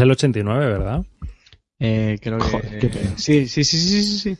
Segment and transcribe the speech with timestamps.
[0.00, 1.04] el 89, ¿verdad?
[1.78, 2.90] Eh, creo que...
[3.16, 4.38] sí, sí, sí, sí, sí, sí.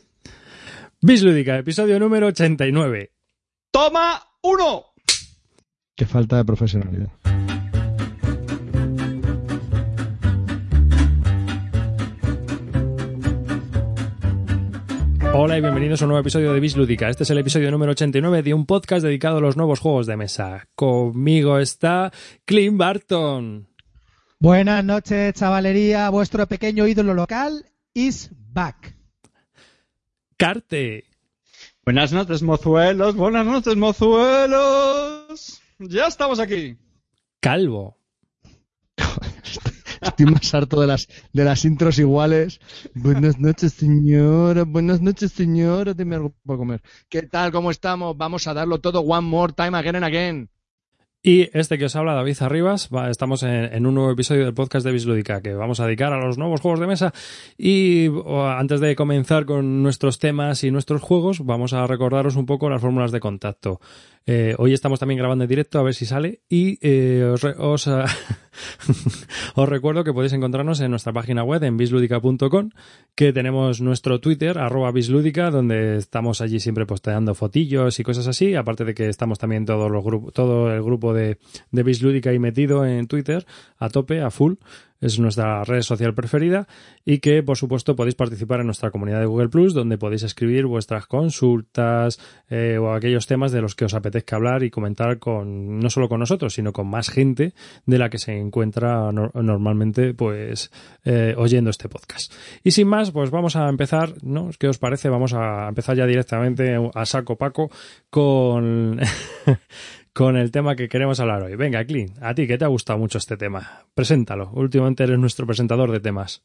[1.01, 3.11] Bislúdica, episodio número 89.
[3.71, 4.85] ¡Toma uno!
[5.95, 7.09] Qué falta de profesionalidad.
[15.33, 17.09] Hola y bienvenidos a un nuevo episodio de Bislúdica.
[17.09, 20.17] Este es el episodio número 89 de un podcast dedicado a los nuevos juegos de
[20.17, 20.67] mesa.
[20.75, 22.11] Conmigo está
[22.45, 23.70] Clint Barton.
[24.41, 26.09] Buenas noches, chavalería.
[26.09, 27.63] Vuestro pequeño ídolo local
[27.93, 28.97] is back.
[30.35, 31.03] Carte.
[31.85, 33.15] Buenas noches, mozuelos.
[33.15, 35.61] Buenas noches, mozuelos.
[35.77, 36.75] Ya estamos aquí.
[37.39, 37.99] Calvo.
[40.01, 42.59] Estoy más harto de las, de las intros iguales.
[42.95, 44.63] Buenas noches, señora.
[44.63, 45.93] Buenas noches, señora.
[45.93, 46.81] Dime algo para comer.
[47.09, 47.51] ¿Qué tal?
[47.51, 48.17] ¿Cómo estamos?
[48.17, 50.49] Vamos a darlo todo one more time again and again.
[51.23, 54.91] Y este que os habla, David Arribas, estamos en, un nuevo episodio del podcast de
[54.91, 57.13] Bislúdica que vamos a dedicar a los nuevos juegos de mesa.
[57.59, 62.71] Y antes de comenzar con nuestros temas y nuestros juegos, vamos a recordaros un poco
[62.71, 63.79] las fórmulas de contacto.
[64.27, 66.41] Eh, hoy estamos también grabando en directo, a ver si sale.
[66.47, 68.03] Y eh, os, os, uh,
[69.55, 72.69] os, recuerdo que podéis encontrarnos en nuestra página web, en bisludica.com,
[73.15, 78.55] que tenemos nuestro Twitter, arroba bisludica, donde estamos allí siempre posteando fotillos y cosas así.
[78.55, 81.37] Aparte de que estamos también todos los todo el grupo de,
[81.71, 83.45] de Bislúdica ahí metido en Twitter,
[83.77, 84.53] a tope, a full
[85.01, 86.67] es nuestra red social preferida
[87.03, 90.67] y que por supuesto podéis participar en nuestra comunidad de Google Plus donde podéis escribir
[90.67, 95.79] vuestras consultas eh, o aquellos temas de los que os apetezca hablar y comentar con
[95.79, 97.53] no solo con nosotros sino con más gente
[97.85, 100.71] de la que se encuentra no, normalmente pues
[101.03, 102.31] eh, oyendo este podcast
[102.63, 104.51] y sin más pues vamos a empezar ¿no?
[104.57, 105.09] ¿qué os parece?
[105.09, 107.71] vamos a empezar ya directamente a saco paco
[108.09, 108.99] con
[110.13, 111.55] con el tema que queremos hablar hoy.
[111.55, 113.85] Venga, Clint, a ti que te ha gustado mucho este tema.
[113.93, 114.51] Preséntalo.
[114.53, 116.43] Últimamente eres nuestro presentador de temas.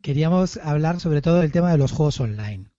[0.00, 2.72] Queríamos hablar sobre todo del tema de los juegos online.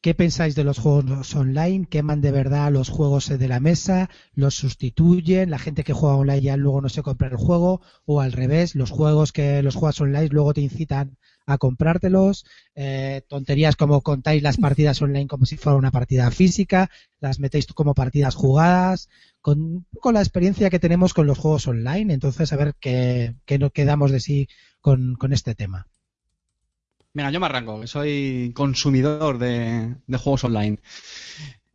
[0.00, 1.86] ¿Qué pensáis de los juegos online?
[1.86, 4.10] ¿Queman de verdad los juegos de la mesa?
[4.32, 5.50] ¿Los sustituyen?
[5.50, 7.80] ¿La gente que juega online ya luego no se compra el juego?
[8.04, 11.16] ¿O al revés, los juegos que los juegas online luego te incitan
[11.48, 12.44] a comprártelos?
[12.74, 17.66] Eh, tonterías como contáis las partidas online como si fuera una partida física, las metéis
[17.66, 19.08] como partidas jugadas,
[19.40, 22.12] con, con la experiencia que tenemos con los juegos online.
[22.12, 24.48] Entonces, a ver qué, qué nos quedamos de sí
[24.80, 25.86] con, con este tema.
[27.14, 30.78] Mira, yo me arranco, que soy consumidor de, de juegos online.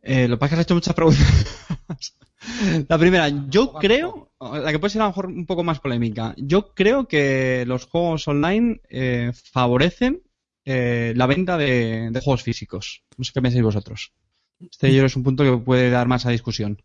[0.02, 2.14] Eh, lo que pasa es que has hecho muchas preguntas.
[2.88, 6.34] la primera, yo creo, la que puede ser a lo mejor un poco más polémica,
[6.36, 10.22] yo creo que los juegos online eh, favorecen
[10.64, 13.02] eh, la venta de, de, juegos físicos.
[13.16, 14.12] No sé qué pensáis vosotros.
[14.60, 16.82] Este yo es un punto que puede dar más a discusión.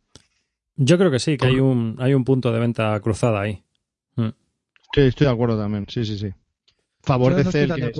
[0.75, 3.63] Yo creo que sí, que hay un, hay un punto de venta cruzada ahí.
[4.15, 4.29] Mm.
[4.93, 6.33] Sí, estoy de acuerdo también, sí, sí, sí.
[7.03, 7.91] Favorece no el que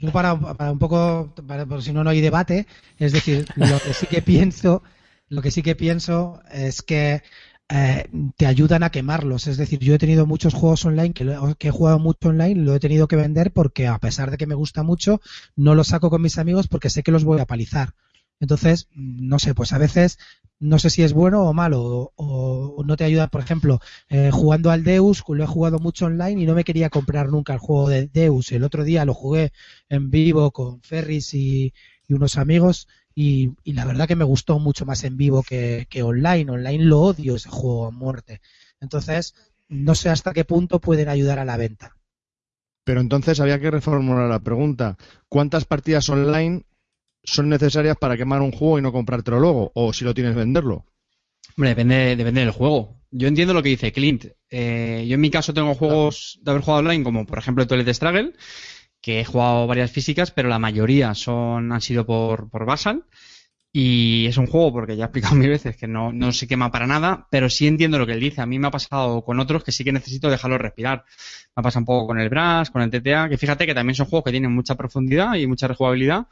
[0.00, 2.66] yo para, para, un poco, para, por si no, no hay debate,
[2.98, 4.82] es decir, lo que sí que pienso,
[5.28, 7.22] lo que sí que pienso es que
[7.70, 9.46] eh, te ayudan a quemarlos.
[9.46, 12.74] Es decir, yo he tenido muchos juegos online que, que he jugado mucho online, lo
[12.74, 15.20] he tenido que vender porque a pesar de que me gusta mucho,
[15.56, 17.94] no los saco con mis amigos porque sé que los voy a palizar.
[18.40, 20.18] Entonces, no sé, pues a veces
[20.60, 24.70] no sé si es bueno o malo, o, no te ayuda, por ejemplo, eh, jugando
[24.70, 27.88] al Deus, lo he jugado mucho online y no me quería comprar nunca el juego
[27.88, 28.50] de Deus.
[28.52, 29.52] El otro día lo jugué
[29.88, 31.72] en vivo con Ferris y
[32.08, 32.88] unos amigos
[33.20, 36.52] y, y, la verdad que me gustó mucho más en vivo que, que online.
[36.52, 38.40] Online lo odio ese juego a muerte.
[38.80, 39.34] Entonces,
[39.68, 41.96] no sé hasta qué punto pueden ayudar a la venta.
[42.84, 44.96] Pero entonces había que reformular la pregunta.
[45.28, 46.64] ¿Cuántas partidas online
[47.24, 50.86] son necesarias para quemar un juego y no comprártelo luego, o si lo tienes venderlo.
[51.56, 52.96] Hombre, depende, depende del juego.
[53.10, 54.26] Yo entiendo lo que dice Clint.
[54.50, 57.92] Eh, yo en mi caso tengo juegos de haber jugado online, como por ejemplo Toilet
[57.94, 58.34] Struggle,
[59.00, 63.04] que he jugado varias físicas, pero la mayoría son han sido por, por Basal.
[63.72, 66.72] Y es un juego, porque ya he explicado mil veces, que no, no se quema
[66.72, 68.40] para nada, pero sí entiendo lo que él dice.
[68.40, 71.04] A mí me ha pasado con otros que sí que necesito dejarlo respirar.
[71.54, 73.94] Me ha pasado un poco con el Brass, con el TTA, que fíjate que también
[73.94, 76.26] son juegos que tienen mucha profundidad y mucha rejugabilidad,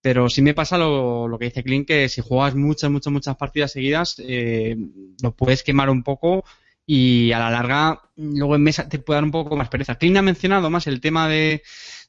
[0.00, 3.36] pero sí me pasa lo, lo, que dice Clint, que si juegas muchas, muchas, muchas
[3.36, 4.76] partidas seguidas, eh,
[5.22, 6.44] lo puedes quemar un poco
[6.86, 9.96] y a la larga, luego en mesa te puede dar un poco más pereza.
[9.96, 11.62] Clint ha mencionado más el tema de,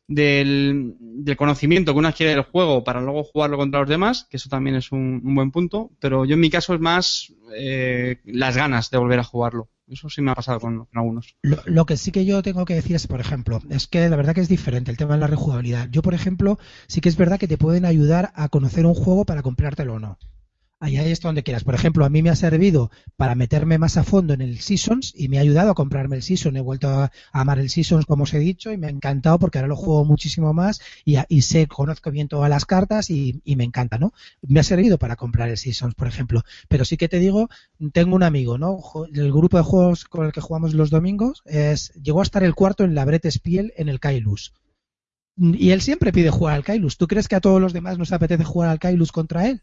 [0.10, 4.38] del, del, conocimiento que uno adquiere del juego para luego jugarlo contra los demás, que
[4.38, 8.58] eso también es un, buen punto, pero yo en mi caso es más eh, las
[8.58, 9.70] ganas de volver a jugarlo.
[9.88, 11.36] Eso sí me ha pasado con, con algunos.
[11.42, 14.16] Lo, lo, que sí que yo tengo que decir es, por ejemplo, es que la
[14.16, 15.90] verdad que es diferente el tema de la rejugabilidad.
[15.92, 19.26] Yo, por ejemplo, sí que es verdad que te pueden ayudar a conocer un juego
[19.26, 20.18] para comprártelo o no.
[20.80, 21.64] Ahí esto donde quieras.
[21.64, 25.14] Por ejemplo, a mí me ha servido para meterme más a fondo en el Seasons
[25.16, 26.56] y me ha ayudado a comprarme el Season.
[26.56, 29.58] He vuelto a, amar el Seasons, como os he dicho, y me ha encantado porque
[29.58, 33.98] ahora lo juego muchísimo más y, sé, conozco bien todas las cartas y, me encanta,
[33.98, 34.14] ¿no?
[34.42, 36.44] Me ha servido para comprar el Seasons, por ejemplo.
[36.70, 37.50] Pero sí que te digo,
[37.92, 38.80] tengo un amigo, ¿no?
[39.14, 42.56] El grupo de juegos con el que jugamos los domingos es, llegó a estar el
[42.56, 44.54] cuarto en la Bret Spiel en el Kailus.
[45.36, 46.98] Y él siempre pide jugar al Kailus.
[46.98, 49.62] ¿Tú crees que a todos los demás nos apetece jugar al Kailus contra él?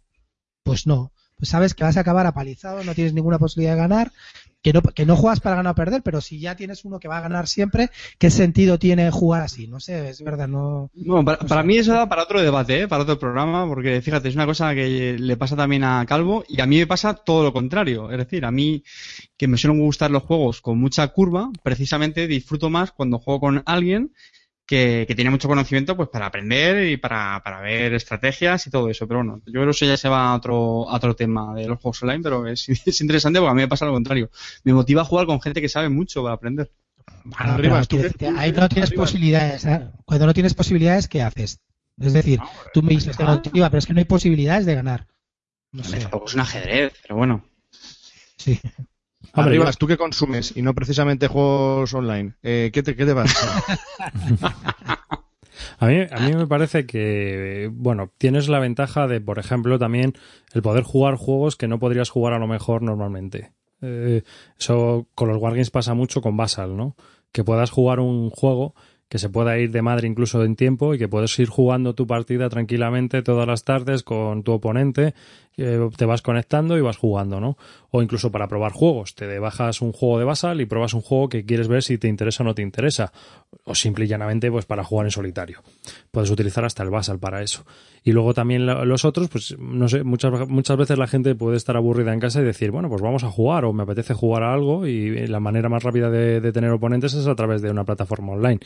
[0.66, 1.12] Pues no.
[1.36, 4.10] Pues sabes que vas a acabar apalizado, no tienes ninguna posibilidad de ganar,
[4.62, 7.06] que no, que no juegas para ganar o perder, pero si ya tienes uno que
[7.06, 9.68] va a ganar siempre, ¿qué sentido tiene jugar así?
[9.68, 10.90] No sé, es verdad, no.
[10.94, 11.66] no para, no para sé.
[11.68, 12.88] mí eso da para otro debate, ¿eh?
[12.88, 16.60] para otro programa, porque fíjate, es una cosa que le pasa también a Calvo y
[16.60, 18.10] a mí me pasa todo lo contrario.
[18.10, 18.82] Es decir, a mí
[19.36, 23.62] que me suelen gustar los juegos con mucha curva, precisamente disfruto más cuando juego con
[23.66, 24.12] alguien
[24.66, 28.90] que, que, tiene mucho conocimiento pues para aprender y para, para, ver estrategias y todo
[28.90, 29.06] eso.
[29.06, 31.68] Pero bueno, yo creo que eso ya se va a otro, a otro tema de
[31.68, 34.30] los juegos online, pero es, es, interesante porque a mí me pasa lo contrario.
[34.64, 36.70] Me motiva a jugar con gente que sabe mucho para aprender.
[37.24, 39.02] Bueno, arriba, tú, decirte, ahí no tienes arriba.
[39.02, 39.64] posibilidades.
[39.64, 39.88] ¿eh?
[40.04, 41.60] Cuando no tienes posibilidades, ¿qué haces?
[41.98, 44.74] Es decir, no, tú me dices, te motiva, pero es que no hay posibilidades de
[44.74, 45.06] ganar.
[45.72, 45.98] No sé.
[45.98, 47.44] Es un ajedrez, pero bueno.
[48.36, 48.60] Sí.
[49.32, 53.14] Hombre, Arribas, tú que consumes y no precisamente juegos online, eh, ¿qué, te, ¿qué te
[53.14, 53.62] pasa?
[55.78, 60.14] A mí, a mí me parece que, bueno, tienes la ventaja de, por ejemplo, también
[60.52, 63.52] el poder jugar juegos que no podrías jugar a lo mejor normalmente.
[63.82, 64.22] Eh,
[64.58, 66.96] eso con los Wargames pasa mucho con Basal, ¿no?
[67.32, 68.74] Que puedas jugar un juego
[69.08, 72.06] que se pueda ir de madre incluso en tiempo y que puedes ir jugando tu
[72.06, 75.14] partida tranquilamente todas las tardes con tu oponente,
[75.56, 77.56] te vas conectando y vas jugando, ¿no?
[77.90, 81.30] O incluso para probar juegos, te bajas un juego de Basal y pruebas un juego
[81.30, 83.12] que quieres ver si te interesa o no te interesa,
[83.64, 85.62] o simple y llanamente pues para jugar en solitario.
[86.10, 87.64] Puedes utilizar hasta el Basal para eso.
[88.04, 91.76] Y luego también los otros, pues no sé, muchas, muchas veces la gente puede estar
[91.76, 94.52] aburrida en casa y decir, bueno, pues vamos a jugar o me apetece jugar a
[94.52, 97.84] algo y la manera más rápida de, de tener oponentes es a través de una
[97.84, 98.60] plataforma online.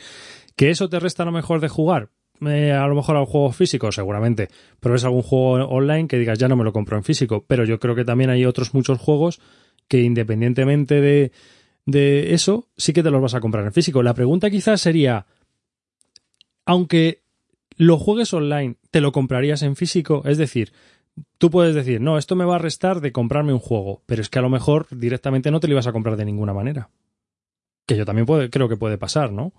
[0.57, 2.09] ¿Que eso te resta lo mejor de jugar?
[2.45, 4.49] Eh, a lo mejor a un juego físico, seguramente.
[4.79, 7.45] Pero es algún juego online que digas, ya no me lo compro en físico.
[7.47, 9.39] Pero yo creo que también hay otros muchos juegos
[9.87, 11.31] que independientemente de,
[11.85, 14.01] de eso, sí que te los vas a comprar en físico.
[14.01, 15.25] La pregunta quizás sería,
[16.65, 17.21] aunque
[17.77, 20.23] lo juegues online, ¿te lo comprarías en físico?
[20.25, 20.71] Es decir,
[21.37, 24.29] tú puedes decir, no, esto me va a restar de comprarme un juego, pero es
[24.29, 26.89] que a lo mejor directamente no te lo ibas a comprar de ninguna manera.
[27.85, 29.53] Que yo también puede, creo que puede pasar, ¿no?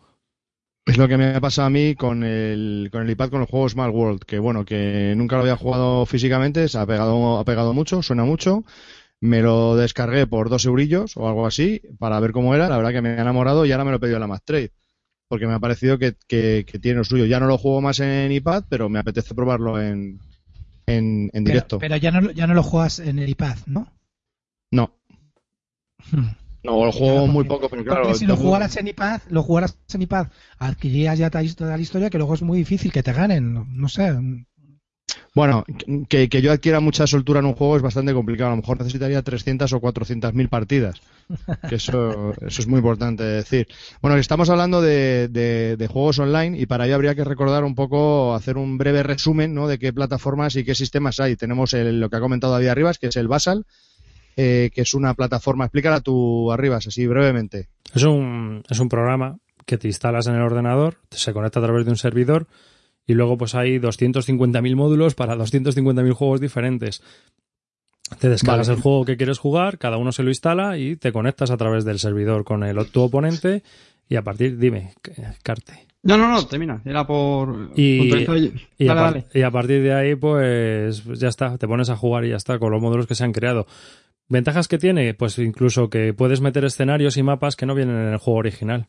[0.84, 3.49] Es lo que me ha pasado a mí con el, con el iPad con los
[3.49, 7.44] juegos Small World, que bueno, que nunca lo había jugado físicamente, se ha pegado, ha
[7.44, 8.64] pegado mucho, suena mucho.
[9.20, 12.69] Me lo descargué por dos eurillos o algo así para ver cómo era.
[12.69, 14.43] La verdad que me ha enamorado y ahora me lo he pedido en la Mac
[14.44, 14.73] Trade.
[15.29, 17.26] Porque me ha parecido que, que, que, tiene lo suyo.
[17.26, 20.19] Ya no lo juego más en iPad, pero me apetece probarlo en,
[20.87, 21.79] en, en directo.
[21.79, 23.93] Pero, pero, ya, no, ya no lo juegas en el iPad, ¿no?
[24.73, 24.99] No.
[26.11, 26.42] Hmm.
[26.64, 28.14] No, lo juego claro, muy poco, pero claro.
[28.14, 30.29] si lo jugaras en iPad, lo jugaras en iPad,
[30.59, 34.17] adquirirías ya toda la historia que luego es muy difícil que te ganen, no sé.
[35.35, 35.64] Bueno,
[36.09, 38.50] que, que, yo adquiera mucha soltura en un juego es bastante complicado.
[38.50, 41.00] A lo mejor necesitaría 300 o 400 mil partidas.
[41.69, 43.67] Que eso, eso es muy importante decir.
[44.03, 47.75] Bueno, estamos hablando de, de, de, juegos online y para ello habría que recordar un
[47.75, 49.69] poco, hacer un breve resumen ¿no?
[49.69, 51.35] de qué plataformas y qué sistemas hay.
[51.37, 53.65] Tenemos el, lo que ha comentado David Arribas, que es el Basal,
[54.37, 55.64] eh, que es una plataforma.
[55.64, 57.69] Explícala tú, Arribas, así brevemente.
[57.94, 61.84] Es un, es un programa que te instalas en el ordenador, se conecta a través
[61.84, 62.46] de un servidor
[63.06, 67.03] y luego pues hay 250.000 módulos para 250.000 juegos diferentes.
[68.19, 68.77] Te descargas vale.
[68.77, 71.84] el juego que quieres jugar, cada uno se lo instala y te conectas a través
[71.84, 73.62] del servidor con el tu oponente
[74.08, 74.93] y a partir, dime,
[75.43, 75.86] Carte.
[76.03, 76.82] No, no, no, termina.
[76.84, 77.70] Era por.
[77.77, 79.24] Y, dale, y, a dale.
[79.32, 82.58] y, a partir de ahí, pues ya está, te pones a jugar y ya está,
[82.58, 83.67] con los módulos que se han creado.
[84.32, 85.12] ¿Ventajas que tiene?
[85.12, 88.89] Pues incluso que puedes meter escenarios y mapas que no vienen en el juego original.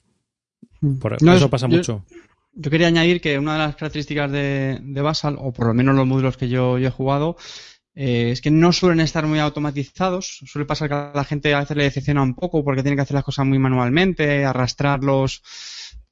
[1.01, 2.05] Por, no, eso pasa yo, mucho.
[2.53, 5.97] Yo quería añadir que una de las características de, de Basal, o por lo menos
[5.97, 7.35] los módulos que yo, yo he jugado,
[7.93, 10.39] eh, es que no suelen estar muy automatizados.
[10.45, 13.01] Suele pasar que a la gente a veces le decepciona un poco porque tiene que
[13.01, 15.43] hacer las cosas muy manualmente, arrastrar los,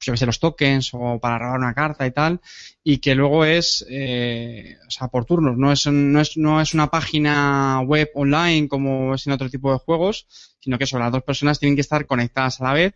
[0.02, 2.40] sé, los tokens o para robar una carta y tal,
[2.82, 5.56] y que luego es, eh, o sea, por turnos.
[5.56, 9.72] No es, no es, no es una página web online como es en otro tipo
[9.72, 10.26] de juegos,
[10.60, 12.94] sino que son las dos personas tienen que estar conectadas a la vez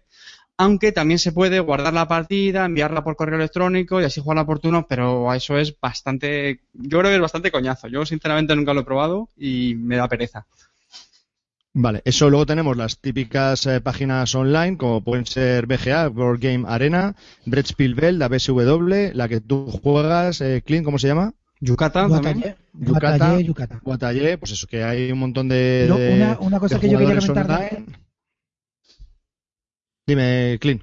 [0.59, 4.59] aunque también se puede guardar la partida, enviarla por correo electrónico y así jugarla por
[4.59, 7.89] turno, pero eso es bastante, yo creo que es bastante coñazo.
[7.89, 10.47] Yo sinceramente nunca lo he probado y me da pereza.
[11.78, 16.64] Vale, eso luego tenemos las típicas eh, páginas online, como pueden ser BGA, Board Game
[16.66, 17.14] Arena,
[17.45, 21.35] Brettspiel Bell, la BSW, la que tú juegas, eh, Clint, ¿cómo se llama?
[21.61, 22.56] Yucata también.
[22.73, 23.80] Yucata, Yucata.
[23.83, 25.85] Guatallé, pues eso, que hay un montón de.
[25.87, 27.85] No, una, una cosa de que yo quería comentar.
[30.06, 30.83] Dime, Clint.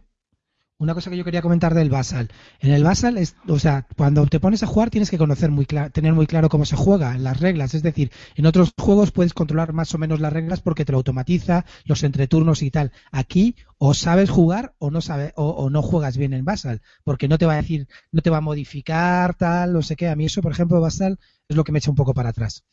[0.84, 2.30] Una cosa que yo quería comentar del Basal.
[2.60, 5.66] En el Basal, es, o sea, cuando te pones a jugar tienes que conocer muy
[5.66, 7.74] cla- tener muy claro cómo se juega, las reglas.
[7.74, 10.98] Es decir, en otros juegos puedes controlar más o menos las reglas porque te lo
[10.98, 12.92] automatiza, los entreturnos y tal.
[13.12, 17.28] Aquí o sabes jugar o no sabes o, o no juegas bien en Basal, porque
[17.30, 20.10] no te va a decir, no te va a modificar tal, no sé qué.
[20.10, 22.66] A mí eso, por ejemplo, Basal es lo que me echa un poco para atrás.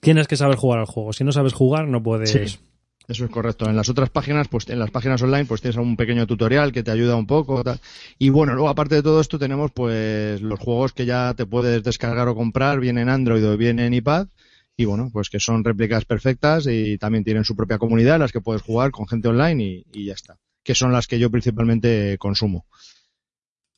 [0.00, 1.12] Tienes que saber jugar al juego.
[1.12, 2.30] Si no sabes jugar, no puedes.
[2.30, 2.58] Sí.
[3.08, 3.68] Eso es correcto.
[3.68, 6.82] En las otras páginas, pues en las páginas online, pues tienes un pequeño tutorial que
[6.82, 7.62] te ayuda un poco.
[8.18, 11.82] Y bueno, luego aparte de todo esto tenemos pues los juegos que ya te puedes
[11.84, 14.26] descargar o comprar, bien en Android o bien en iPad.
[14.76, 18.40] Y bueno, pues que son réplicas perfectas y también tienen su propia comunidad, las que
[18.40, 20.36] puedes jugar con gente online y, y ya está.
[20.62, 22.66] Que son las que yo principalmente consumo.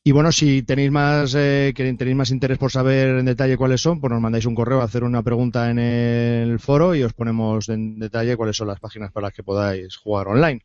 [0.04, 4.00] Y bueno, si tenéis más, eh, tenéis más interés por saber en detalle cuáles son,
[4.00, 7.68] pues nos mandáis un correo a hacer una pregunta en el foro y os ponemos
[7.68, 10.62] en detalle cuáles son las páginas para las que podáis jugar online.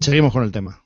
[0.00, 0.82] Seguimos con el tema.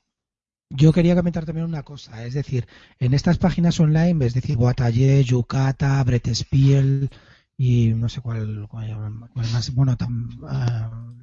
[0.69, 2.65] Yo quería comentar también una cosa, es decir,
[2.99, 7.09] en estas páginas online, es decir, Guatallé, Yucata, Bretspiel
[7.57, 8.95] y no sé cuál, cuál,
[9.35, 11.13] más, bueno, tam- ah,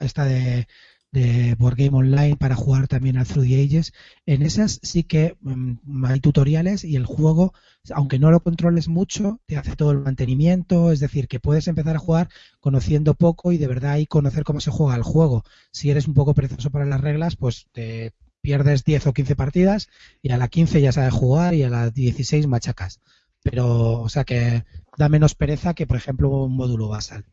[0.00, 0.66] esta de,
[1.12, 3.92] de Board Game Online para jugar también al Through the Ages,
[4.26, 7.52] en esas sí que mm, hay tutoriales y el juego,
[7.92, 11.96] aunque no lo controles mucho, te hace todo el mantenimiento, es decir, que puedes empezar
[11.96, 12.28] a jugar
[12.60, 15.44] conociendo poco y de verdad ahí conocer cómo se juega el juego.
[15.72, 19.88] Si eres un poco perezoso para las reglas, pues te pierdes 10 o 15 partidas
[20.22, 23.00] y a la 15 ya sabes jugar y a la 16 machacas.
[23.42, 24.64] Pero, o sea que
[24.98, 27.24] da menos pereza que, por ejemplo, un módulo basal.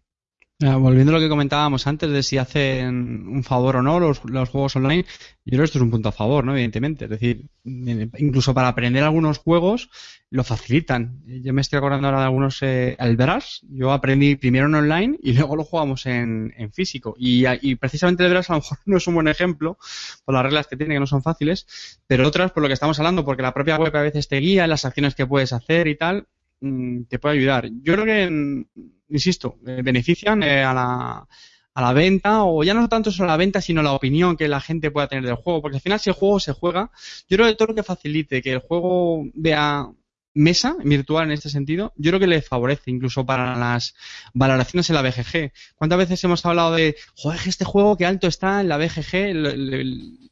[0.60, 4.26] Ah, volviendo a lo que comentábamos antes de si hacen un favor o no los,
[4.26, 5.06] los juegos online,
[5.46, 6.54] yo creo que esto es un punto a favor, ¿no?
[6.54, 7.06] Evidentemente.
[7.06, 9.92] Es decir, incluso para aprender algunos juegos
[10.32, 11.22] lo facilitan.
[11.28, 13.62] Yo me estoy acordando ahora de algunos eh, Albras.
[13.70, 17.14] Yo aprendí primero en online y luego lo jugamos en, en físico.
[17.20, 19.78] Y, y precisamente el Albras a lo mejor no es un buen ejemplo
[20.26, 22.98] por las reglas que tiene, que no son fáciles, pero otras por lo que estamos
[22.98, 25.96] hablando, porque la propia web a veces te guía las acciones que puedes hacer y
[25.96, 26.26] tal,
[26.62, 27.70] mm, te puede ayudar.
[27.82, 28.66] Yo creo que, mm,
[29.10, 31.28] insisto, eh, benefician eh, a la
[31.74, 34.60] a la venta, o ya no tanto solo la venta, sino la opinión que la
[34.60, 36.90] gente pueda tener del juego, porque al final si el juego se juega,
[37.30, 39.88] yo creo que todo lo que facilite que el juego vea
[40.34, 43.96] mesa virtual en este sentido, yo creo que le favorece incluso para las
[44.34, 45.52] valoraciones en la BGG.
[45.76, 49.16] ¿Cuántas veces hemos hablado de, joder, este juego que alto está en la BGG?
[49.16, 49.46] El-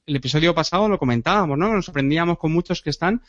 [0.07, 1.73] el episodio pasado lo comentábamos, ¿no?
[1.73, 3.21] Nos sorprendíamos con muchos que están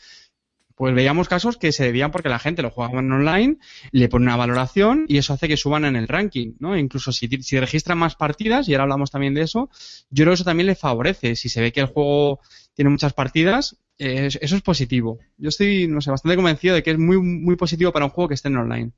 [0.77, 3.57] pues veíamos casos que se debían porque la gente lo jugaba en online,
[3.91, 6.77] le pone una valoración y eso hace que suban en el ranking, ¿no?
[6.77, 9.71] Incluso si, si registran más partidas, y ahora hablamos también de eso,
[10.11, 11.35] yo creo que eso también le favorece.
[11.35, 12.41] Si se ve que el juego
[12.75, 15.17] tiene muchas partidas, eh, eso es positivo.
[15.37, 18.27] Yo estoy, no sé, bastante convencido de que es muy, muy positivo para un juego
[18.27, 18.91] que esté en online.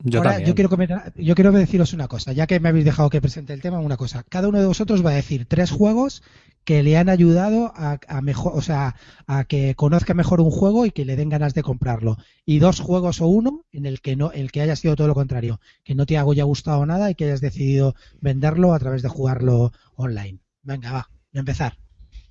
[0.00, 0.48] Yo Ahora, también.
[0.48, 3.52] yo quiero comentar, yo quiero deciros una cosa, ya que me habéis dejado que presente
[3.54, 4.24] el tema, una cosa.
[4.28, 6.22] Cada uno de vosotros va a decir tres juegos
[6.64, 10.84] que le han ayudado a, a mejor, o sea, a que conozca mejor un juego
[10.84, 12.18] y que le den ganas de comprarlo.
[12.44, 15.14] Y dos juegos o uno en el que no, el que haya sido todo lo
[15.14, 19.08] contrario, que no te haya gustado nada y que hayas decidido venderlo a través de
[19.08, 20.40] jugarlo online.
[20.62, 21.78] Venga, va, a empezar.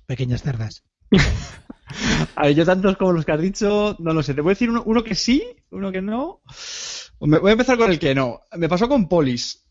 [0.06, 0.84] Pequeñas cerdas.
[2.36, 4.34] A ver, yo tantos como los que has dicho, no lo sé.
[4.34, 6.42] Te voy a decir uno, que sí, uno que no.
[7.20, 8.40] Me- voy a empezar con el que no.
[8.56, 9.64] Me pasó con Polis.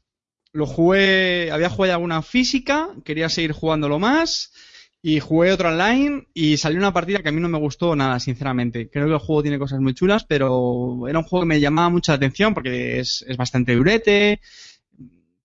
[0.53, 4.53] Lo jugué, había jugado alguna física, quería seguir jugándolo más.
[5.01, 8.19] Y jugué otro online y salió una partida que a mí no me gustó nada,
[8.19, 8.89] sinceramente.
[8.89, 11.89] Creo que el juego tiene cosas muy chulas, pero era un juego que me llamaba
[11.89, 14.41] mucho la atención porque es, es bastante durete,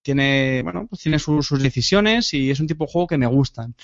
[0.02, 3.74] tiene, bueno, pues tiene sus decisiones y es un tipo de juego que me gustan.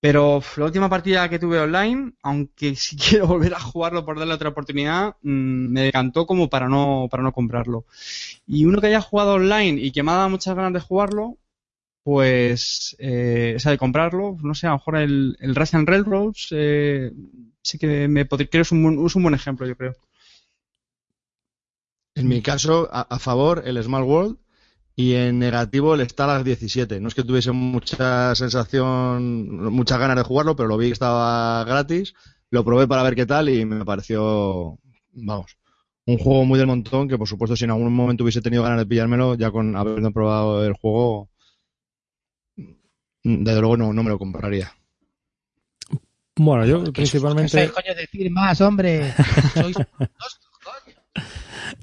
[0.00, 4.34] Pero la última partida que tuve online, aunque si quiero volver a jugarlo por darle
[4.34, 7.84] otra oportunidad, mm, me decantó como para no, para no comprarlo.
[8.46, 11.38] Y uno que haya jugado online y que me ha dado muchas ganas de jugarlo,
[12.04, 16.48] pues, eh, o sea, de comprarlo, no sé, a lo mejor el, el Russian Railroads,
[16.52, 17.12] eh,
[17.62, 19.94] sí que me pod- creo es un, es un buen ejemplo, yo creo.
[22.14, 24.36] En mi caso, a, a favor, el Small World
[25.00, 27.00] y en negativo el Stalag 17.
[27.00, 31.64] No es que tuviese mucha sensación, muchas ganas de jugarlo, pero lo vi que estaba
[31.64, 32.12] gratis,
[32.50, 34.78] lo probé para ver qué tal y me pareció,
[35.14, 35.56] vamos,
[36.04, 38.78] un juego muy del montón que por supuesto si en algún momento hubiese tenido ganas
[38.78, 41.30] de pillármelo, ya con habiendo probado el juego,
[43.24, 44.70] desde luego no, no me lo compraría.
[46.36, 47.48] Bueno, yo ¿Qué principalmente.
[47.48, 49.14] sois, coño, decir más, hombre?
[49.54, 50.49] Sois dos.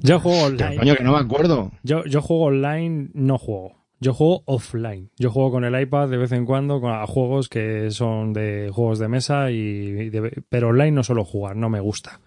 [0.02, 0.78] Yo juego online.
[0.78, 1.72] coño, que no me acuerdo.
[1.84, 3.76] Yo, yo juego online, no juego.
[4.00, 5.10] Yo juego offline.
[5.18, 8.70] Yo juego con el iPad de vez en cuando con, a juegos que son de
[8.72, 12.20] juegos de mesa y de- pero online no suelo jugar, no me gusta.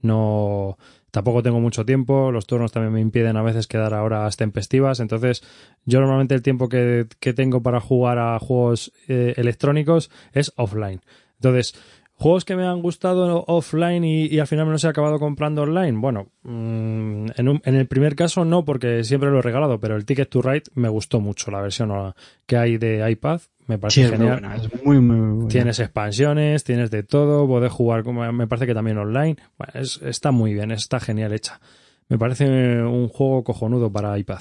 [0.00, 0.76] No
[1.10, 4.98] tampoco tengo mucho tiempo, los turnos también me impiden a veces quedar a horas tempestivas,
[5.00, 5.42] entonces
[5.84, 11.00] yo normalmente el tiempo que, que tengo para jugar a juegos eh, electrónicos es offline.
[11.36, 11.74] Entonces,
[12.16, 15.62] Juegos que me han gustado offline y, y al final me los he acabado comprando
[15.62, 15.92] online.
[15.98, 19.96] Bueno, mm, en, un- en el primer caso no, porque siempre lo he regalado, pero
[19.96, 22.14] el Ticket to Ride me gustó mucho, la versión
[22.46, 23.40] que hay de iPad.
[23.66, 24.40] Me parece Sí, es muy genial.
[24.40, 25.48] buena, es muy, muy buena.
[25.48, 29.36] Tienes expansiones, tienes de todo, podés jugar, me parece que también online.
[29.58, 31.60] Bueno, es- está muy bien, está genial hecha.
[32.08, 32.44] Me parece
[32.82, 34.40] un juego cojonudo para iPad.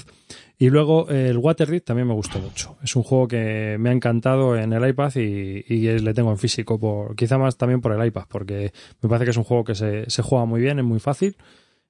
[0.57, 2.77] Y luego eh, el Waterdeep también me gustó mucho.
[2.83, 6.37] Es un juego que me ha encantado en el iPad y, y le tengo en
[6.37, 9.63] físico, por, quizá más también por el iPad, porque me parece que es un juego
[9.63, 11.35] que se, se juega muy bien, es muy fácil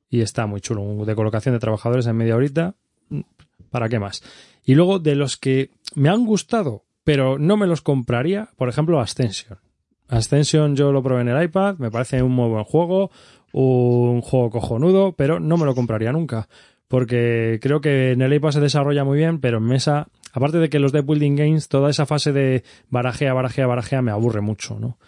[0.10, 1.06] y está muy chulo.
[1.06, 2.76] De colocación de trabajadores en media horita,
[3.10, 3.22] mm,
[3.70, 4.24] ¿para qué más?
[4.64, 9.00] Y luego de los que me han gustado, pero no me los compraría, por ejemplo,
[9.00, 9.60] Ascension.
[10.08, 13.12] Ascension yo lo probé en el iPad, me parece un muy buen juego,
[13.52, 16.48] un juego cojonudo, pero no me lo compraría nunca.
[16.94, 20.70] Porque creo que en el iPad se desarrolla muy bien, pero en mesa, aparte de
[20.70, 24.78] que los deck building games, toda esa fase de barajea, barajea, barajea me aburre mucho,
[24.80, 25.00] ¿no?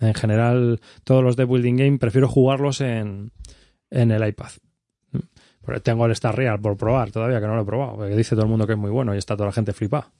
[0.00, 3.32] En general, todos los deck building game prefiero jugarlos en,
[3.90, 4.48] en el iPad.
[5.66, 8.34] Pero tengo el Star Real por probar todavía, que no lo he probado, porque dice
[8.34, 10.10] todo el mundo que es muy bueno y está toda la gente flipada.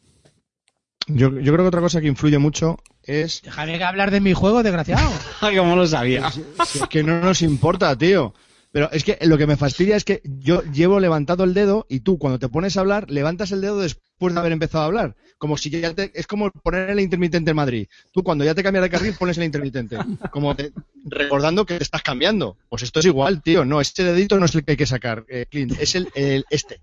[1.07, 4.35] Yo, yo creo que otra cosa que influye mucho es Déjame que hablar de mi
[4.35, 5.09] juego, desgraciado.
[5.41, 6.31] Ay, cómo lo sabía.
[6.31, 8.35] si es que no nos importa, tío.
[8.77, 12.01] Pero es que lo que me fastidia es que yo llevo levantado el dedo y
[12.01, 15.17] tú cuando te pones a hablar levantas el dedo después de haber empezado a hablar.
[15.39, 17.89] Como si ya te, es como poner el intermitente en Madrid.
[18.13, 19.97] Tú cuando ya te cambias de carril pones el intermitente.
[20.31, 20.73] Como te-
[21.07, 22.59] recordando que te estás cambiando.
[22.69, 23.65] Pues esto es igual, tío.
[23.65, 25.73] No, este dedito no es el que hay que sacar, eh, Clint.
[25.81, 26.83] Es el, el- este.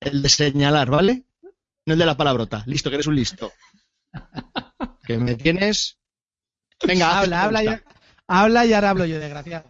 [0.00, 1.22] El de señalar, ¿vale?
[1.86, 2.64] No el de la palabrota.
[2.66, 3.52] Listo, que eres un listo.
[5.06, 5.96] Que me tienes.
[6.84, 7.82] Venga, habla, habla, ya,
[8.26, 9.64] habla y ahora hablo yo, desgraciado.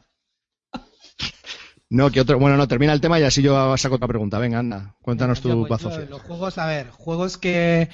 [1.90, 2.38] No, que otro.
[2.38, 4.38] Bueno, no, termina el tema y así yo saco otra pregunta.
[4.38, 6.04] Venga, anda, cuéntanos tu pues, bazofia.
[6.08, 7.88] Los juegos, a ver, juegos que,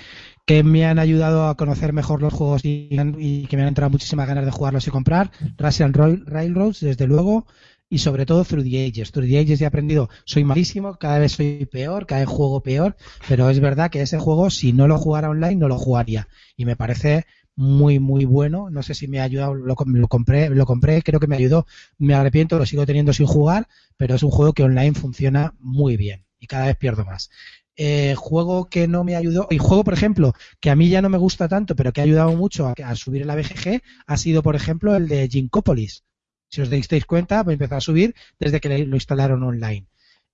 [0.44, 2.88] que me han ayudado a conocer mejor los juegos y,
[3.18, 5.30] y que me han entrado muchísimas ganas de jugarlos y comprar.
[5.56, 7.46] Russian Roy- Railroads, desde luego,
[7.88, 9.12] y sobre todo Through the Ages.
[9.12, 12.96] Through the Ages he aprendido, soy malísimo, cada vez soy peor, cada vez juego peor,
[13.28, 16.28] pero es verdad que ese juego, si no lo jugara online, no lo jugaría.
[16.56, 17.24] Y me parece
[17.57, 18.71] muy muy bueno.
[18.71, 21.37] No sé si me ha ayudado lo, com- lo compré lo compré creo que me
[21.37, 21.66] ayudó.
[21.99, 25.97] Me arrepiento lo sigo teniendo sin jugar pero es un juego que online funciona muy
[25.97, 27.31] bien y cada vez pierdo más.
[27.79, 31.11] Eh, juego que no me ayudó y juego por ejemplo que a mí ya no
[31.11, 34.42] me gusta tanto pero que ha ayudado mucho a, a subir la BGG ha sido
[34.42, 36.05] por ejemplo el de Ginkopolis
[36.49, 39.87] si os dais cuenta me empezó a subir desde que lo instalaron online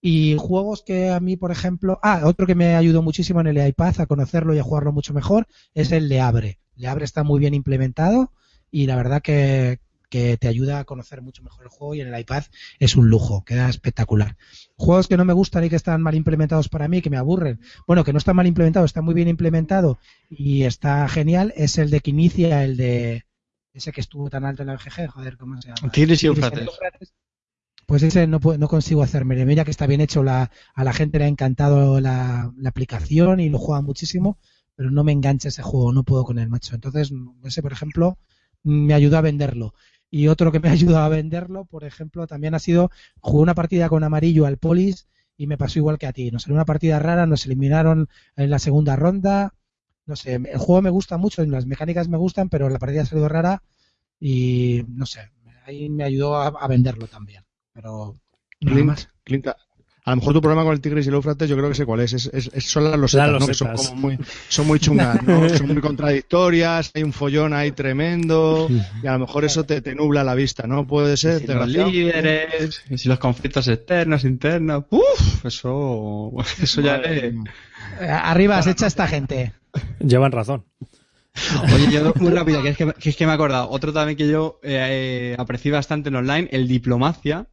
[0.05, 3.67] y juegos que a mí, por ejemplo, ah, otro que me ayudó muchísimo en el
[3.67, 6.59] iPad a conocerlo y a jugarlo mucho mejor es el Le Abre.
[6.75, 8.33] Le Abre está muy bien implementado
[8.73, 9.79] y la verdad que,
[10.11, 12.43] que te ayuda a conocer mucho mejor el juego y en el iPad
[12.81, 14.37] es un lujo, queda espectacular.
[14.77, 17.61] Juegos que no me gustan y que están mal implementados para mí, que me aburren.
[17.87, 21.91] Bueno, que no está mal implementado, está muy bien implementado y está genial, es el
[21.91, 23.25] de que inicia, el de
[23.73, 25.93] ese que estuvo tan alto en la BGG, joder, ¿cómo se llama?
[25.93, 27.07] Y.
[27.92, 29.44] Pues ese no, no consigo hacerme.
[29.44, 33.38] Mira que está bien hecho, la, a la gente le ha encantado la, la aplicación
[33.38, 34.38] y lo juega muchísimo,
[34.74, 36.74] pero no me engancha ese juego, no puedo con el macho.
[36.74, 37.12] Entonces,
[37.44, 38.16] ese, por ejemplo,
[38.62, 39.74] me ayudó a venderlo.
[40.11, 43.55] Y otro que me ha ayudado a venderlo, por ejemplo, también ha sido, jugué una
[43.55, 46.31] partida con amarillo al Polis y me pasó igual que a ti.
[46.31, 49.55] Nos salió una partida rara, nos eliminaron en la segunda ronda.
[50.07, 53.07] No sé, el juego me gusta mucho, las mecánicas me gustan, pero la partida ha
[53.07, 53.62] salido rara
[54.18, 55.31] y no sé,
[55.66, 57.44] ahí me ayudó a venderlo también.
[57.75, 58.17] Pero
[58.61, 59.09] nada Clint, más.
[59.25, 59.47] Clint,
[60.05, 61.87] a lo mejor tu problema con el Tigris y el Éufrates yo creo que sé
[61.87, 62.13] cuál es.
[62.13, 63.47] es, es- es- son las losetas, Las ¿no?
[63.47, 65.49] Que son, como muy, son muy chungas, ¿no?
[65.57, 68.69] son muy contradictorias, hay un follón ahí tremendo
[69.03, 70.87] y a lo mejor eso te, te nubla la vista, ¿no?
[70.87, 76.33] Puede ser, Si los líderes, y si los conflictos externos, internos, uff, eso,
[76.63, 77.33] eso ya es.
[78.01, 79.53] Arriba, se echa esta gente.
[80.01, 80.65] Llevan razón.
[81.75, 83.71] Oye, yo muy rápido, que es que, que es que me he acordado.
[83.71, 87.47] Otro también que yo eh, eh, aprecié bastante en online, el Diplomacia.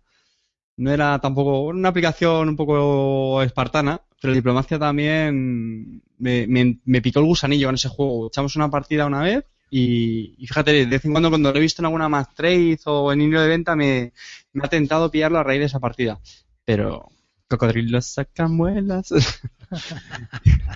[0.80, 7.20] No era tampoco una aplicación un poco espartana, pero Diplomacia también me, me, me picó
[7.20, 8.28] el gusanillo en ese juego.
[8.28, 11.82] Echamos una partida una vez y, fíjate, de vez en cuando cuando lo he visto
[11.82, 14.14] en alguna más trade o en hilo de venta me,
[14.54, 16.22] me ha tentado pillarlo a raíz de esa partida.
[16.64, 17.10] Pero
[17.50, 19.14] cocodrilos sacan muelas.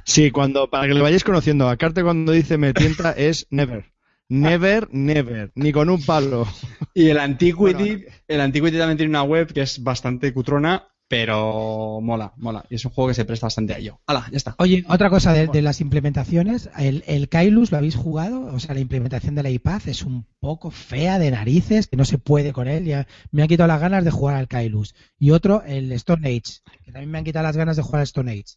[0.06, 3.93] Sí, cuando, para que le vayáis conociendo, a Carte cuando dice me tienta es never.
[4.34, 5.52] Never, never.
[5.56, 6.48] Ni con un palo.
[6.96, 12.00] Y el Antiquity, Bueno, el Antiquity también tiene una web que es bastante cutrona pero
[12.02, 12.66] mola, mola.
[12.72, 14.00] Y es un juego que se presta bastante a ello.
[14.08, 14.28] ¡Hala!
[14.32, 14.56] Ya está.
[14.58, 18.46] Oye, otra cosa de, de las implementaciones, el, el Kailus, ¿lo habéis jugado?
[18.48, 22.06] O sea, la implementación de la iPad es un poco fea de narices, que no
[22.06, 22.86] se puede con él.
[22.86, 24.96] Ya me han quitado las ganas de jugar al Kailus.
[25.20, 28.06] Y otro, el Stone Age, que también me han quitado las ganas de jugar al
[28.06, 28.56] Stone Age.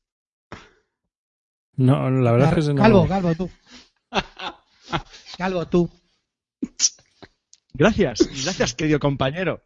[1.76, 3.50] No, la verdad es que no- Calvo, Calvo, tú.
[5.38, 5.90] Calvo, tú.
[7.74, 9.62] Gracias, gracias, querido compañero.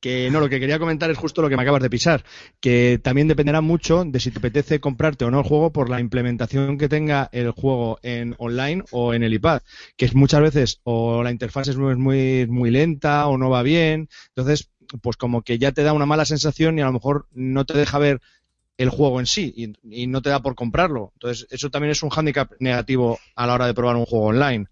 [0.00, 2.24] Que no, lo que quería comentar es justo lo que me acabas de pisar,
[2.58, 6.00] que también dependerá mucho de si te apetece comprarte o no el juego por la
[6.00, 9.62] implementación que tenga el juego en online o en el iPad,
[9.96, 11.94] que es muchas veces o la interfaz es muy,
[12.48, 16.24] muy, lenta o no va bien, entonces pues como que ya te da una mala
[16.24, 18.20] sensación y a lo mejor no te deja ver
[18.78, 21.12] el juego en sí y, no te da por comprarlo.
[21.14, 24.66] Entonces eso también es un hándicap negativo a la hora de probar un juego online.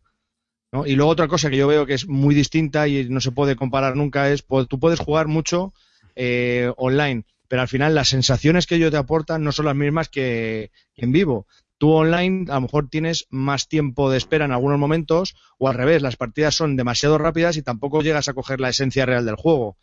[0.87, 3.57] Y luego otra cosa que yo veo que es muy distinta y no se puede
[3.57, 5.73] comparar nunca es, pues, tú puedes jugar mucho
[6.15, 10.09] eh, online, pero al final las sensaciones que ellos te aportan no son las mismas
[10.09, 11.47] que en vivo.
[11.77, 15.75] Tú online a lo mejor tienes más tiempo de espera en algunos momentos o al
[15.75, 19.37] revés, las partidas son demasiado rápidas y tampoco llegas a coger la esencia real del
[19.37, 19.77] juego.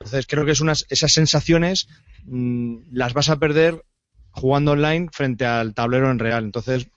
[0.00, 1.88] Entonces creo que es unas, esas sensaciones
[2.24, 3.84] mm, las vas a perder
[4.30, 6.44] jugando online frente al tablero en real.
[6.44, 6.88] Entonces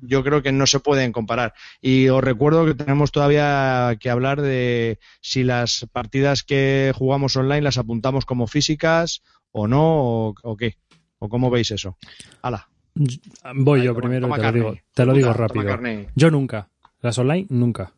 [0.00, 1.54] yo creo que no se pueden comparar.
[1.80, 7.62] Y os recuerdo que tenemos todavía que hablar de si las partidas que jugamos online
[7.62, 9.82] las apuntamos como físicas o no,
[10.28, 10.76] o, o qué.
[11.20, 11.98] ¿O cómo veis eso?
[12.42, 12.68] Hala.
[12.94, 16.08] Voy Ahí, yo toma- primero toma te lo digo, te lo Puta, digo rápido.
[16.14, 16.68] Yo nunca.
[17.00, 17.92] Las online, nunca.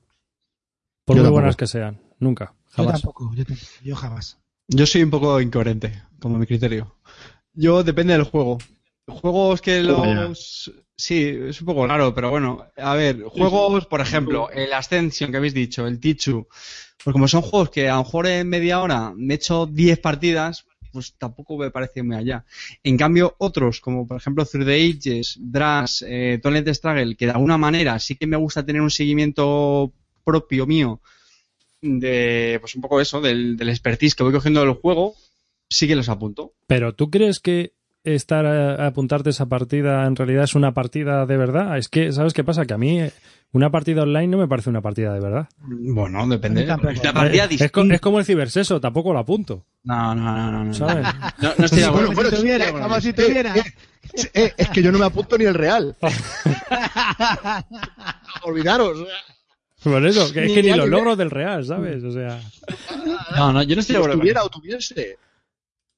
[1.05, 2.01] Por Yo muy buenas que sean.
[2.21, 2.55] Nunca.
[2.77, 3.03] Yo Jamás.
[3.03, 4.39] tampoco, yo, tampoco, yo jamás.
[4.69, 6.95] Yo soy un poco incoherente, como mi criterio.
[7.55, 8.59] Yo depende del juego.
[9.07, 10.73] Juegos que los...
[10.97, 12.67] Sí, es un poco raro, pero bueno.
[12.77, 16.47] A ver, juegos, por ejemplo, el Ascension que habéis dicho, el Tichu.
[17.03, 19.99] Pues como son juegos que a lo mejor en media hora me he hecho 10
[19.99, 22.45] partidas, pues tampoco me parece muy allá.
[22.85, 27.33] En cambio, otros, como por ejemplo Through the Ages, Drash, eh, Toilet Struggle, que de
[27.33, 31.01] alguna manera sí que me gusta tener un seguimiento propio mío
[31.83, 35.15] de, pues un poco eso, del, del expertise que voy cogiendo del juego,
[35.69, 36.53] sí que los apunto.
[36.67, 37.73] Pero ¿tú crees que
[38.05, 41.77] estar a, a apuntarte esa partida en realidad es una partida de verdad?
[41.79, 42.67] Es que, ¿sabes qué pasa?
[42.67, 43.01] Que a mí
[43.53, 45.49] una partida online no me parece una partida de verdad.
[45.59, 46.61] Bueno, depende.
[46.61, 47.05] A mí tampoco.
[47.05, 49.67] La partida es, es como el ciberseso, tampoco lo apunto.
[49.83, 50.65] No, no, no, no.
[50.67, 50.75] no.
[50.75, 51.07] ¿Sabes?
[51.39, 52.13] No, no estoy de acuerdo.
[52.13, 53.57] Bueno, si tuviera, eh, bueno, vamos, si eh, tuviera.
[53.57, 53.65] eh,
[54.35, 55.97] eh, es que yo no me apunto ni el real.
[58.43, 58.99] Olvidaros.
[59.85, 62.03] Por eso, que es que ni los logros del Real, ¿sabes?
[62.05, 62.41] O sea,
[63.37, 64.11] No, no, yo no estoy de Si acuerdo.
[64.13, 64.47] con tuviera eso.
[64.47, 65.19] o tuviese.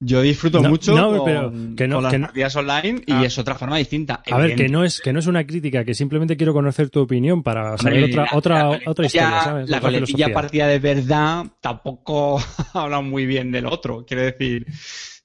[0.04, 3.12] Yo disfruto No, mucho no, con, pero que no- con las que partidas online y
[3.12, 3.22] Ah.
[3.24, 4.20] es otra forma distinta.
[4.28, 7.00] a ver, que no es que no es una crítica, que simplemente quiero conocer tu
[7.02, 9.70] opinión para saber otra la- otra la otra historia, ¿sabes?
[9.70, 12.40] La coletilla partida de verdad tampoco
[12.74, 14.04] habla muy bien del otro.
[14.04, 14.66] Quiero decir,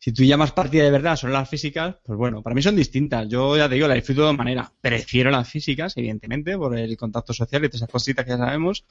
[0.08, 3.28] si tú llamas partida de verdad son las físicas, pues bueno, para mí son distintas.
[3.28, 4.70] Yo ya te digo, la disfruto de dos maneras.
[4.80, 8.86] Prefiero las físicas, evidentemente, por el contacto social y todas esas cositas que ya sabemos,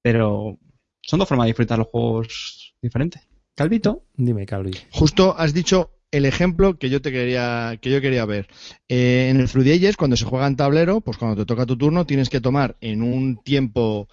[0.00, 0.58] pero
[1.02, 3.20] son dos formas de disfrutar los juegos diferentes.
[3.54, 4.06] Calvito.
[4.14, 4.70] Dime, Calvi.
[4.92, 8.48] Justo has dicho el ejemplo que yo te quería que yo quería ver.
[8.88, 12.06] Eh, en el Ages, cuando se juega en tablero, pues cuando te toca tu turno
[12.06, 14.08] tienes que tomar en un tiempo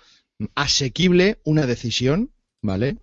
[0.56, 2.98] asequible una decisión, ¿vale?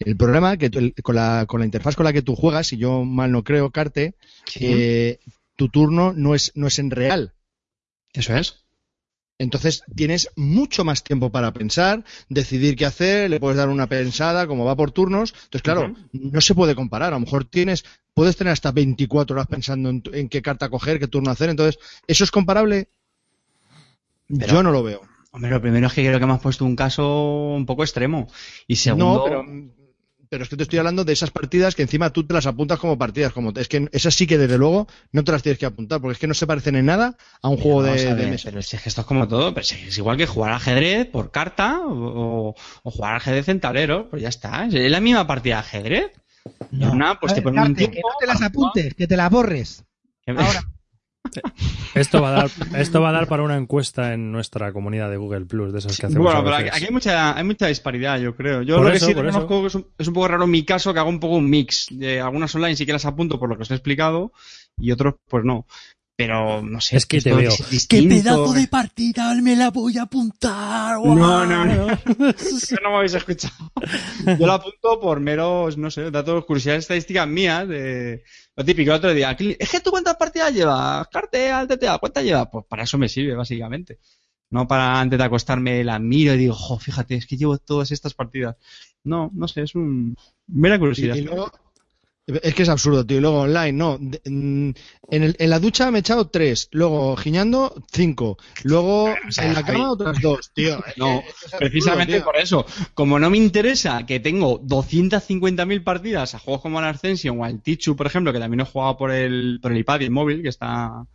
[0.00, 2.68] El problema que tú- el- con, la, con la interfaz con la que tú juegas,
[2.68, 4.14] si yo mal no creo, Carte,
[4.66, 5.18] eh,
[5.56, 7.32] tu turno no es, no es en real.
[8.12, 8.64] Eso es.
[9.40, 14.46] Entonces tienes mucho más tiempo para pensar, decidir qué hacer, le puedes dar una pensada,
[14.48, 15.32] como va por turnos.
[15.44, 17.12] Entonces, claro, no se puede comparar.
[17.12, 17.84] A lo mejor tienes,
[18.14, 21.50] puedes tener hasta 24 horas pensando en, en qué carta coger, qué turno hacer.
[21.50, 22.88] Entonces, ¿eso es comparable?
[24.28, 25.02] Pero- Yo no lo veo.
[25.30, 28.28] Hombre, lo primero es que creo que me has puesto un caso un poco extremo.
[28.66, 29.44] Y segundo, No, pero,
[30.28, 32.78] pero es que te estoy hablando de esas partidas que encima tú te las apuntas
[32.78, 33.32] como partidas.
[33.32, 36.12] Como, es que esas sí que desde luego no te las tienes que apuntar, porque
[36.12, 38.50] es que no se parecen en nada a un juego de, a de ver, mesa.
[38.50, 41.06] Pero si es que esto es como todo, pero si es igual que jugar ajedrez
[41.06, 44.66] por carta o, o jugar ajedrez en tablero, pues ya está.
[44.66, 46.10] Es la misma partida de ajedrez.
[46.70, 46.92] No.
[46.92, 47.94] Una, pues te ver, ponen un tiempo.
[47.94, 49.84] que no te las apuntes, que te las borres.
[50.26, 50.62] Ahora.
[51.94, 55.16] Esto va a dar esto va a dar para una encuesta en nuestra comunidad de
[55.16, 56.76] Google Plus, de esas que hacemos Bueno, pero aquí, veces.
[56.76, 58.62] aquí hay mucha hay mucha disparidad, yo creo.
[58.62, 60.92] Yo Por lo eso, que sí reconozco es un, es un poco raro mi caso
[60.92, 61.88] que hago un poco un mix.
[61.90, 64.32] De algunas online sí que las apunto por lo que os he explicado
[64.78, 65.66] y otros pues no.
[66.18, 66.96] Pero no sé.
[66.96, 67.52] Es que te veo.
[67.70, 70.98] es ¡Qué pedazo de partida me la voy a apuntar!
[70.98, 71.86] No, no, no.
[72.08, 73.54] Que no me habéis escuchado.
[74.26, 78.24] Yo lo apunto por meros, no sé, datos, curiosidades estadísticas mías de
[78.56, 79.36] lo típico el otro día.
[79.60, 82.48] Es que tú cuántas partidas llevas, Carte al TTA, ¿cuántas llevas?
[82.50, 84.00] Pues para eso me sirve, básicamente.
[84.50, 87.92] No para antes de acostarme la miro y digo, jo, fíjate, es que llevo todas
[87.92, 88.56] estas partidas.
[89.04, 90.16] No, no sé, es un
[90.48, 91.14] mera Y, curiosidad.
[91.14, 91.52] y luego,
[92.42, 93.16] Es que es absurdo, tío.
[93.16, 93.98] Y luego online, no.
[93.98, 94.70] Mm,
[95.10, 96.68] En, el- en la ducha me he echado tres.
[96.72, 98.36] Luego giñando, cinco.
[98.64, 100.78] Luego sea, en la cama otras dos, tío.
[100.98, 102.24] No, Es absurdo, Precisamente tío.
[102.24, 102.66] por eso.
[102.92, 107.62] Como no me interesa que tengo 250.000 partidas a juegos como el Ascension o al
[107.62, 110.42] Tichu, por ejemplo, que también he jugado por el, por el iPad y el móvil,
[110.42, 111.06] que está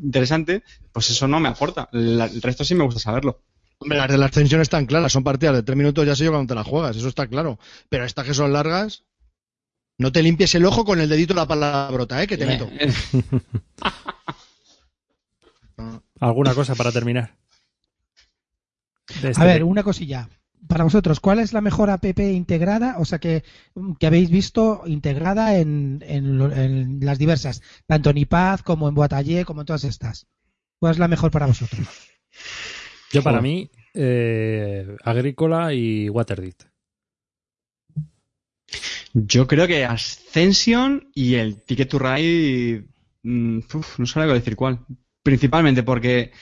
[0.00, 0.62] interesante,
[0.92, 1.88] pues eso no me aporta.
[1.92, 3.40] La- el resto sí me gusta saberlo.
[3.78, 5.12] Hombre, las de la ascensión están claras.
[5.12, 6.96] Son partidas de tres minutos, ya sé yo cuando te las juegas.
[6.96, 7.58] Eso está claro.
[7.88, 9.04] Pero estas que son largas,
[9.98, 12.26] no te limpies el ojo con el dedito de la palabrota, ¿eh?
[12.26, 12.68] Que te meto.
[16.20, 17.36] ¿Alguna cosa para terminar?
[19.22, 20.28] Este A ver, una cosilla.
[20.66, 22.96] Para vosotros, ¿cuál es la mejor app integrada?
[22.98, 23.44] O sea, que,
[23.98, 29.60] que habéis visto integrada en, en las diversas, tanto en iPad como en Boatallé, como
[29.60, 30.26] en todas estas.
[30.78, 31.86] ¿Cuál es la mejor para vosotros?
[33.12, 36.54] Yo para mí, eh, Agrícola y Waterdeed.
[39.14, 42.84] Yo creo que Ascension y el Ticket to Ride,
[43.22, 44.84] mm, uf, no sabría decir cuál.
[45.22, 46.32] Principalmente porque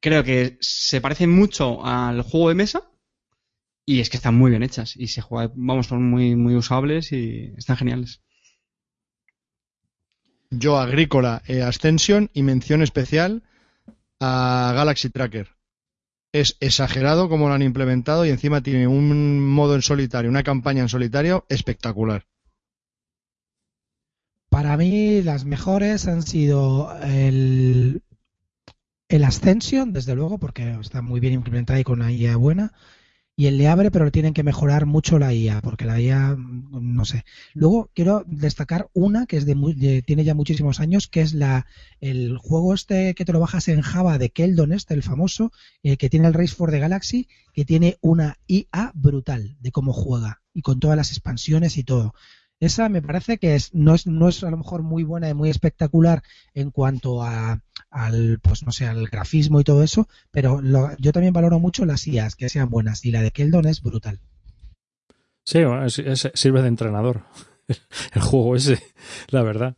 [0.00, 2.90] creo que se parecen mucho al juego de mesa
[3.86, 7.12] y es que están muy bien hechas y se juega, vamos, son muy, muy usables
[7.12, 8.20] y están geniales.
[10.50, 13.44] Yo, Agrícola, eh, Ascension y mención especial
[14.18, 15.55] a Galaxy Tracker.
[16.36, 20.82] Es exagerado como lo han implementado y encima tiene un modo en solitario, una campaña
[20.82, 22.26] en solitario espectacular.
[24.50, 28.02] Para mí, las mejores han sido el,
[29.08, 32.74] el Ascension, desde luego, porque está muy bien implementada y con una IA buena.
[33.38, 36.94] Y el Le Abre, pero tienen que mejorar mucho la IA, porque la IA, mm,
[36.94, 37.24] no sé.
[37.52, 41.66] Luego quiero destacar una que es de- tiene ya muchísimos años, que es la
[42.00, 45.98] el juego este que te lo bajas en Java de Keldon, este, el famoso, eh,
[45.98, 50.40] que tiene el Race for the Galaxy, que tiene una IA brutal de cómo juega
[50.54, 52.14] y con todas las expansiones y todo.
[52.58, 55.34] Esa me parece que es, no, es, no es a lo mejor muy buena y
[55.34, 56.22] muy espectacular
[56.54, 60.60] en cuanto a, al, pues no sé, al grafismo y todo eso, pero
[60.98, 64.20] yo también valoro mucho las IAs, que sean buenas, y la de Keldon es brutal.
[65.44, 65.60] Sí,
[66.34, 67.24] sirve de entrenador
[68.14, 68.82] el juego ese,
[69.28, 69.76] la verdad.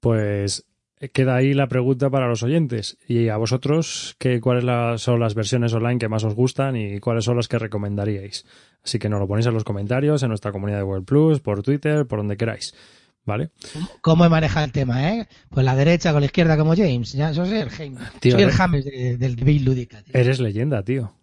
[0.00, 0.64] Pues
[1.12, 2.96] queda ahí la pregunta para los oyentes.
[3.08, 7.00] Y a vosotros, ¿qué, ¿cuáles la- son las versiones online que más os gustan y
[7.00, 8.44] cuáles son las que recomendaríais?
[8.84, 11.62] Así que nos lo ponéis en los comentarios, en nuestra comunidad de Google Plus, por
[11.62, 12.74] Twitter, por donde queráis.
[13.26, 13.50] ¿Vale?
[14.02, 15.26] ¿Cómo he manejado el tema, eh?
[15.48, 17.12] Pues la derecha con la izquierda como James.
[17.14, 17.98] Ya, yo soy el James.
[18.20, 20.02] Tío, soy el James de- del Bill Lúdica.
[20.02, 20.12] tío.
[20.14, 21.14] Eres leyenda, tío.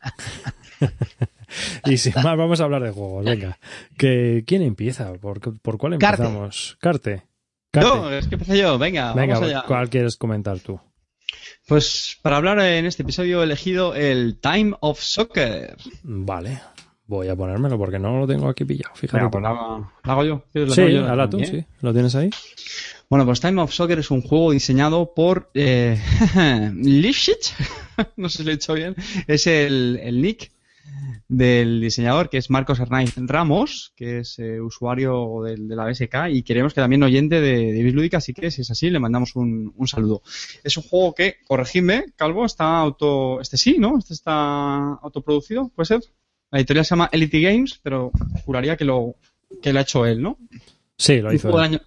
[1.84, 3.24] y sin más, vamos a hablar de juegos.
[3.26, 3.58] Venga.
[3.98, 5.12] Que, ¿Quién empieza?
[5.14, 6.78] ¿Por, por cuál empezamos?
[6.80, 7.16] Carte.
[7.18, 7.29] Carte.
[7.72, 9.64] No, es que empecé yo, venga, Venga, vamos allá.
[9.66, 10.80] ¿cuál quieres comentar tú?
[11.66, 15.76] Pues para hablar en este episodio he elegido el Time of Soccer.
[16.02, 16.60] Vale.
[17.06, 18.94] Voy a ponérmelo porque no lo tengo aquí pillado.
[18.94, 19.18] Fíjate.
[19.18, 20.44] Venga, pues lo hago, yo.
[20.52, 21.64] ¿Quieres lo sí, yo habla tú, sí.
[21.80, 22.30] ¿Lo tienes ahí?
[23.08, 26.00] Bueno, pues Time of Soccer es un juego diseñado por eh,
[26.74, 27.54] Lifshitz,
[28.16, 28.94] no sé si lo he dicho bien,
[29.26, 30.52] es el, el nick
[31.28, 36.28] del diseñador, que es Marcos Hernández Ramos, que es eh, usuario del- de, la BSK
[36.30, 39.36] y queremos que también oyente de, de Bislúdica, así que si es así, le mandamos
[39.36, 40.22] un, un saludo.
[40.64, 43.40] Es un juego que, corregidme, Calvo, está auto...
[43.40, 43.98] Este sí, ¿no?
[43.98, 46.00] Este está autoproducido, ¿puede ser?
[46.50, 48.10] La editorial se llama Elite Games, pero
[48.44, 49.14] juraría que lo,
[49.62, 50.36] que lo ha hecho él, ¿no?
[50.96, 51.48] Sí, lo un hizo.
[51.50, 51.70] juego, él.
[51.70, 51.86] del año,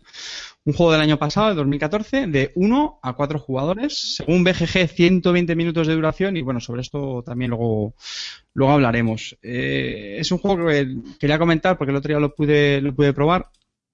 [0.66, 5.56] un juego del año pasado, de 2014, de 1 a 4 jugadores, según BGG 120
[5.56, 7.96] minutos de duración y bueno, sobre esto también luego,
[8.54, 9.38] luego hablaremos.
[9.42, 13.12] Eh, es un juego que quería comentar porque el otro día lo pude, lo pude
[13.14, 13.50] probar.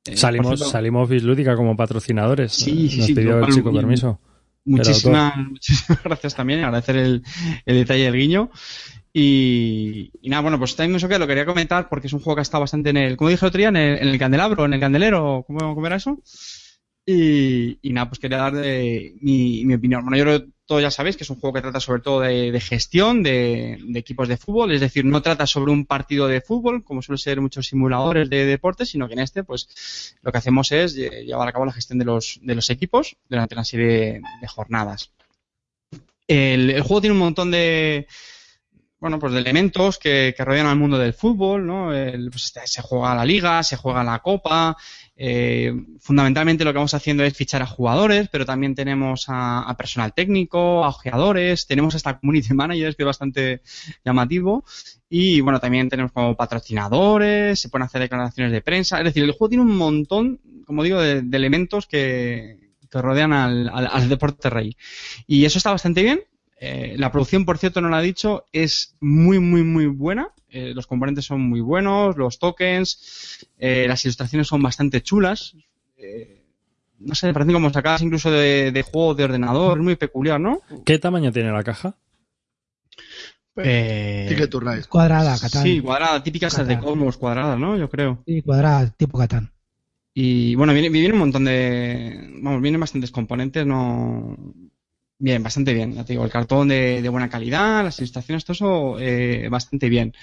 [0.05, 2.53] Eh, Salimos, cierto, salimos Bislúdica como patrocinadores.
[2.53, 4.19] Sí, sí, Nos sí, pidió el chico permiso.
[4.65, 7.23] Muchísimas, muchísimas gracias también, agradecer el,
[7.65, 8.51] el detalle del guiño.
[9.11, 12.41] Y, y nada, bueno, pues Time Soccer lo quería comentar porque es un juego que
[12.43, 14.73] está bastante en el, como dije el otro día, en el, en el candelabro, en
[14.73, 16.19] el candelero, ¿cómo, cómo era eso?
[17.11, 20.03] Y, nada, pues quería dar de, mi, opinión.
[20.03, 22.19] Bueno, yo creo que todos ya sabéis que es un juego que trata sobre todo
[22.19, 26.83] de, gestión de, equipos de fútbol, es decir, no trata sobre un partido de fútbol,
[26.83, 30.71] como suele ser muchos simuladores de deportes, sino que en este, pues, lo que hacemos
[30.71, 34.21] es lle- llevar a cabo la gestión de los, de los equipos durante una serie
[34.41, 35.11] de, jornadas.
[36.27, 38.05] El, juego tiene un montón de,
[38.99, 41.91] bueno, pues de elementos que, que rodean al mundo del fútbol, ¿no?
[41.91, 44.77] El- pues, se juega la liga, se juega la copa,
[45.21, 50.13] eh, fundamentalmente lo que vamos haciendo es fichar a jugadores, pero también tenemos a, personal
[50.13, 53.61] técnico, a ojeadores, tenemos hasta community managers, que es bastante
[54.05, 54.63] llamativo,
[55.09, 59.31] y bueno, también tenemos como patrocinadores, se pueden hacer declaraciones de prensa, es decir, el
[59.31, 64.75] juego tiene un montón, como digo, de, elementos que, que rodean al- al deporte rey.
[65.27, 66.21] Y eso está bastante bien.
[66.61, 70.29] Eh, la producción, por cierto, no lo ha dicho, es muy, muy, muy buena.
[70.49, 75.55] Eh, los componentes son muy buenos, los tokens, eh, las ilustraciones son bastante chulas.
[75.97, 76.43] Eh,
[76.99, 80.61] no sé, parecen como sacadas incluso de, de juegos de ordenador, es muy peculiar, ¿no?
[80.85, 81.95] ¿Qué tamaño tiene la caja?
[83.63, 84.83] Eh, Ticket to Ride.
[84.85, 85.63] Cuadrada, Catán.
[85.63, 86.79] sí, cuadrada, típicas de.
[86.79, 87.77] Cosmos cuadradas, ¿no?
[87.77, 88.23] Yo creo.
[88.25, 89.51] Sí, cuadrada, tipo Catán.
[90.13, 92.31] Y bueno, viene, viene un montón de.
[92.41, 94.37] Vamos, vienen bastantes componentes, no.
[95.21, 95.93] Bien, bastante bien.
[95.93, 99.89] Ya te digo, el cartón de, de buena calidad, las ilustraciones, todo eso, eh, bastante
[99.89, 100.13] bien.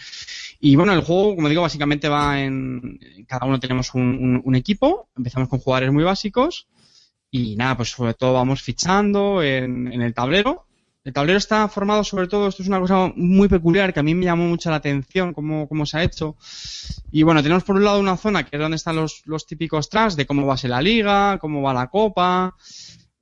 [0.61, 2.98] Y bueno, el juego, como digo, básicamente va en.
[3.28, 6.68] Cada uno tenemos un, un- equipo, empezamos con jugadores muy básicos.
[7.30, 10.66] Y nada, pues sobre todo vamos fichando en, en el tablero.
[11.04, 14.14] El tablero está formado sobre todo, esto es una cosa muy peculiar que a mí
[14.14, 16.37] me llamó mucho la atención cómo, cómo se ha hecho.
[17.11, 19.88] Y bueno, tenemos por un lado una zona que es donde están los, los típicos
[19.88, 22.54] tracks de cómo va a ser la liga, cómo va la copa,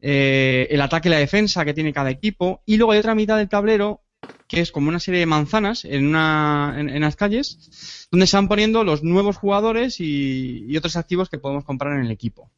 [0.07, 2.61] eh, el ataque y la defensa que tiene cada equipo.
[2.67, 4.03] Y luego hay otra mitad del tablero
[4.47, 8.49] que es como una serie de manzanas en, una, en, las calles donde se van
[8.49, 12.51] poniendo los nuevos jugadores y, y otros activos que podemos comprar en el equipo.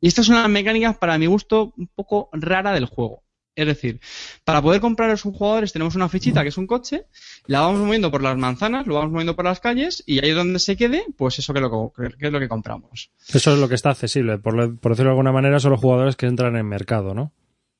[0.00, 3.22] Y esta es una mecánica, para mi gusto, un poco rara del juego.
[3.56, 4.00] Es decir,
[4.44, 7.06] para poder comprar a esos jugadores tenemos una fichita que es un coche,
[7.46, 10.58] la vamos moviendo por las manzanas, lo vamos moviendo por las calles y ahí donde
[10.58, 13.10] se quede, pues eso que, lo, que es lo que compramos.
[13.32, 14.36] Eso es lo que está accesible.
[14.38, 17.32] Por, lo- por decirlo de alguna manera, son los jugadores que entran en mercado, ¿no?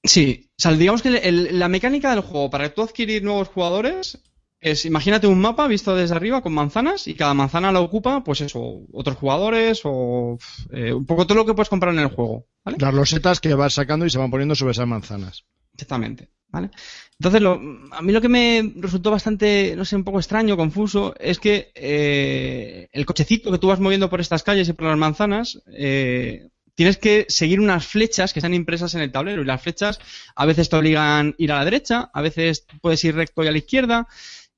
[0.02, 3.48] Sí, o sea, digamos que el- el- la mecánica del juego para tú adquirir nuevos
[3.48, 4.18] jugadores
[4.60, 8.40] es, imagínate un mapa visto desde arriba con manzanas y cada manzana la ocupa, pues
[8.40, 10.38] eso, otros jugadores o
[10.72, 12.78] eh, un poco todo lo que puedes comprar en el juego, ¿vale?
[12.80, 15.44] Las losetas que vas sacando y se van poniendo sobre esas manzanas.
[15.76, 16.70] Exactamente, ¿vale?
[17.18, 17.60] Entonces, lo,
[17.92, 21.70] a mí lo que me resultó bastante, no sé, un poco extraño, confuso, es que
[21.74, 26.48] eh, el cochecito que tú vas moviendo por estas calles y por las manzanas, eh,
[26.74, 29.98] tienes que seguir unas flechas que están impresas en el tablero y las flechas
[30.34, 33.48] a veces te obligan a ir a la derecha, a veces puedes ir recto y
[33.48, 34.06] a la izquierda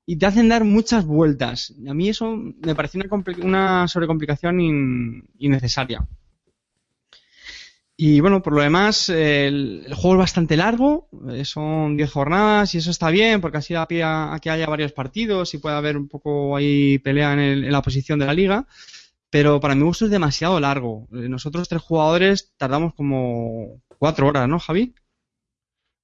[0.05, 1.73] y te hacen dar muchas vueltas.
[1.87, 6.07] A mí eso me pareció una, una sobrecomplicación in- innecesaria.
[8.01, 12.77] Y bueno, por lo demás, el, juego es bastante largo, eh, son 10 jornadas y
[12.77, 15.77] eso está bien porque así da pie a, a que haya varios partidos y pueda
[15.77, 18.65] haber un poco ahí pelea en, el- en la posición de la liga.
[19.31, 21.07] Pero para mi gusto es demasiado largo.
[21.13, 24.95] Eh, Nosotros tres jugadores tardamos como cuatro horas, ¿no, Javi?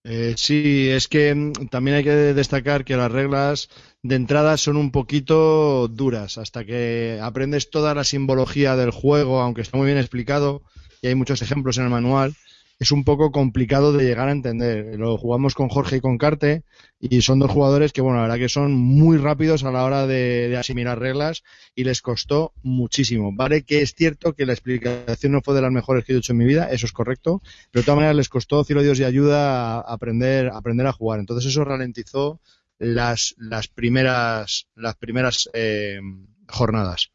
[0.03, 3.69] Eh, sí, es que mm, también hay que destacar que las reglas
[4.03, 6.37] de entrada son un poquito duras.
[6.37, 10.61] Hasta que aprendes toda la simbología del juego, aunque está muy bien explicado
[11.05, 12.33] y hay muchos ejemplos en el manual,
[12.79, 14.97] es un poco complicado de llegar a entender.
[14.99, 16.63] Lo jugamos con Jorge y con Carte
[16.99, 20.07] y son dos jugadores que, bueno, la verdad que son muy rápidos a la hora
[20.07, 21.43] de, asimilar reglas
[21.75, 23.31] y les costó muchísimo.
[23.31, 26.33] Vale que es cierto que la explicación no fue de las mejores que he hecho
[26.33, 27.39] en mi vida, eso es correcto,
[27.71, 30.91] pero de todas maneras les costó, cielo Dios y ayuda, a aprender, a aprender a
[30.91, 31.19] jugar.
[31.19, 32.41] Entonces eso ralentizó
[32.79, 35.99] las, las primeras, las primeras eh,
[36.47, 37.11] jornadas.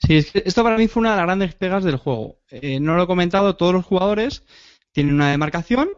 [0.00, 2.38] Sí, es que esto para mí fue una de las grandes pegas del juego.
[2.50, 4.44] Eh, no lo he comentado, todos los jugadores
[4.92, 5.88] tienen una demarcación,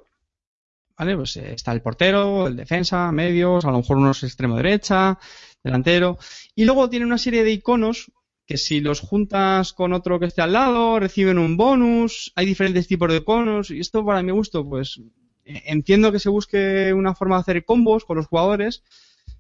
[0.97, 1.17] ¿vale?
[1.17, 5.19] Pues eh, está el portero, el defensa, medios, a lo mejor unos extremo derecha,
[5.63, 6.19] delantero,
[6.55, 8.11] y luego tienen una serie de iconos
[8.47, 12.89] que si los juntas con otro que esté al lado, reciben un bonus, hay diferentes
[12.89, 15.01] tipos de iconos, y esto para mi gusto, pues
[15.45, 18.83] eh, entiendo que se busque una forma de hacer combos con los jugadores,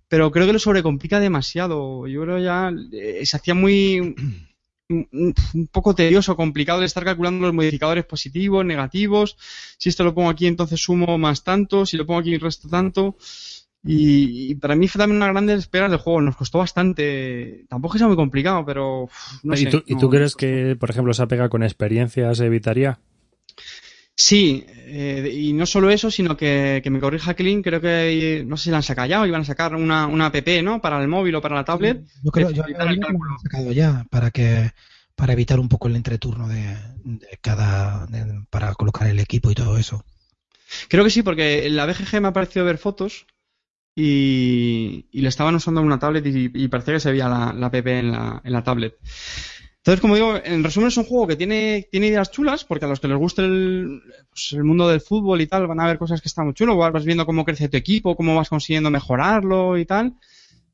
[0.09, 2.07] pero creo que lo sobrecomplica demasiado.
[2.07, 2.73] Yo creo ya
[3.25, 4.14] se hacía muy
[4.90, 5.35] un,
[5.70, 9.37] poco tedioso, complicado de estar calculando los modificadores positivos, negativos.
[9.79, 11.87] Si esto lo pongo aquí, entonces sumo más tanto.
[11.87, 13.16] Si lo pongo aquí, resto tanto.
[13.83, 16.20] Y, y para mí fue también una gran espera del juego.
[16.20, 17.64] Nos costó bastante.
[17.68, 19.70] Tampoco es muy complicado, pero uf, no ¿Y, sé.
[19.70, 22.98] tú, ¿Y tú crees que, por ejemplo, esa pega con experiencia se evitaría?
[24.22, 28.56] Sí, eh, y no solo eso, sino que, que me corrija Clean, creo que, no
[28.56, 30.80] sé si la han sacado ya o iban a sacar una, una app, ¿no?
[30.83, 32.02] Para el móvil o para la tablet.
[32.22, 33.33] Yo creo, yo lo cálculo.
[33.35, 34.70] han sacado ya para que
[35.14, 39.54] para evitar un poco el entreturno de, de cada de- para colocar el equipo y
[39.54, 40.04] todo eso.
[40.88, 43.26] Creo que sí, porque en la BGG me ha parecido ver fotos
[43.96, 47.66] y, y le estaban usando una tablet y, y parecía que se veía la, la
[47.68, 48.96] app en la, en la tablet.
[49.80, 52.88] Entonces, como digo, en resumen es un juego que tiene, tiene ideas chulas, porque a
[52.88, 56.20] los que les guste el, pues, mundo del fútbol y tal, van a ver cosas
[56.20, 60.14] que están muy vas viendo cómo crece tu equipo, cómo vas consiguiendo mejorarlo y tal.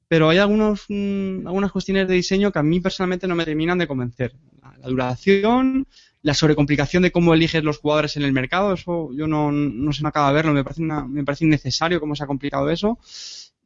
[0.09, 3.79] Pero hay algunos, mm, algunas cuestiones de diseño que a mí personalmente no me terminan
[3.79, 4.35] de convencer.
[4.81, 5.87] La, duración,
[6.23, 9.53] la sobrecomplicación de cómo eliges los jugadores en el mercado, eso yo no,
[9.93, 12.71] se me acaba de verlo, me parece, una- me parece innecesario cómo se ha complicado
[12.71, 12.99] eso.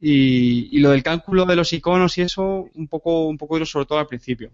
[0.01, 3.99] Y, lo del cálculo de los iconos y eso, un poco, un poco sobre todo
[3.99, 4.51] al principio.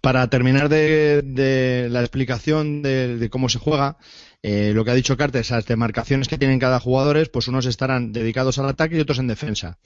[0.00, 3.96] Para terminar de, la explicación de, cómo se juega,
[4.42, 8.12] eh, lo que ha dicho Carter, esas demarcaciones que tienen cada jugador, pues unos estarán
[8.12, 9.78] dedicados al ataque y otros en defensa.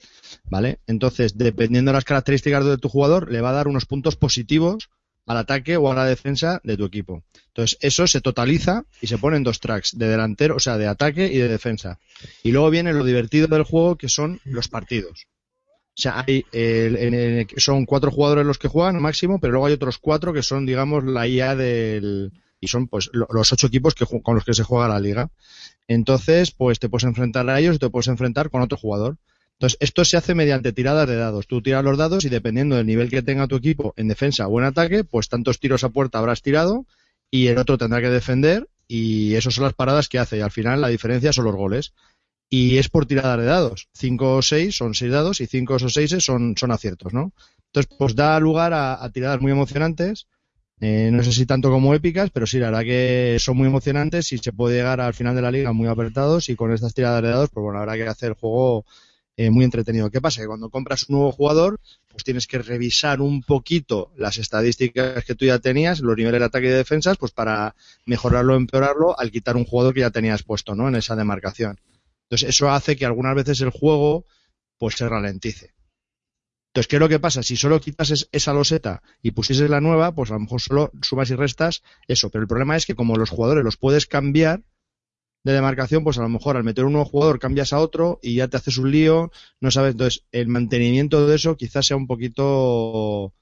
[0.45, 0.79] ¿Vale?
[0.87, 4.89] Entonces, dependiendo de las características de tu jugador, le va a dar unos puntos positivos
[5.25, 7.23] al ataque o a la defensa de tu equipo.
[7.47, 10.87] Entonces, eso se totaliza y se pone en dos tracks, de delantero, o sea, de
[10.87, 11.99] ataque y de defensa.
[12.43, 15.27] Y luego viene lo divertido del juego, que son los partidos.
[15.95, 16.43] O sea, hay,
[17.57, 21.03] son cuatro jugadores los que juegan máximo, pero luego hay otros cuatro que son, digamos,
[21.03, 22.31] la IA del...
[22.59, 25.29] Y son, pues, los ocho equipos que, con los que se juega la liga.
[25.87, 29.17] Entonces, pues, te puedes enfrentar a ellos y te puedes enfrentar con otro jugador.
[29.59, 31.45] Entonces, esto se hace mediante tiradas de dados.
[31.45, 34.59] Tú tiras los dados y dependiendo del nivel que tenga tu equipo en defensa o
[34.59, 36.85] en ataque, pues tantos tiros a puerta habrás tirado
[37.29, 40.37] y el otro tendrá que defender y esas son las paradas que hace.
[40.37, 41.93] Y al final la diferencia son los goles
[42.55, 43.89] y es por tirada de dados.
[43.93, 47.33] 5 o 6 son 6 dados y 5 o 6 son, son aciertos, ¿no?
[47.65, 50.27] Entonces, pues da lugar a, tiradas muy emocionantes.
[50.79, 54.31] Eh, no sé si tanto como épicas, pero sí, la verdad que son muy emocionantes
[54.33, 57.23] y se puede llegar al final de la liga muy apretados y con estas tiradas
[57.23, 58.85] de dados, pues bueno, habrá que hacer el juego
[59.35, 60.11] eh, muy entretenido.
[60.11, 60.41] ¿Qué pasa?
[60.41, 61.79] Que cuando compras un nuevo jugador,
[62.11, 66.45] pues tienes que revisar un poquito las estadísticas que tú ya tenías, los niveles de
[66.45, 67.73] ataque y de defensas, pues para
[68.05, 70.87] mejorarlo o empeorarlo al quitar un jugador que ya tenías puesto, ¿no?
[70.87, 71.79] En esa demarcación.
[72.29, 74.25] Entonces, eso hace que algunas veces el juego
[74.77, 75.73] pues se ralentice.
[76.73, 77.43] Entonces, ¿qué es lo que pasa?
[77.43, 81.29] Si solo quitas esa loseta y pusieses la nueva, pues a lo mejor solo sumas
[81.29, 82.31] y restas eso.
[82.31, 84.63] Pero el problema es que como los jugadores los puedes cambiar
[85.43, 88.35] de demarcación, pues a lo mejor al meter un nuevo jugador cambias a otro y
[88.35, 89.91] ya te haces un lío, no sabes.
[89.91, 93.35] Entonces, el mantenimiento de eso quizás sea un poquito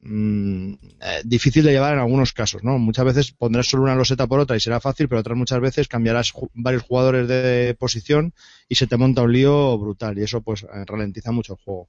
[0.00, 2.78] Mm, eh, difícil de llevar en algunos casos, ¿no?
[2.78, 5.88] Muchas veces pondrás solo una loseta por otra y será fácil, pero otras muchas veces
[5.88, 8.32] cambiarás varios jugadores de posición
[8.68, 11.88] y se te monta un lío brutal y eso pues eh, ralentiza mucho el juego.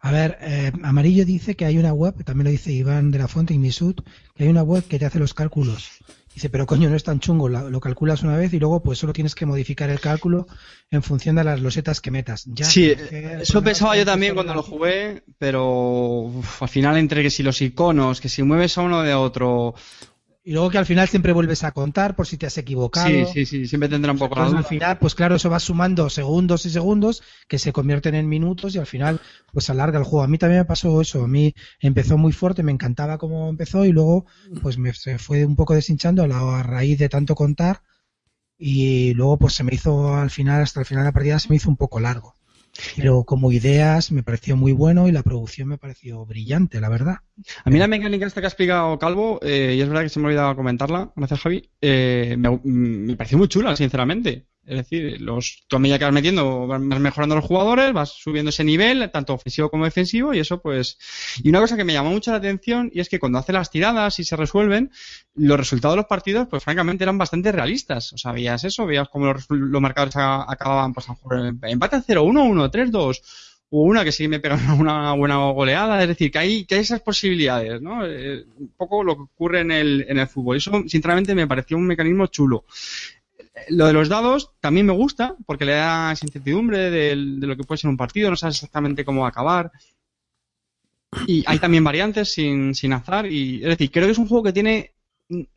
[0.00, 3.28] A ver, eh, Amarillo dice que hay una web, también lo dice Iván de la
[3.28, 4.02] Fuente y Misut,
[4.34, 6.02] que hay una web que te hace los cálculos
[6.34, 9.12] Dice, pero coño, no es tan chungo, lo, calculas una vez y luego pues solo
[9.12, 10.46] tienes que modificar el cálculo
[10.90, 12.44] en función de las losetas que metas.
[12.46, 17.42] Ya, sí, eso pensaba yo también cuando lo jugué, pero al final entre que si
[17.42, 19.74] los iconos, que si mueves a uno de otro,
[20.44, 23.08] y luego que al final siempre vuelves a contar por si te has equivocado.
[23.08, 26.66] Sí, sí, sí, siempre tendrá un poco Al final, pues claro, eso va sumando segundos
[26.66, 29.20] y segundos que se convierten en minutos y al final
[29.52, 30.24] pues alarga el juego.
[30.24, 33.84] A mí también me pasó eso, a mí empezó muy fuerte, me encantaba cómo empezó
[33.84, 34.26] y luego
[34.62, 37.82] pues me se fue un poco deshinchando a raíz de tanto contar
[38.58, 41.50] y luego pues se me hizo al final, hasta el final de la partida se
[41.50, 42.34] me hizo un poco largo.
[42.96, 47.16] Pero como ideas me pareció muy bueno y la producción me pareció brillante, la verdad.
[47.64, 50.18] A mí la mecánica esta que ha explicado Calvo, eh, y es verdad que se
[50.18, 54.46] me ha olvidado comentarla, gracias Javi, eh, me, me pareció muy chula, sinceramente.
[54.64, 58.50] Es decir, los, tú a medida que vas metiendo, vas mejorando los jugadores, vas subiendo
[58.50, 60.98] ese nivel, tanto ofensivo como defensivo, y eso pues...
[61.42, 63.70] Y una cosa que me llamó mucho la atención, y es que cuando hace las
[63.70, 64.92] tiradas y se resuelven,
[65.34, 68.12] los resultados de los partidos, pues francamente eran bastante realistas.
[68.12, 71.16] O sea, veías eso, veías cómo los, los marcadores acababan, pues a
[71.68, 73.20] empate 0-1, 1-3-2,
[73.70, 76.82] o una que sí me pega una buena goleada, es decir, que hay, que hay
[76.82, 78.06] esas posibilidades, ¿no?
[78.06, 80.58] Eh, un poco lo que ocurre en el, en el fútbol.
[80.58, 82.64] Eso, sinceramente, me pareció un mecanismo chulo
[83.68, 87.64] lo de los dados también me gusta porque le da esa incertidumbre de, lo que
[87.64, 89.72] puede ser un partido, no sabes exactamente cómo va a acabar.
[91.26, 93.26] Y hay también variantes sin, sin azar.
[93.26, 94.92] Y, es decir, creo que es un juego que tiene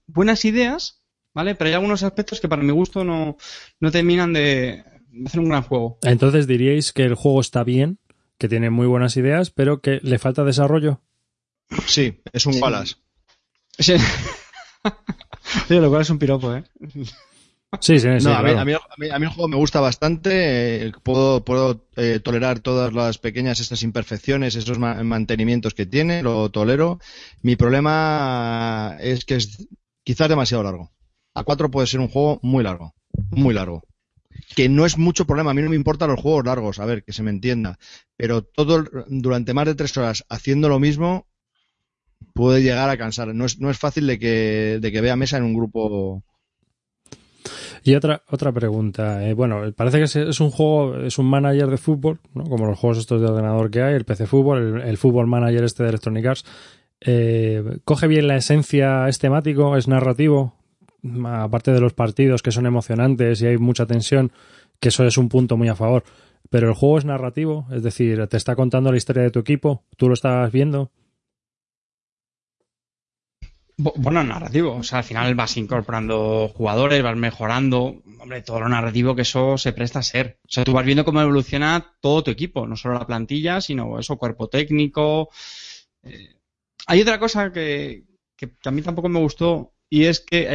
[0.08, 1.02] buenas ideas,
[1.34, 1.56] ¿vale?
[1.56, 3.38] Pero hay algunos aspectos que para mi gusto no,
[3.80, 4.84] no terminan de
[5.26, 5.98] hacer un gran juego.
[6.02, 8.00] Entonces diríais que el juego está bien,
[8.38, 11.02] que tiene muy buenas ideas, pero que le falta desarrollo.
[11.86, 13.00] Sí, es un balas.
[13.80, 13.96] Sí.
[15.70, 16.64] lo cual es un piropo, ¿eh?
[17.82, 18.30] Sí, sí, sí.
[18.30, 20.88] a, mí, el juego me gusta bastante.
[20.88, 26.50] Eh, puedo, puedo eh, tolerar todas las pequeñas estas imperfecciones, esos mantenimientos que tiene, lo
[26.50, 27.00] tolero.
[27.42, 29.68] Mi problema es que es
[30.04, 30.92] quizás demasiado largo.
[31.34, 32.96] A 4 puede ser un juego muy largo,
[33.32, 33.84] muy largo.
[34.56, 35.52] Que no es mucho problema.
[35.52, 37.78] A mí no me importan los juegos largos, a ver, que se me entienda.
[38.18, 41.28] Pero todo durante más de tres horas haciendo lo mismo
[42.34, 43.34] puede llegar a cansar.
[43.34, 46.24] No es, no es fácil de que, de que vea mesa en un grupo
[47.86, 49.24] y otra, otra pregunta.
[49.30, 52.44] Eh, bueno, parece que es, un juego, es un manager de fútbol, ¿no?
[52.46, 55.84] como los juegos estos de ordenador que hay, el PC Fútbol, el, Fútbol Manager este
[55.84, 56.46] de Electronic Arts.
[57.00, 60.56] Eh, ¿Coge bien la esencia, es temático, es narrativo?
[61.26, 64.32] Aparte de los partidos que son emocionantes y hay mucha tensión,
[64.80, 66.04] que eso es un punto muy a favor.
[66.50, 69.84] Pero el juego es narrativo, es decir, te está contando la historia de tu equipo,
[69.96, 70.90] tú lo estás viendo.
[73.78, 74.76] Bueno, narrativo.
[74.76, 78.02] O sea, al final vas incorporando jugadores, vas mejorando.
[78.20, 80.40] Hombre, todo lo narrativo que eso se presta a ser.
[80.44, 84.00] O sea, tú vas viendo cómo evoluciona todo tu equipo, no solo la plantilla, sino
[84.00, 85.30] eso, cuerpo técnico.
[86.04, 86.36] Eh,
[86.88, 88.06] hay otra cosa que,
[88.38, 90.48] que, a mí tampoco me gustó y es que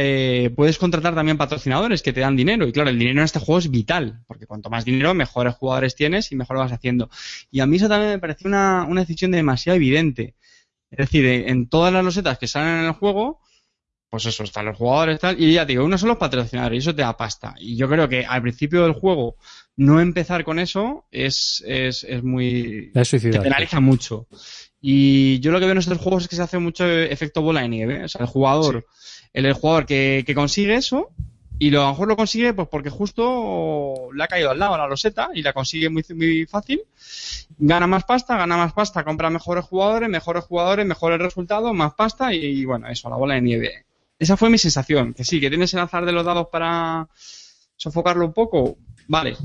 [0.45, 2.67] eh, puedes contratar también patrocinadores que te dan dinero.
[2.67, 5.95] Y claro, el dinero en este juego es vital, porque cuanto más dinero, mejores jugadores
[5.95, 7.09] tienes y mejor lo vas haciendo.
[7.51, 10.35] Y a mí eso también me pareció una, una decisión demasiado evidente.
[10.91, 13.39] Es decir, en todas las losetas que salen en el juego,
[14.11, 16.93] pues eso, están los jugadores tal, y ya digo, uno son los patrocinadores y eso
[16.93, 17.55] te da pasta.
[17.57, 19.37] Y yo creo que al principio del juego
[19.77, 22.91] no empezar con eso es, es, es muy...
[22.93, 24.27] Es te penaliza mucho.
[24.81, 27.61] Y yo lo que veo en estos juegos es que se hace mucho efecto bola
[27.61, 28.03] de nieve.
[28.03, 28.85] O sea, el jugador,
[29.31, 31.11] el, jugador que, que, consigue eso,
[31.61, 34.75] y lo, a lo mejor lo consigue pues porque justo le ha caído al lado
[34.79, 36.81] la loseta y la consigue muy, muy fácil.
[37.59, 42.33] Gana más pasta, gana más pasta, compra mejores jugadores, mejores jugadores, mejores resultados, más pasta
[42.33, 43.85] y, bueno, eso, la bola de nieve.
[44.17, 47.07] Esa fue mi sensación, que sí, que tienes el azar de los dados para
[47.75, 49.37] sofocarlo un poco, vale.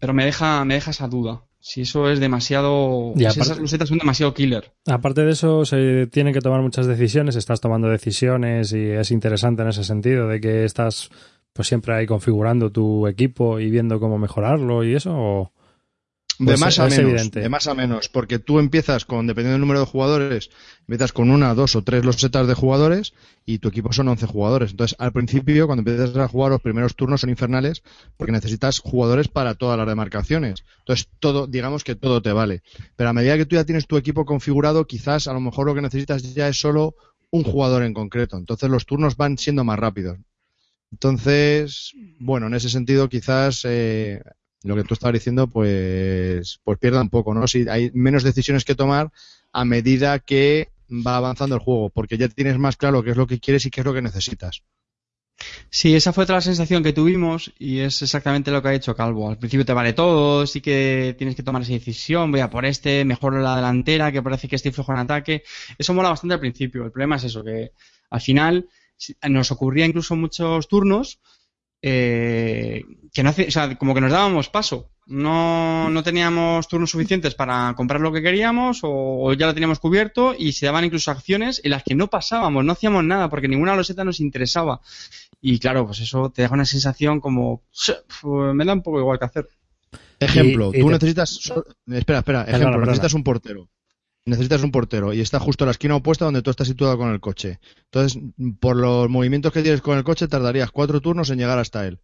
[0.00, 3.12] Pero me deja, me deja esa duda si eso es demasiado.
[3.16, 4.72] si esas son demasiado killer.
[4.86, 7.36] Aparte de eso, se tienen que tomar muchas decisiones.
[7.36, 11.10] Estás tomando decisiones y es interesante en ese sentido, de que estás
[11.52, 15.10] pues siempre ahí configurando tu equipo y viendo cómo mejorarlo y eso.
[15.10, 15.57] de
[16.44, 19.80] pues más a menos, de más a menos, porque tú empiezas con, dependiendo del número
[19.80, 23.12] de jugadores, empiezas con una, dos o tres losetas de jugadores
[23.44, 24.70] y tu equipo son 11 jugadores.
[24.70, 27.82] Entonces, al principio, cuando empiezas a jugar, los primeros turnos son infernales
[28.16, 30.64] porque necesitas jugadores para todas las demarcaciones.
[30.80, 32.62] Entonces, todo, digamos que todo te vale.
[32.94, 35.74] Pero a medida que tú ya tienes tu equipo configurado, quizás a lo mejor lo
[35.74, 36.94] que necesitas ya es solo
[37.30, 38.36] un jugador en concreto.
[38.36, 40.18] Entonces, los turnos van siendo más rápidos.
[40.92, 44.22] Entonces, bueno, en ese sentido, quizás eh,
[44.62, 47.46] lo que tú estabas diciendo, pues, pues pierda un poco, ¿no?
[47.46, 49.10] Si hay menos decisiones que tomar
[49.52, 53.26] a medida que va avanzando el juego, porque ya tienes más claro qué es lo
[53.26, 54.62] que quieres y qué es lo que necesitas.
[55.70, 59.30] Sí, esa fue otra sensación que tuvimos y es exactamente lo que ha hecho Calvo.
[59.30, 62.64] Al principio te vale todo, sí que tienes que tomar esa decisión, voy a por
[62.64, 65.44] este, mejor la delantera, que parece que estoy flojo en ataque.
[65.78, 66.84] Eso mola bastante al principio.
[66.84, 67.72] El problema es eso, que
[68.10, 68.68] al final
[69.28, 71.20] nos ocurría incluso muchos turnos
[71.82, 74.90] eh, que no hace, o sea, como que nos dábamos paso.
[75.06, 80.34] No, no teníamos turnos suficientes para comprar lo que queríamos o, ya lo teníamos cubierto
[80.38, 83.74] y se daban incluso acciones en las que no pasábamos, no hacíamos nada porque ninguna
[83.74, 84.82] loseta nos interesaba.
[85.40, 87.62] Y claro, pues eso te deja una sensación como,
[88.52, 89.48] me da un poco igual que hacer.
[90.20, 91.52] Ejemplo, tú necesitas,
[91.86, 93.68] espera, espera, ejemplo, necesitas un portero
[94.28, 97.10] necesitas un portero y está justo a la esquina opuesta donde tú estás situado con
[97.10, 97.58] el coche.
[97.84, 98.22] Entonces,
[98.60, 102.00] por los movimientos que tienes con el coche, tardarías cuatro turnos en llegar hasta él.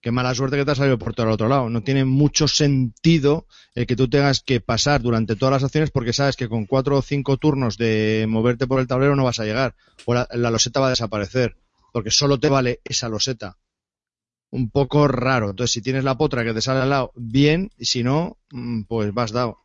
[0.00, 1.70] Qué mala suerte que te ha salido el portero al otro lado.
[1.70, 6.12] No tiene mucho sentido el que tú tengas que pasar durante todas las acciones porque
[6.12, 9.46] sabes que con cuatro o cinco turnos de moverte por el tablero no vas a
[9.46, 9.74] llegar.
[10.04, 11.56] O la, la loseta va a desaparecer.
[11.90, 13.56] Porque solo te vale esa loseta.
[14.50, 15.48] Un poco raro.
[15.48, 17.70] Entonces, si tienes la potra que te sale al lado, bien.
[17.78, 19.63] Y si no, mm, pues vas dado.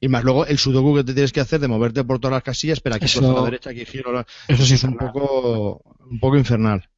[0.00, 2.42] Y más luego el sudoku que te tienes que hacer de moverte por todas las
[2.42, 4.24] casillas, espera, aquí eso, a la derecha, aquí giro.
[4.46, 6.88] Eso sí es un poco, un poco infernal.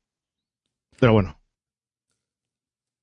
[0.98, 1.38] Pero bueno.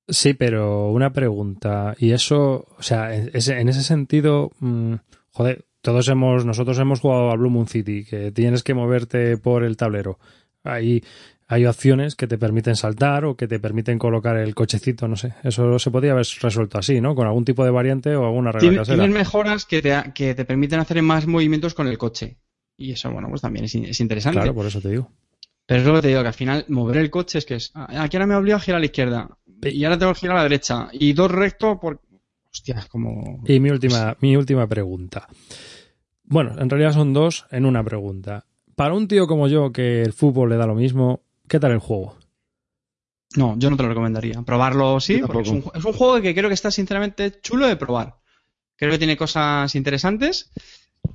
[0.08, 1.96] Sí, pero una pregunta.
[1.98, 4.96] Y eso, o sea, en ese sentido, mm,
[5.32, 9.64] joder, todos hemos, nosotros hemos jugado a Blue Moon City, que tienes que moverte por
[9.64, 10.20] el tablero.
[10.64, 11.04] Ahí
[11.48, 15.34] hay opciones que te permiten saltar o que te permiten colocar el cochecito, no sé.
[15.43, 17.14] Eso se podría haber resuelto así, ¿no?
[17.14, 18.98] Con algún tipo de variante o alguna regla casera.
[18.98, 22.38] Tienes mejoras que te, que te permiten hacer más movimientos con el coche.
[22.78, 24.39] Y eso, bueno, pues también es, interesante.
[24.39, 25.12] Claro, por eso te digo.
[25.68, 27.72] Pero es lo que te digo, que al final mover el coche es que es...
[27.74, 29.30] Ah, aquí ahora me obliga a girar a la izquierda.
[29.64, 30.89] Y ahora tengo que girar a la derecha.
[30.93, 32.02] Y dos rectos por...
[32.52, 33.43] Hostia, como...
[33.48, 35.28] Y mi última, mi última pregunta.
[36.24, 38.46] Bueno, en realidad son dos en una pregunta.
[38.76, 41.80] Para un tío como yo, que el fútbol le da lo mismo, ¿Qué tal el
[41.80, 42.18] juego?
[43.36, 44.41] No, yo no te lo recomendaría.
[44.43, 48.16] Probarlo sí, porque es un, juego que creo que está sinceramente chulo de probar.
[48.76, 50.52] Creo que tiene cosas interesantes.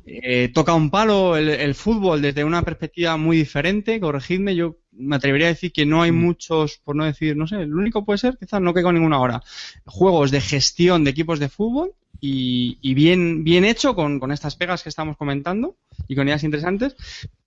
[0.07, 3.99] Eh, toca un palo el, fútbol desde una perspectiva muy diferente.
[4.01, 6.21] Corregidme, yo me atrevería a decir que no hay mm.
[6.21, 9.21] muchos, por no decir, no sé, el único puede ser, quizás no que con ninguna
[9.21, 9.43] hora.
[9.85, 14.83] Juegos de gestión de equipos de fútbol y, bien, bien hecho con, con, estas pegas
[14.83, 16.95] que estamos comentando y con ideas interesantes.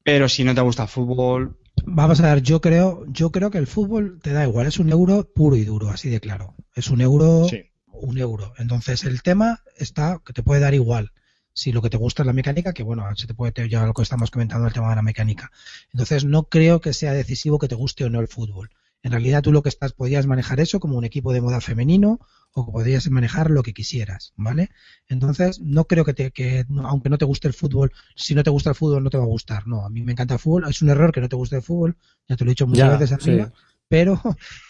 [0.03, 3.57] Pero si no te gusta el fútbol, Vamos a ver, yo creo, yo creo que
[3.57, 6.55] el fútbol te da igual, es un euro puro y duro, así de claro.
[6.75, 7.47] Es un euro,
[7.87, 8.53] un euro.
[8.57, 11.11] Entonces el tema está que te puede dar igual.
[11.51, 13.93] Si lo que te gusta es la mecánica, que bueno, se te puede ya lo
[13.93, 15.51] que estamos comentando el tema de la mecánica.
[15.91, 18.71] Entonces no creo que sea decisivo que te guste o no el fútbol.
[19.03, 22.19] En realidad tú lo que estás podías manejar eso como un equipo de moda femenino
[22.53, 24.69] o podrías manejar lo que quisieras, ¿vale?
[25.07, 28.49] Entonces, no creo que, te, que aunque no te guste el fútbol, si no te
[28.49, 29.67] gusta el fútbol no te va a gustar.
[29.67, 31.61] No, a mí me encanta el fútbol, es un error que no te guste el
[31.61, 31.97] fútbol,
[32.27, 33.51] ya te lo he dicho muchas veces arriba,
[33.89, 34.21] pero,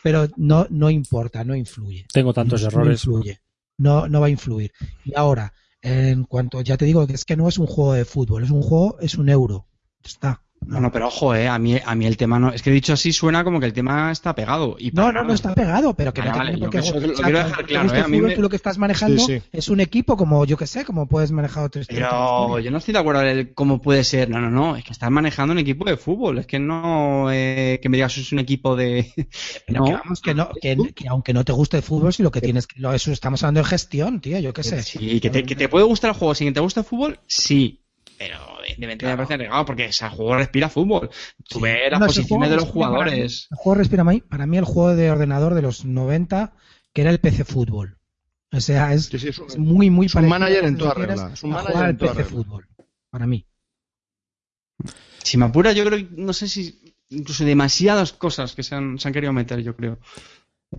[0.04, 2.08] pero no, no importa, no influye.
[2.12, 2.88] Tengo tantos errores.
[2.88, 3.42] No influye,
[3.78, 4.72] no, no va a influir.
[5.06, 5.54] Y ahora,
[5.86, 8.52] En cuanto, ya te digo que es que no es un juego de fútbol, es
[8.52, 9.68] un juego, es un euro.
[10.02, 10.42] Está.
[10.68, 12.52] No, no, pero ojo, eh, a mí, a mí el tema no.
[12.52, 14.76] Es que dicho así suena como que el tema está pegado.
[14.80, 17.22] Y no, no, no está pegado, pero que vale, no vale, tiene por lo, qué.
[17.22, 18.02] quiero dejar claro, eh.
[18.02, 18.36] A mí me...
[18.36, 19.42] tú lo que estás manejando Sí, sí.
[19.52, 22.94] es un equipo como, yo que sé, como puedes manejar otro Pero yo no estoy
[22.94, 24.30] de acuerdo de cómo puede ser.
[24.30, 24.76] No, no, no.
[24.76, 26.40] Es que estás manejando un equipo de fútbol.
[26.40, 29.12] Es que no eh, que me digas es un equipo de.
[29.68, 29.86] Pero no.
[29.86, 32.42] que vamos, que no, que, que aunque no te guste el fútbol, si lo que
[32.42, 34.84] tienes, lo, eso estamos hablando de gestión, tío, yo qué sé.
[34.84, 37.83] Sí, que te, que te puede gustar el juego que te guste el fútbol, sí.
[38.18, 41.10] Pero evidentemente me parece negado porque ese juego respira fútbol.
[41.50, 41.62] Tú Sí.
[41.64, 43.48] ves las No, posiciones juego de los respira para mí- jugadores.
[43.52, 46.54] El juego respira para mí, para mí el juego de ordenador de los 90,
[46.94, 47.98] que era el PC Fútbol.
[48.52, 50.94] O sea, es, Sí, sí, es un- es muy, muy es un manager en toda
[50.94, 52.38] regla, es un a manager jugar en toda PC regla.
[52.44, 52.68] Fútbol.
[53.10, 53.46] Para mí.
[55.24, 59.00] Si me apura, yo creo que no sé si incluso demasiadas cosas que se han,
[59.00, 60.00] se han querido meter, yo creo.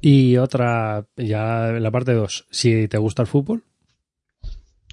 [0.01, 3.65] Y otra, ya en la parte 2, si te gusta el fútbol,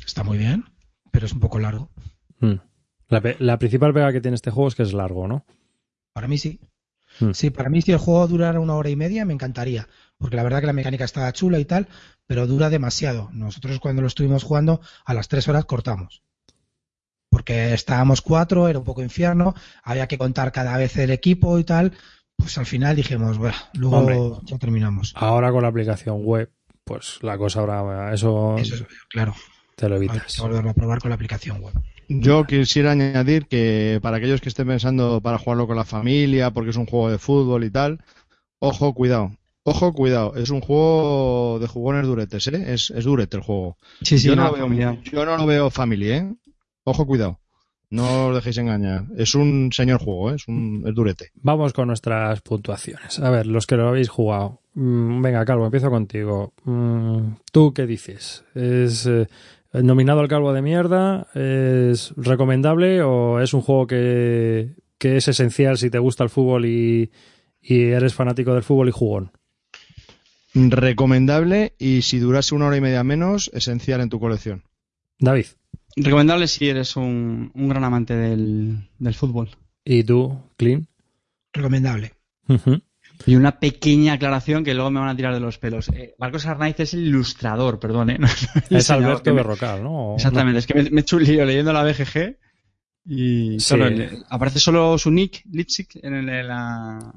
[0.05, 0.65] Está muy bien,
[1.11, 1.89] pero es un poco largo.
[2.41, 2.59] Mm.
[3.39, 5.45] la, principal pega que tiene este juego es que es largo, ¿no?
[6.13, 6.59] Para mí sí.
[7.19, 7.31] Hmm.
[7.31, 9.87] Sí, para mí si el juego durara una hora y media me encantaría,
[10.17, 11.87] porque la verdad que la mecánica estaba chula y tal,
[12.25, 13.29] pero dura demasiado.
[13.33, 16.23] Nosotros cuando lo estuvimos jugando a las tres horas cortamos.
[17.29, 21.63] Porque estábamos cuatro, era un poco infierno, había que contar cada vez el equipo y
[21.63, 21.93] tal.
[22.35, 24.19] Pues al final dijimos, bueno, luego Hombre.
[24.43, 25.13] ya terminamos.
[25.15, 26.51] Ahora con la aplicación web,
[26.83, 29.35] pues la cosa ahora, eso, Eso es claro.
[29.75, 30.35] te lo Hay evitas.
[30.35, 31.73] que volverlo a probar con la aplicación web.
[32.19, 36.71] Yo quisiera añadir que para aquellos que estén pensando para jugarlo con la familia, porque
[36.71, 38.03] es un juego de fútbol y tal,
[38.59, 39.31] ojo, cuidado.
[39.63, 40.35] Ojo, cuidado.
[40.35, 42.73] Es un juego de jugones duretes, ¿eh?
[42.73, 43.77] Es, es durete el juego.
[44.01, 46.33] Sí, sí, yo, no, veo, yo no lo veo family, ¿eh?
[46.83, 47.39] Ojo, cuidado.
[47.91, 49.05] No os dejéis engañar.
[49.17, 50.35] Es un señor juego, ¿eh?
[50.35, 51.31] Es un es durete.
[51.35, 53.19] Vamos con nuestras puntuaciones.
[53.19, 54.61] A ver, los que lo habéis jugado.
[54.73, 56.53] Mm, venga, Calvo, empiezo contigo.
[56.63, 58.43] Mm, ¿Tú qué dices?
[58.55, 59.27] ¿Es eh,
[59.73, 61.27] nominado al Calvo de mierda?
[61.33, 66.65] ¿Es recomendable o es un juego que, que es esencial si te gusta el fútbol
[66.65, 67.11] y,
[67.61, 69.31] y eres fanático del fútbol y jugón?
[70.53, 74.63] Recomendable y si durase una hora y media menos, esencial en tu colección.
[75.19, 75.45] David,
[75.95, 79.49] Recomendable si eres un, un gran amante del, del fútbol.
[79.83, 80.87] ¿y tú, Clean?
[81.53, 82.13] Recomendable.
[83.25, 85.89] Y una pequeña aclaración que luego me van a tirar de los pelos.
[85.89, 88.17] Eh, Marcos Arnaiz es el ilustrador, perdón, ¿eh?
[88.69, 90.15] No es Alberto Berrocal, ¿no?
[90.15, 92.37] Exactamente, es que me, me he hecho un lío leyendo la BGG
[93.05, 93.75] y Sí.
[94.29, 97.13] aparece solo su nick, Litzik, en, el- en la,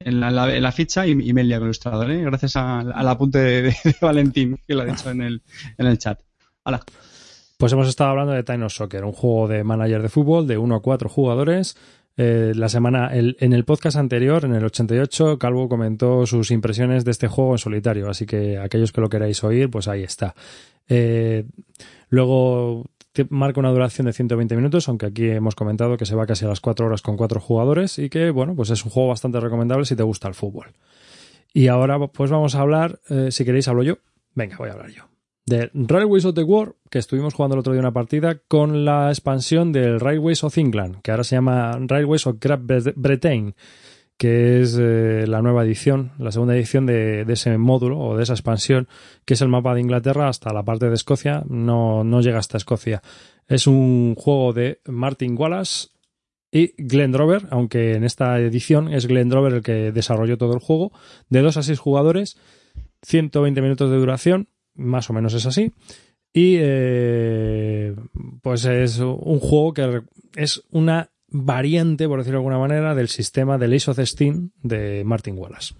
[0.00, 2.22] en, la, la- en la ficha y, y me he ilustrador, ¿eh?
[2.22, 5.42] gracias al, al apunte de, de Valentín que lo ha dicho en el,
[5.76, 6.20] en el chat.
[6.64, 6.80] Hola.
[7.58, 10.56] Pues hemos estado hablando de Time of Soccer, un juego de manager de fútbol de
[10.58, 11.76] 1 a 4 jugadores.
[12.20, 17.12] Eh, la semana, en el podcast anterior, en el 88, Calvo comentó sus impresiones de
[17.12, 20.34] este juego en solitario, así que aquellos que lo queráis oír, pues ahí está.
[20.88, 21.46] Eh,
[22.08, 22.86] luego
[23.30, 26.48] marca una duración de 120 minutos, aunque aquí hemos comentado que se va casi a
[26.48, 29.84] las 4 horas con 4 jugadores y que, bueno, pues es un juego bastante recomendable
[29.84, 30.72] si te gusta el fútbol.
[31.54, 33.98] Y ahora, pues vamos a hablar, eh, si queréis hablo yo.
[34.34, 35.08] Venga, voy a hablar yo
[35.48, 39.08] de Railways of the War, que estuvimos jugando el otro día una partida con la
[39.08, 42.62] expansión del Railways of England, que ahora se llama Railways of Great
[42.96, 43.54] Britain,
[44.16, 48.32] que es eh, la nueva edición, la segunda edición de, ese módulo o de esa
[48.32, 48.88] expansión,
[49.24, 52.56] que es el mapa de Inglaterra hasta la parte de Escocia, no, no llega hasta
[52.56, 53.02] Escocia.
[53.46, 55.88] Es un juego de Martin Wallace
[56.50, 60.60] y Glenn Drover, aunque en esta edición es Glenn Drover el que desarrolló todo el
[60.60, 60.92] juego,
[61.28, 62.36] de 2 a 6 jugadores,
[63.02, 65.72] 120 minutos de duración, más o menos es así.
[66.32, 67.94] Y eh,
[68.42, 70.02] pues es un juego que
[70.36, 75.36] es una variante, por decirlo de alguna manera, del sistema del Ace Steam de Martin
[75.36, 75.74] Wallace.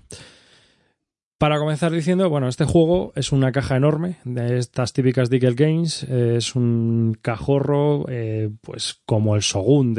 [1.39, 6.03] Para comenzar diciendo, bueno, este juego es una caja enorme de estas típicas Diggle Games.
[6.03, 9.95] eh, es un cajorro, eh, pues como el Shogun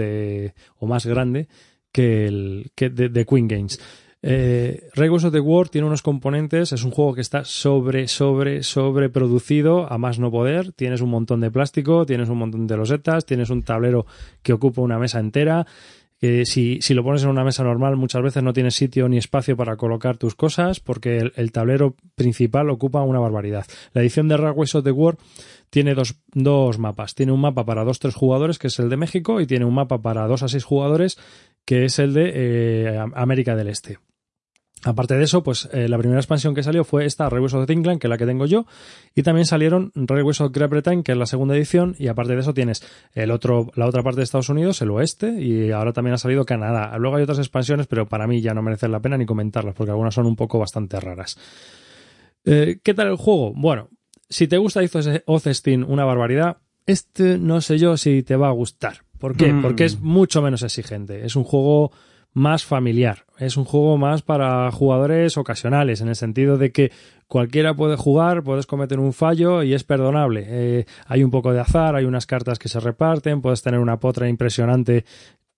[0.77, 1.47] o más grande
[1.93, 3.79] que el de Queen Games.
[4.21, 8.63] Eh, Railways of the War tiene unos componentes, es un juego que está sobre, sobre,
[8.63, 10.73] sobre producido a más no poder.
[10.73, 14.05] Tienes un montón de plástico, tienes un montón de losetas, tienes un tablero
[14.41, 15.65] que ocupa una mesa entera.
[16.19, 19.17] Que si, si lo pones en una mesa normal, muchas veces no tienes sitio ni
[19.17, 23.65] espacio para colocar tus cosas, porque el, el tablero principal ocupa una barbaridad.
[23.93, 25.15] La edición de Railways of the War
[25.69, 27.15] tiene dos, dos mapas.
[27.15, 30.01] Tiene un mapa para 2-3 jugadores, que es el de México, y tiene un mapa
[30.01, 31.17] para 2 a 6 jugadores,
[31.63, 33.97] que es el de eh, América del Este.
[34.85, 37.99] Aparte de eso, pues eh, la primera expansión que salió fue esta, Railways of England,
[37.99, 38.65] que es la que tengo yo,
[39.13, 42.39] y también salieron Railways of Great Britain, que es la segunda edición, y aparte de
[42.39, 42.81] eso tienes
[43.13, 46.45] el otro, la otra parte de Estados Unidos, el oeste, y ahora también ha salido
[46.45, 46.97] Canadá.
[46.97, 49.91] Luego hay otras expansiones, pero para mí ya no merecen la pena ni comentarlas, porque
[49.91, 51.37] algunas son un poco bastante raras.
[52.45, 53.53] Eh, ¿Qué tal el juego?
[53.53, 53.89] Bueno,
[54.29, 59.03] si te gusta Steam una barbaridad, este no sé yo si te va a gustar.
[59.17, 59.51] ¿Por qué?
[59.51, 59.61] Mm.
[59.61, 61.25] Porque es mucho menos exigente.
[61.25, 61.91] Es un juego
[62.33, 63.25] más familiar.
[63.37, 66.91] Es un juego más para jugadores ocasionales, en el sentido de que
[67.27, 70.45] cualquiera puede jugar, puedes cometer un fallo y es perdonable.
[70.47, 73.99] Eh, hay un poco de azar, hay unas cartas que se reparten, puedes tener una
[73.99, 75.05] potra impresionante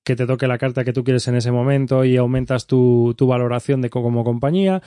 [0.04, 3.28] que te toque la carta que tú quieres en ese momento y aumentas tu, tu
[3.28, 4.82] valoración de como compañía.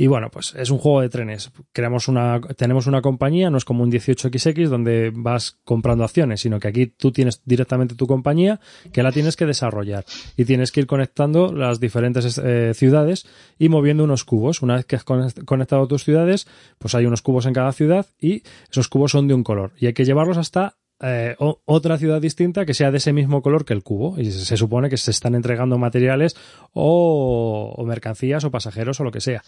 [0.00, 1.52] Y bueno, pues es un juego de trenes.
[1.74, 6.58] Creamos una, tenemos una compañía, no es como un 18XX donde vas comprando acciones, sino
[6.58, 8.60] que aquí tú tienes directamente tu compañía
[8.94, 10.06] que la tienes que desarrollar
[10.38, 13.26] y tienes que ir conectando las diferentes eh, ciudades
[13.58, 14.62] y moviendo unos cubos.
[14.62, 16.48] Una vez que has conectado tus ciudades,
[16.78, 19.84] pues hay unos cubos en cada ciudad y esos cubos son de un color y
[19.84, 23.74] hay que llevarlos hasta eh, otra ciudad distinta que sea de ese mismo color que
[23.74, 24.18] el cubo.
[24.18, 26.36] Y se, supone que se están entregando materiales
[26.72, 29.42] o, o, mercancías o pasajeros o lo que sea.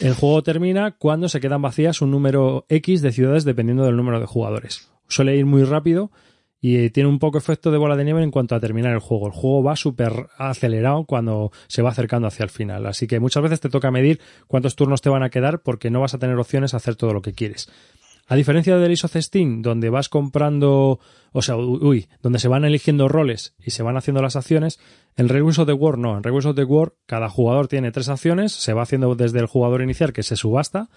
[0.00, 4.20] El juego termina cuando se quedan vacías un número X de ciudades dependiendo del número
[4.20, 4.90] de jugadores.
[5.08, 6.10] Suele ir muy rápido
[6.64, 9.26] y tiene un poco efecto de bola de nieve en cuanto a terminar el juego.
[9.26, 12.86] El juego va súper acelerado cuando se va acercando hacia el final.
[12.86, 16.00] Así que muchas veces te toca medir cuántos turnos te van a quedar porque no
[16.00, 17.68] vas a tener opciones a hacer todo lo que quieres.
[18.26, 21.00] A diferencia del Steam, donde vas comprando,
[21.32, 24.78] o sea, uy, donde se van eligiendo roles y se van haciendo las acciones,
[25.16, 26.16] en Regus of the War no.
[26.16, 29.46] En Regus of the War cada jugador tiene tres acciones, se va haciendo desde el
[29.46, 30.88] jugador inicial que se subasta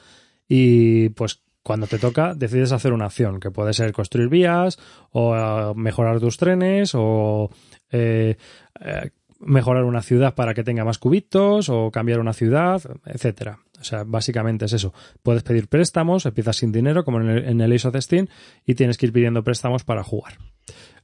[0.48, 4.78] y pues cuando te toca decides hacer una acción, que puede ser construir vías
[5.12, 7.50] o uh, mejorar tus trenes o
[7.92, 8.38] eh,
[8.80, 9.10] eh,
[9.40, 13.65] mejorar una ciudad para que tenga más cubitos o cambiar una ciudad, etcétera.
[13.80, 14.94] O sea, básicamente es eso.
[15.24, 18.28] Puedes pedir préstamos, empiezas sin dinero, como en el, en el Ace of Steam,
[18.66, 20.38] y tienes que ir pidiendo préstamos para jugar.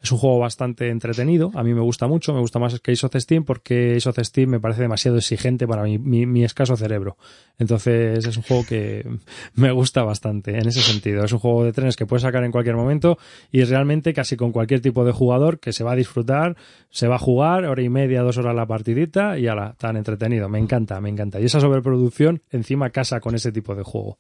[0.02, 3.06] Es un juego bastante entretenido, a mí me gusta mucho, me gusta más que Ace
[3.06, 7.18] of Steam porque Ace of Steam me parece demasiado exigente para mi, escaso cerebro.
[7.60, 9.08] Entonces es un juego que
[9.54, 11.24] me gusta bastante en ese sentido.
[11.24, 13.20] Es un juego de trenes que puedes sacar en cualquier momento
[13.52, 16.58] y realmente casi con cualquier tipo de jugador que se va a disfrutar,
[16.90, 20.50] se va a jugar hora y media, dos horas la partidita y ala, tan entretenido.
[20.50, 21.40] Me encanta, me encanta.
[21.40, 24.18] Y esa sobreproducción encima casa con ese tipo de juego.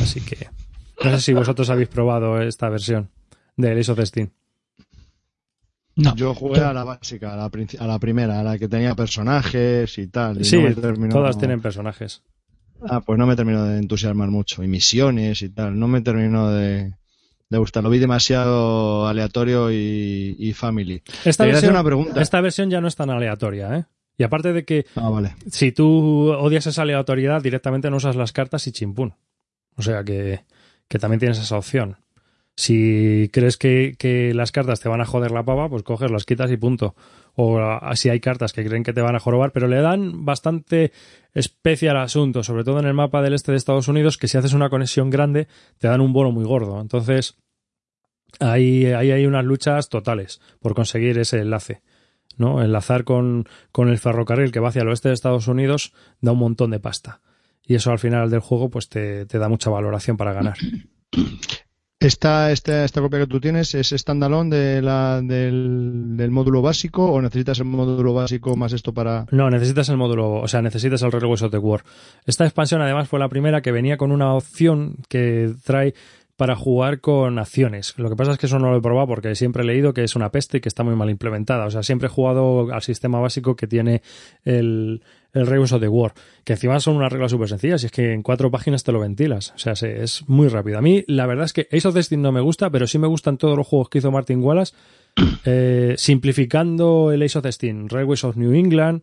[0.00, 0.48] Así que
[1.04, 3.10] no sé si vosotros habéis probado esta versión
[3.58, 4.30] de Ace of Steam.
[5.96, 6.14] No.
[6.16, 9.96] Yo jugué a la básica, a la, a la, primera, a la que tenía personajes
[9.98, 10.40] y tal.
[10.40, 12.22] Y sí, no terminó, todas tienen personajes.
[12.88, 14.62] Ah, pues no me terminó de entusiasmar mucho.
[14.62, 15.78] Y misiones y tal.
[15.78, 16.94] No me terminó de,
[17.48, 17.84] de gustar.
[17.84, 21.02] Lo vi demasiado aleatorio y, y family.
[21.24, 22.20] Esta versión, una pregunta.
[22.20, 23.84] esta versión ya no es tan aleatoria, ¿eh?
[24.16, 25.34] Y aparte de que ah, vale.
[25.50, 29.14] si tú odias esa aleatoriedad, directamente no usas las cartas y chimpún.
[29.76, 30.44] O sea que,
[30.86, 31.96] que también tienes esa opción.
[32.56, 36.50] Si crees que, las cartas te van a joder la pava, pues coges, las quitas
[36.52, 36.94] y punto.
[37.34, 37.58] O
[37.94, 40.92] si hay cartas que creen que te van a jorobar, pero le dan bastante
[41.32, 44.38] especie al asunto, sobre todo en el mapa del este de Estados Unidos, que si
[44.38, 45.48] haces una conexión grande,
[45.78, 46.80] te dan un bono muy gordo.
[46.80, 47.36] Entonces,
[48.38, 51.82] hay unas luchas totales por conseguir ese enlace.
[52.36, 52.62] ¿no?
[52.62, 56.38] Enlazar con, con el ferrocarril que va hacia el oeste de Estados Unidos da un
[56.38, 57.20] montón de pasta.
[57.66, 60.56] Y eso al final del juego, pues te da mucha valoración para ganar.
[62.00, 67.22] ¿Esta, esta, esta copia que tú tienes es standalone de la, del, módulo básico o
[67.22, 69.26] necesitas el módulo básico más esto para...?
[69.30, 71.82] No, necesitas el módulo, o sea, necesitas el of the War.
[72.26, 75.94] Esta expansión además fue la primera que venía con una opción que trae
[76.36, 77.94] para jugar con acciones.
[77.96, 80.02] Lo que pasa es que eso no lo he probado porque siempre he leído que
[80.02, 81.64] es una peste y que está muy mal implementada.
[81.64, 84.02] O sea, siempre he jugado al sistema básico que tiene
[84.44, 85.02] el,
[85.34, 86.14] el Reus of the War,
[86.44, 89.00] que encima son unas reglas súper sencillas y es que en cuatro páginas te lo
[89.00, 89.52] ventilas.
[89.54, 90.78] O sea, es muy rápido.
[90.78, 93.08] A mí, la verdad es que Ace of Destiny no me gusta, pero sí me
[93.08, 94.74] gustan todos los juegos que hizo Martin Wallace,
[95.44, 99.02] eh, simplificando el Ace of Destiny, Railways of New England,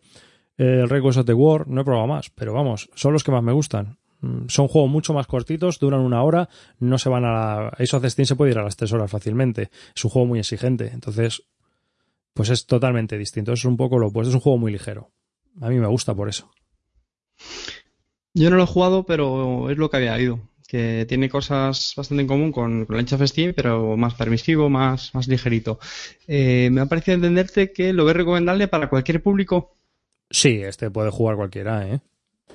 [0.56, 3.42] el Railways of the War, no he probado más, pero vamos, son los que más
[3.42, 3.98] me gustan.
[4.46, 7.68] Son juegos mucho más cortitos, duran una hora, no se van a la...
[7.70, 9.70] Ace of Destiny se puede ir a las tres horas fácilmente.
[9.96, 11.42] Es un juego muy exigente, entonces,
[12.32, 13.52] pues es totalmente distinto.
[13.52, 15.10] Es un poco lo opuesto, es un juego muy ligero.
[15.60, 16.50] A mí me gusta por eso.
[18.34, 20.40] Yo no lo he jugado, pero es lo que había oído.
[20.66, 25.14] Que tiene cosas bastante en común con, con Age of Steam, pero más permisivo, más,
[25.14, 25.78] más ligerito.
[26.26, 29.76] Eh, me ha parecido entenderte que lo ves recomendable para cualquier público.
[30.30, 32.00] Sí, este puede jugar cualquiera, ¿eh?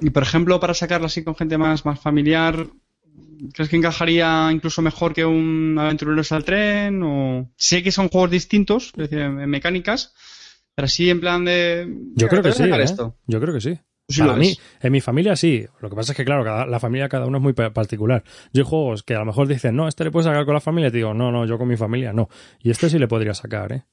[0.02, 2.68] Y por ejemplo, para sacarlo así con gente más, más familiar,
[3.54, 7.02] ¿crees que encajaría incluso mejor que un Aventureros al tren?
[7.04, 7.52] O...
[7.56, 10.14] Sé que son juegos distintos, es decir, en mecánicas,
[10.78, 11.92] pero así en plan de.
[12.16, 12.62] Yo creo que sí.
[12.64, 12.84] ¿eh?
[12.84, 13.16] Esto?
[13.26, 13.80] Yo creo que sí.
[14.08, 14.62] Sí Para mí, es.
[14.82, 15.66] en mi familia sí.
[15.82, 18.24] Lo que pasa es que, claro, cada, la familia cada uno es muy pa- particular.
[18.54, 20.62] Yo hay juegos que a lo mejor dicen, no, este le puedes sacar con la
[20.62, 20.90] familia.
[20.90, 22.30] Y te digo, no, no, yo con mi familia no.
[22.62, 23.84] Y este sí le podría sacar, ¿eh?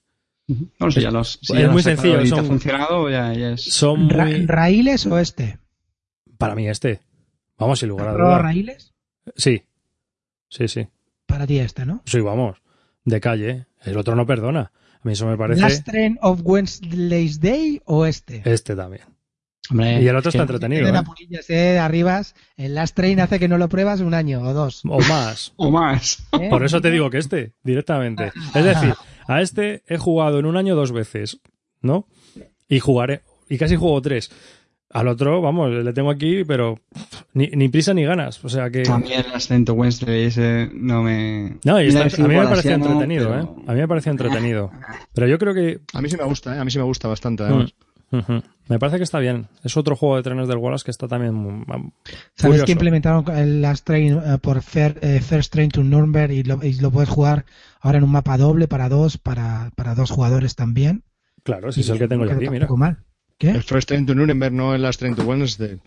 [0.78, 3.32] No sé, ya los, si Es ya muy sencillo, y te son- ha funcionado, ya,
[3.32, 3.64] ya es.
[3.64, 4.44] Son Ra- muy...
[4.46, 5.58] ¿Raíles o este?
[6.36, 7.00] Para mí este.
[7.58, 8.42] Vamos, sin lugar a ¿Pro dudas.
[8.42, 8.92] raíles?
[9.36, 9.62] Sí.
[10.50, 10.86] Sí, sí.
[11.26, 12.02] Para ti este, ¿no?
[12.04, 12.58] Sí, vamos.
[13.04, 13.66] De calle.
[13.82, 14.70] El otro no perdona.
[15.04, 15.60] A mí eso me parece.
[15.60, 18.40] ¿Last Train of Wednesday's Day o este?
[18.46, 19.02] Este también.
[19.70, 21.02] Hombre, Y el otro está entretenido, ¿eh?
[21.48, 22.34] Eh, arribas.
[22.56, 24.82] El Last Train hace que no lo pruebas un año o dos.
[24.88, 25.52] O más.
[25.56, 26.26] O más.
[26.32, 26.48] ¿eh?
[26.48, 28.32] Por eso te digo que este, directamente.
[28.54, 28.94] Es decir,
[29.26, 31.40] a este he jugado en un año dos veces,
[31.82, 32.06] ¿no?
[32.68, 34.30] Y jugaré, y casi juego tres.
[34.94, 36.78] Al otro, vamos, le tengo aquí, pero
[37.34, 38.42] ni, ni prisa ni ganas.
[38.44, 38.84] O sea que.
[38.84, 41.58] También el Ascento Wednesday ese no me...
[41.64, 43.64] No, y está- a mí me parecía entretenido, pero- ¿eh?
[43.66, 44.70] A mí me parecía entretenido.
[45.12, 45.80] Pero yo creo que.
[45.92, 46.60] A mí sí me gusta, ¿eh?
[46.60, 47.74] A mí sí me gusta bastante, además.
[48.12, 48.42] Mm, ujú.
[48.68, 49.48] Me parece que está bien.
[49.64, 51.34] Es otro juego de trenes del Wallace que está también.
[51.34, 51.64] muy-
[52.36, 56.44] ¿Sabes que implementaron el Last Train eh, por Fair- eh, First Train to Nuremberg y
[56.44, 57.44] lo, y lo puedes jugar
[57.80, 61.02] ahora en un mapa doble para dos, para, para dos jugadores también?
[61.42, 62.68] Claro, si es el que tengo yo aquí, mira.
[62.76, 62.98] mal.
[63.38, 63.50] ¿Qué?
[63.50, 65.78] El First Train to Nuremberg, no el Last Train to Wednesday.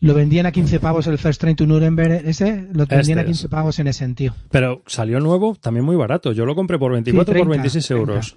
[0.00, 3.20] Lo vendían a 15 pavos el First Train to Nuremberg ese, lo vendían Este a
[3.20, 3.26] es.
[3.26, 4.34] 15 pavos en ese sentido.
[4.50, 6.32] Pero salió nuevo, también muy barato.
[6.32, 8.00] Yo lo compré por 24 Sí, por 30, 26 30.
[8.12, 8.36] euros.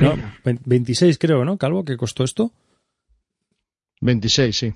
[0.00, 0.14] No,
[0.44, 1.56] 20 26 creo, ¿no?
[1.58, 2.52] Calvo, que costó esto.
[4.00, 4.74] 26, sí.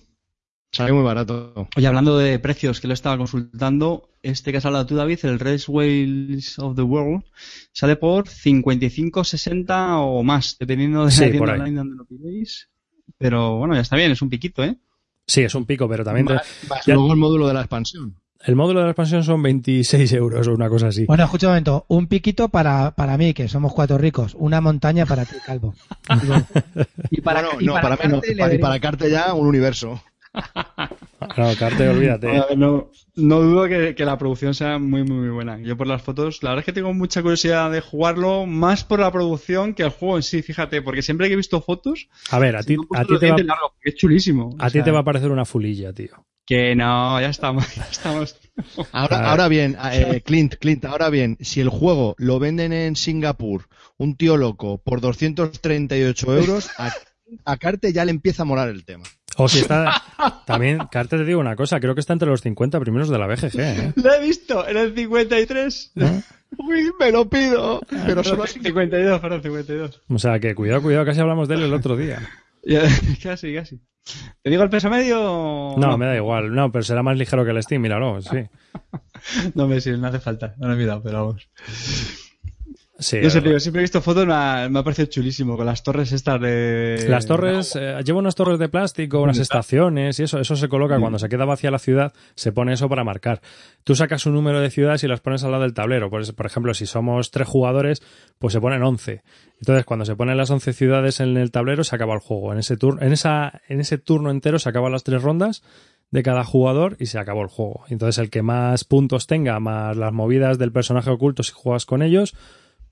[0.73, 1.69] Sale muy barato.
[1.77, 5.41] Oye, hablando de precios que lo estaba consultando, este que has hablado tú, David, el
[5.41, 7.25] Raceways of the World,
[7.73, 12.71] sale por 55, 60 o más, dependiendo de Sí, la tienda online donde lo pidáis.
[13.21, 14.77] Pero bueno, ya está bien, es un piquito, ¿eh?
[15.27, 18.17] Sí, es un pico, pero también Más- más ya- luego el módulo de la expansión.
[18.47, 21.05] el módulo de la expansión son 26 euros o una cosa así.
[21.05, 25.05] Bueno, escucha un momento, un piquito para, para mí, que somos cuatro ricos, una montaña
[25.05, 25.75] para ti, Calvo.
[27.11, 28.21] y para, Bueno, y no, para, mí no.
[28.39, 30.03] Para, para Carte ya un universo.
[31.37, 32.27] No, Carte, olvídate.
[32.27, 35.59] Ver, no, no dudo que, que la producción sea muy, muy, muy buena.
[35.61, 39.01] Yo por las fotos, la verdad es que tengo mucha curiosidad de jugarlo, más por
[39.01, 42.39] la producción que el juego en sí, fíjate, porque siempre que he visto fotos, A
[42.39, 44.57] ver, a ti, a ti te va, es chulísimo.
[44.59, 46.27] a ti sea, te va a parecer una fulilla, tío.
[46.47, 48.37] Que no, ya estamos, ya estamos.
[48.93, 53.67] Ahora bien, eh, Clint, Clint, ahora bien, si el juego lo venden en Singapur,
[53.99, 56.93] un tío loco, por 238 euros, a,
[57.45, 59.05] a Carte ya le empieza a molar el tema.
[59.43, 60.03] O si está.
[60.45, 63.27] También, Carte, te digo una cosa, creo que está entre los 50 primeros de la
[63.27, 63.93] BGG, ¿eh?
[63.97, 65.93] Lo he visto en el 53.
[65.95, 66.23] ¿No?
[66.59, 68.61] Uy, me lo pido, pero solo así.
[68.61, 70.03] 52, perdón, 52.
[70.09, 72.21] O sea que cuidado, cuidado, casi hablamos de él el otro día.
[72.65, 72.83] Ya,
[73.23, 73.81] casi, casi.
[74.43, 75.21] ¿Te digo el peso medio?
[75.23, 76.55] o No, me da igual.
[76.55, 78.39] No, pero será más ligero que el Steam, míralo, sí.
[79.55, 80.55] No me sirve, no hace falta.
[80.59, 81.49] No lo he mirado, pero vamos.
[83.01, 85.65] Sí, No sé, tío, siempre he visto fotos, me ha, me ha parecido chulísimo, con
[85.65, 87.07] las torres estas de...
[87.09, 91.01] Las torres, eh, lleva unas torres de plástico, unas estaciones y eso, eso se coloca
[91.01, 93.41] cuando se queda vacía la ciudad, se pone eso para marcar.
[93.85, 96.11] Tú sacas un número de ciudades y las pones al lado del tablero.
[96.11, 98.03] Por, por ejemplo, si somos tres jugadores,
[98.39, 99.23] pues se ponen 11.
[99.61, 102.53] Entonces, cuando se ponen las 11 ciudades en el tablero, se acaba el juego.
[102.53, 105.63] En ese, turno en esa, en ese turno entero se acaban las tres rondas
[106.11, 107.85] de cada jugador y se acabó el juego.
[107.89, 112.03] Entonces, el que más puntos tenga, más las movidas del personaje oculto si juegas con
[112.03, 112.35] ellos,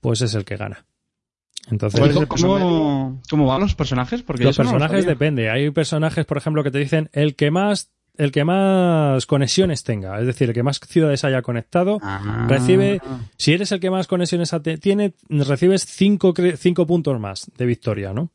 [0.01, 0.85] pues es el que gana.
[1.69, 4.23] Entonces, ¿Cuál es ¿Cómo, cómo, cómo van los personajes?
[4.23, 5.13] Porque los no lo personajes sabía.
[5.15, 5.49] depende.
[5.49, 10.19] Hay personajes, por ejemplo, que te dicen el que más el que más conexiones tenga,
[10.19, 12.47] es decir, el que más ciudades haya conectado, Ah.
[12.49, 12.99] recibe,
[13.37, 18.29] si eres el que más conexiones tiene, recibes cinco, cinco puntos más de victoria, ¿no?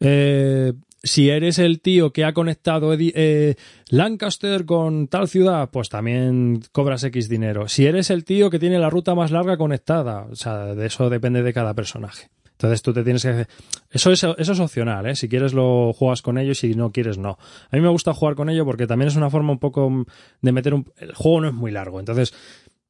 [0.00, 0.72] Eh,
[1.02, 3.54] si eres el tío que ha conectado eh,
[3.88, 7.68] Lancaster con tal ciudad, pues también cobras X dinero.
[7.68, 11.08] Si eres el tío que tiene la ruta más larga conectada, o sea, de eso
[11.08, 12.28] depende de cada personaje.
[12.52, 13.46] Entonces tú te tienes que...
[13.90, 15.16] Eso es, eso es opcional, ¿eh?
[15.16, 17.38] Si quieres lo juegas con ellos, si no quieres no.
[17.70, 20.04] A mí me gusta jugar con ello porque también es una forma un poco
[20.42, 20.92] de meter un...
[20.98, 22.34] El juego no es muy largo, entonces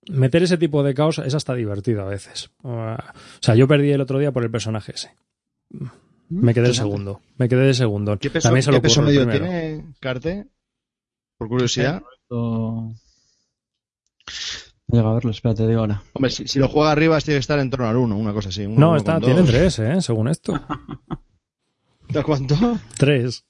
[0.09, 2.51] meter ese tipo de caos es hasta divertido a veces.
[2.65, 5.13] Uh, o sea, yo perdí el otro día por el personaje ese.
[6.31, 7.21] Me quedé de segundo.
[7.37, 8.17] Me quedé de segundo.
[8.19, 9.45] ¿Qué peso, También se qué peso medio primero.
[9.45, 10.47] tiene Carte?
[11.37, 12.03] Por curiosidad.
[12.31, 12.95] No
[14.89, 16.03] Llega a verlo, espérate, digo ahora.
[16.15, 18.49] Hombre, si, si lo juega arriba, tiene que estar en torno al 1, una cosa
[18.49, 18.65] así.
[18.67, 19.49] uno, No, uno está, tiene dos.
[19.49, 20.01] tres, ¿eh?
[20.03, 20.53] Según esto.
[22.09, 22.57] ¿De cuánto?
[22.97, 23.45] Tres.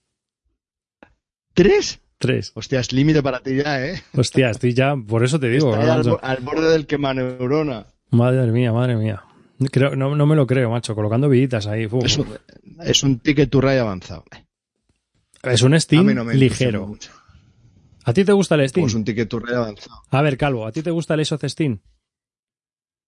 [1.54, 2.00] ¿Tres?
[2.18, 2.52] Tres.
[2.54, 4.02] Hostia, es límite para ti ya, ¿eh?
[4.14, 4.94] Hostia, estoy ya...
[4.96, 5.74] Por eso te digo.
[5.74, 7.86] Al, al borde del quema neurona.
[8.10, 9.22] Madre mía, madre mía.
[9.70, 10.94] Creo, no, no me lo creo, macho.
[10.94, 11.86] Colocando viditas ahí.
[11.86, 12.04] uf.
[12.04, 12.28] Es un,
[12.82, 14.24] es un ticket to ride avanzado.
[15.42, 16.86] Es un Steam no ligero.
[16.86, 17.10] mucho.
[18.04, 18.84] ¿A ti te gusta el Steam?
[18.84, 20.02] Pues un ticket to ride avanzado.
[20.10, 21.80] A ver, Calvo, ¿a ti te gusta el of Steam?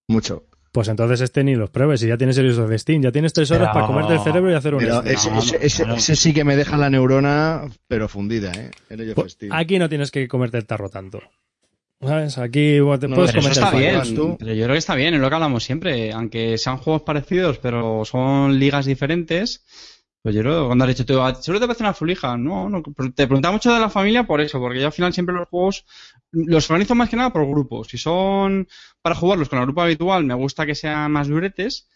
[0.09, 0.47] Mucho.
[0.73, 2.01] Pues entonces este ni los pruebes.
[2.01, 4.51] Si ya tienes el of Steam, ya tienes tres horas Pero- para comerte el cerebro
[4.51, 5.15] y hacer un Pero Steam.
[5.15, 5.99] ese, ese, ese- claro.
[5.99, 8.71] ese sí que me deja la neurona, pero fundida, ¿eh?
[8.89, 9.53] El Pues Steam.
[9.53, 11.21] aquí no tienes que comerte el tarro tanto.
[12.03, 12.37] ¿Sabes?
[12.39, 15.15] Aquí bueno, te No, puedes pero eso está bien, pero yo creo que está bien,
[15.15, 16.13] es lo que hablamos siempre.
[16.13, 19.65] Aunque sean juegos parecidos, pero son ligas diferentes,
[20.25, 22.37] Pues yo creo, cuando has dicho tú, "Ah, ¿seguro te parece una fulija?
[22.37, 22.81] No, no,
[23.15, 25.85] te preguntaba mucho de la familia por eso, porque yo al final siempre los juegos
[26.31, 27.89] los organizo más que nada por grupos.
[27.89, 28.69] Si son
[29.03, 31.89] para jugarlos con el grupo habitual, me gusta que sean más duretes,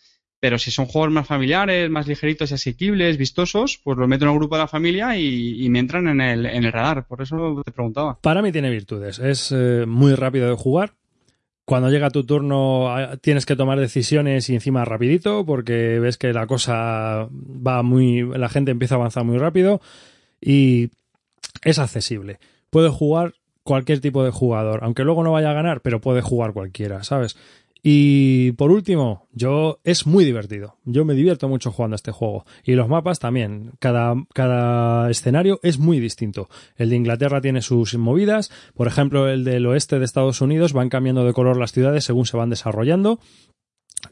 [0.46, 4.30] pero si son juegos más familiares, más ligeritos y asequibles, vistosos, pues los meto en
[4.30, 7.04] el grupo de la familia y, me entran en el, radar.
[7.08, 8.20] Por eso te preguntaba.
[8.20, 9.18] Para mí tiene virtudes.
[9.18, 10.92] Es eh, muy rápido de jugar.
[11.64, 16.32] Cuando llega tu turno eh, tienes que tomar decisiones y encima rapidito porque ves que
[16.32, 18.22] la cosa va muy...
[18.22, 19.80] La gente empieza a avanzar muy rápido
[20.40, 20.90] y
[21.64, 22.38] es accesible.
[22.70, 23.34] Puede jugar
[23.64, 27.36] cualquier tipo de jugador, aunque luego no vaya a ganar, pero puede jugar cualquiera, ¿sabes?
[27.82, 30.76] Y por último, yo es muy divertido.
[30.84, 32.44] Yo me divierto mucho jugando a este juego.
[32.64, 33.72] Y los mapas también.
[33.78, 36.48] Cada, cada escenario es muy distinto.
[36.76, 38.50] El de Inglaterra tiene sus movidas.
[38.74, 42.26] Por ejemplo, el del oeste de Estados Unidos van cambiando de color las ciudades según
[42.26, 43.20] se van desarrollando.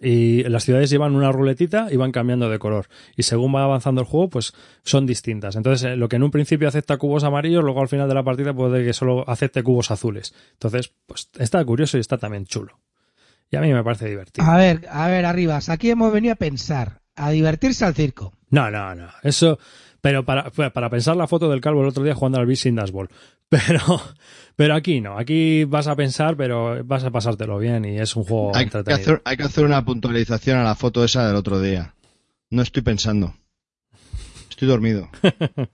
[0.01, 2.87] Y las ciudades llevan una ruletita y van cambiando de color.
[3.17, 4.53] Y según va avanzando el juego, pues
[4.83, 5.57] son distintas.
[5.57, 8.23] Entonces, eh, lo que en un principio acepta cubos amarillos, luego al final de la
[8.23, 10.35] partida puede que solo acepte cubos azules.
[10.53, 12.79] Entonces, pues está curioso y está también chulo.
[13.51, 14.47] Y a mí me parece divertido.
[14.47, 18.33] A ver, a ver, Arribas, aquí hemos venido a pensar, a divertirse al circo.
[18.51, 19.09] No, no, no.
[19.23, 19.59] Eso.
[20.01, 22.75] Pero para, para pensar la foto del calvo el otro día jugando al Beast in
[22.77, 23.09] Dashball.
[23.49, 23.81] Pero,
[24.57, 25.17] pero aquí no.
[25.17, 28.79] Aquí vas a pensar, pero vas a pasártelo bien y es un juego Hay que,
[28.79, 29.01] entretenido.
[29.01, 31.95] hacer, hay que hacer una puntualización a la foto esa del otro día.
[32.51, 33.35] No estoy pensando.
[34.51, 35.09] Estoy dormido.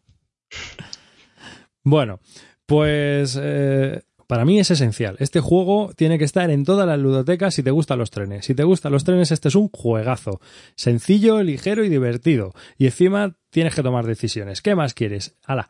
[1.83, 2.21] Bueno,
[2.67, 5.17] pues eh, para mí es esencial.
[5.19, 8.47] Este juego tiene que estar en todas las ludotecas si te gustan los trenes.
[8.47, 10.41] Si te gustan los trenes, este es un juegazo.
[10.77, 12.55] Sencillo, ligero y divertido.
[12.79, 14.63] Y encima tienes que tomar decisiones.
[14.63, 15.35] ¿Qué más quieres?
[15.45, 15.69] Hala.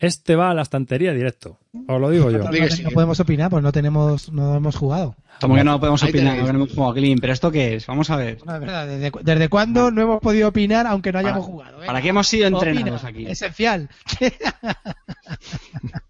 [0.00, 1.58] Este va a la estantería directo.
[1.88, 2.38] Os lo digo yo.
[2.38, 5.16] No, podemos opinar, pues no tenemos, no hemos jugado.
[5.40, 7.86] Como que no podemos opinar, no hemos jugado Clean, pero ¿esto qué es?
[7.88, 8.36] Vamos a ver.
[8.44, 11.52] Bueno, es verdad, ¿desde, cu- desde cuándo no hemos podido opinar aunque no hayamos Para-
[11.52, 11.72] jugado?
[11.78, 12.70] Venga, ¿Para qué hemos sido opina.
[12.70, 13.26] entrenados aquí?
[13.26, 13.88] Esencial.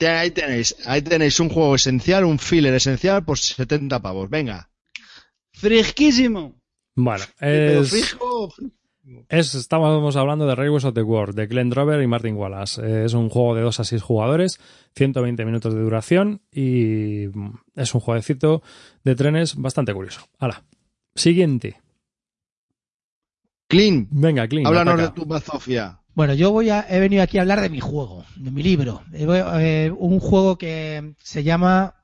[0.00, 4.30] Ahí tenéis, ahí tenéis un juego esencial, un filler esencial por 70 pavos.
[4.30, 4.70] Venga.
[5.52, 6.54] ¡Fresquísimo!
[6.94, 7.92] Bueno, Pero es,
[9.28, 12.80] es- estábamos hablando de Railways of the World, de Glenn Drover y Martin Wallace.
[12.84, 14.58] Eh, Es un juego de 2 a 6 jugadores,
[14.96, 18.62] 120 minutos de duración y mm, es un jueguecito
[19.04, 20.20] de trenes bastante curioso.
[20.38, 20.64] Hala.
[21.14, 21.80] Siguiente.
[23.68, 24.66] Clean, Venga, Clint.
[24.66, 25.08] háblanos ataca.
[25.08, 26.00] de tu bazofia.
[26.18, 29.02] Bueno, yo voy a, he venido aquí a hablar de mi juego, de mi libro.
[29.12, 29.24] Eh,
[29.60, 31.94] eh, un juego que se llama,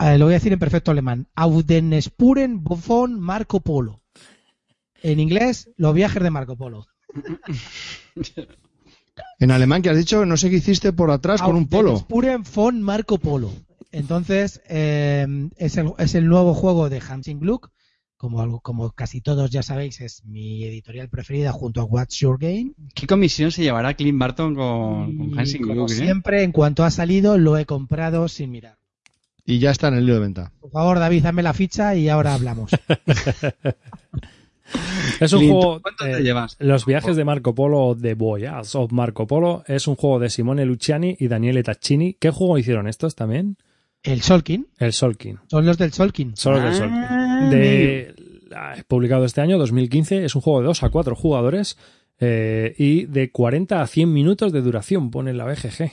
[0.00, 4.00] eh, lo voy a decir en perfecto alemán, Audenspuren von Marco Polo.
[5.02, 6.86] En inglés, los viajes de Marco Polo.
[9.38, 11.90] En alemán que has dicho, no sé qué hiciste por atrás con un polo.
[11.90, 13.52] Audenspuren von Marco Polo.
[13.92, 15.26] Entonces, eh,
[15.56, 17.70] es, el, es el nuevo juego de Hansing Gluck.
[18.16, 22.72] Como, casi todos ya sabéis, es mi editorial preferida junto a What's Your Game.
[22.94, 25.88] ¿Qué comisión se llevará Clint Barton con, con Y Hansing como eh?
[25.90, 28.78] siempre, en cuanto ha salido, lo he comprado sin mirar.
[29.44, 30.52] Y ya está en el lío de venta.
[30.60, 32.70] Por favor, David, dame la ficha y ahora hablamos.
[35.20, 35.82] Es un Clint, juego.
[35.82, 36.56] ¿Cuánto eh, te llevas?
[36.58, 40.64] Los viajes de Marco Polo, de Voyage of Marco Polo, es un juego de Simone
[40.64, 42.14] Luciani y Daniele Taccini.
[42.14, 43.56] ¿Qué juego hicieron estos también?
[44.02, 45.38] El Solkin, El Solkin.
[45.48, 46.36] son los del Solkin.
[46.36, 46.94] Solo del Solkin.
[46.94, 48.14] Ah, De,
[48.54, 50.24] ah, publicado este año, 2015.
[50.24, 51.76] Es un juego de 2 a 4 jugadores
[52.18, 55.90] eh, y de 40 a 100 minutos de duración, pone la BGG.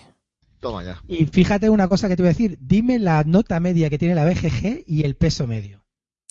[0.60, 1.02] Toma ya.
[1.08, 2.58] Y fíjate una cosa que te voy a decir.
[2.62, 5.84] Dime la nota media que tiene la BGG y el peso medio.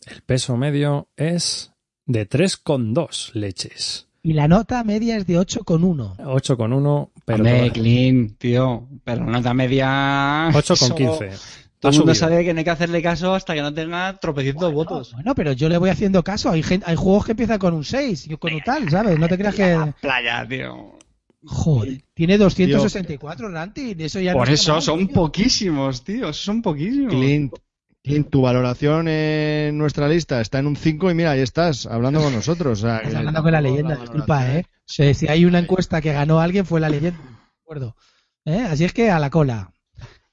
[0.06, 1.72] El peso medio es
[2.06, 4.08] de 3,2 leches.
[4.22, 6.16] Y la nota media es de 8,1.
[6.18, 8.86] 8,1, pero Hombre, Clint, tío.
[9.02, 10.50] Pero nota media...
[10.50, 11.38] 8,15.
[11.80, 14.70] Todo el mundo sabe que no hay que hacerle caso hasta que no tenga tropecientos
[14.72, 15.12] votos.
[15.14, 16.50] Bueno, pero yo le voy haciendo caso.
[16.50, 19.18] Hay, juegos que empiezan con un 6 y con un tal, ¿sabes?
[19.18, 19.94] No te creas que...
[20.02, 20.98] Playa, tío.
[21.42, 23.94] Joder, tiene 264 ranking.
[23.98, 25.14] Eso ya Por eso mal, son tío.
[25.14, 26.34] poquísimos, tío.
[26.34, 27.14] Son poquísimos.
[27.14, 27.54] Clint,
[28.02, 32.20] Clint, tu valoración en nuestra lista está en un 5 y mira, ahí estás, hablando
[32.20, 32.80] con nosotros.
[32.80, 34.54] O sea, Estás hablando con la leyenda, la disculpa.
[34.54, 34.66] ¿eh?
[34.84, 37.96] Si, si hay una encuesta que ganó alguien fue la leyenda, de acuerdo.
[38.44, 38.66] ¿Eh?
[38.68, 39.72] Así es que a la cola.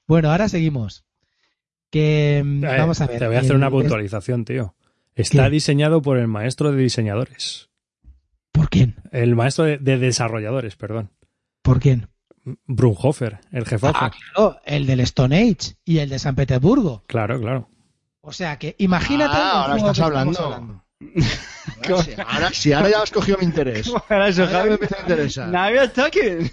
[0.06, 1.07] Bueno, ahora seguimos.
[1.90, 3.18] Que mm, Eh, vamos a ver.
[3.18, 4.74] Te voy a hacer el- una puntualización, tío.
[5.14, 5.50] Está ¿Qué?
[5.50, 7.68] diseñado por el maestro de diseñadores.
[8.52, 8.96] ¿Por quién?
[9.12, 11.10] El maestro de, de desarrolladores, perdón.
[11.62, 12.08] ¿Por quién?
[12.66, 13.98] Brunhofer, el jefazo.
[14.00, 17.04] Ah, claro, el del Stone Age y el de San Petersburgo.
[17.06, 17.68] Claro, claro.
[18.20, 19.36] O sea que imagínate.
[19.36, 20.84] Ah, ahora estás que estamos hablando.
[21.88, 23.88] Ahora sí, ahora, sí, ahora ya has cogido mi interés.
[24.08, 24.72] Ahora eso, Ahora ya me Javi.
[24.72, 25.48] empieza a interesar.
[25.48, 26.50] Now you're talking.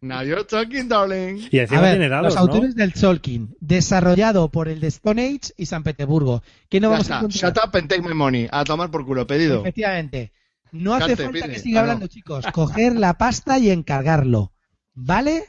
[0.00, 1.48] Now you're talking, darling.
[1.50, 2.40] Y A encima ver, tiene dados, los ¿no?
[2.42, 6.42] autores del Solkin, desarrollado por el de Stone Age y San Petersburgo.
[6.68, 7.14] ¿Qué no Ya vamos está.
[7.14, 7.52] a encontrar?
[7.54, 8.46] Shut up and take my money.
[8.52, 9.60] A tomar por culo, pedido.
[9.62, 10.32] Efectivamente.
[10.72, 11.48] No hace falta pide.
[11.54, 11.90] que siga Ah, no.
[11.92, 12.44] hablando, chicos.
[12.52, 14.52] Coger la pasta y encargarlo.
[14.94, 15.44] ¿Vale?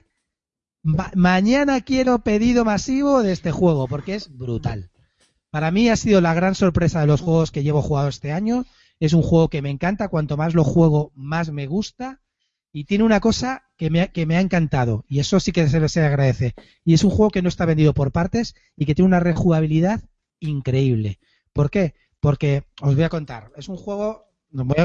[0.84, 4.90] Ma- mañana quiero pedido masivo de este juego porque es brutal.
[5.50, 8.66] Para mí ha sido la gran sorpresa de los juegos que llevo jugado este año.
[9.00, 10.08] Es un juego que me encanta.
[10.08, 12.22] Cuanto más lo juego, más me gusta.
[12.78, 15.04] Y tiene una cosa que me, ha- que me ha encantado.
[15.10, 16.54] Y eso sí que se, se agradece.
[16.86, 20.02] Y es un juego que no está vendido por partes y que tiene una rejugabilidad
[20.40, 21.20] increíble.
[21.54, 21.96] ¿Por qué?
[22.20, 23.52] Porque os voy a contar.
[23.58, 24.26] Es un juego.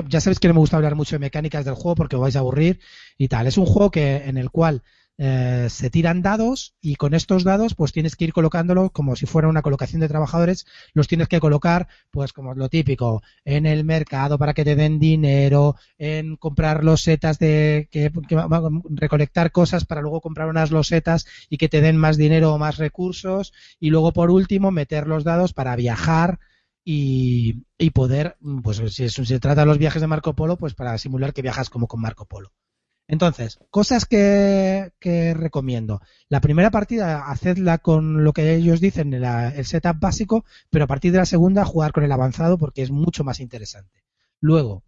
[0.09, 2.37] ya sabéis que no me gusta hablar mucho de mecánicas del juego porque os vais
[2.37, 2.81] a aburrir
[3.19, 3.47] y tal.
[3.47, 4.83] Es un juego que en el cual
[5.25, 9.27] eh, se tiran dados y con estos dados pues tienes que ir colocándolos como si
[9.27, 10.67] fuera una colocación de trabajadores.
[10.95, 14.99] Los tienes que colocar pues como lo típico en el mercado para que te den
[14.99, 18.37] dinero, en comprar losetas de que, que
[18.91, 22.79] recolectar cosas para luego comprar unas losetas y que te den más dinero o más
[22.79, 26.39] recursos y luego por último meter los dados para viajar
[26.85, 30.57] y, y poder, pues si, es- si se trata de los viajes de Marco Polo,
[30.57, 32.53] pues para simular que viajas como con Marco Polo.
[33.13, 36.01] Entonces, cosas que, que recomiendo.
[36.31, 41.13] La primera partida, hacedla con lo que ellos dicen, el setup básico, pero a partir
[41.13, 44.03] de la segunda, jugar con el avanzado porque es mucho más interesante.
[44.41, 44.83] Luego,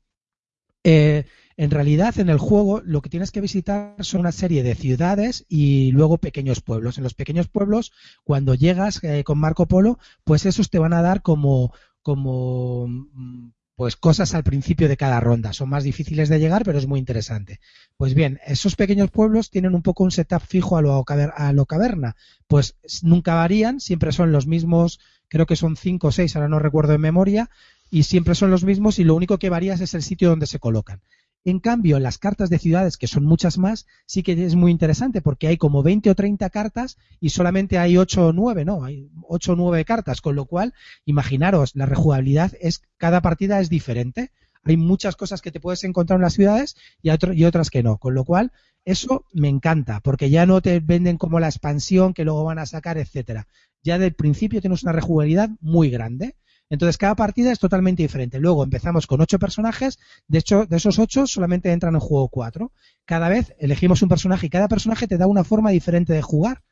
[0.84, 1.26] eh,
[1.58, 5.44] en realidad en el juego lo que tienes que visitar son una serie de ciudades
[5.50, 6.96] y luego pequeños pueblos.
[6.96, 7.92] En los pequeños pueblos,
[8.24, 13.50] cuando llegas eh, con Marco Polo, pues esos te van a dar como, como mm,
[13.76, 15.52] pues cosas al principio de cada ronda.
[15.52, 17.60] Son más difíciles de llegar, pero es muy interesante.
[17.96, 22.16] Pues bien, esos pequeños pueblos tienen un poco un setup fijo a lo, caverna.
[22.46, 26.58] Pues nunca varían, siempre son los mismos, creo que son cinco o seis, ahora no
[26.58, 27.50] recuerdo en memoria,
[27.90, 30.58] y siempre son los mismos y lo único que varía es el sitio donde se
[30.58, 31.00] colocan.
[31.44, 35.20] En cambio, las cartas de ciudades, que son muchas más, sí que es muy interesante
[35.20, 38.84] porque hay como 20 o 30 cartas y solamente hay 8 o 9, ¿no?
[38.84, 40.72] Hay 8 o 9 cartas, con lo cual,
[41.04, 44.30] imaginaros, la rejugabilidad es, cada partida es diferente.
[44.64, 47.98] Hay muchas cosas que te puedes encontrar en las ciudades y, y otras que no.
[47.98, 48.50] Con lo cual,
[48.86, 52.66] eso me encanta, porque ya no te venden como la expansión que luego van a
[52.66, 53.48] sacar, etcétera.
[53.82, 56.36] Ya del principio tienes una rejugabilidad muy grande.
[56.70, 58.40] Entonces, cada partida es totalmente diferente.
[58.40, 59.98] Luego empezamos con ocho personajes.
[60.28, 62.72] De hecho, de esos ocho solamente entran en juego cuatro.
[63.04, 66.62] Cada vez elegimos un personaje y cada personaje te da una forma diferente de jugar.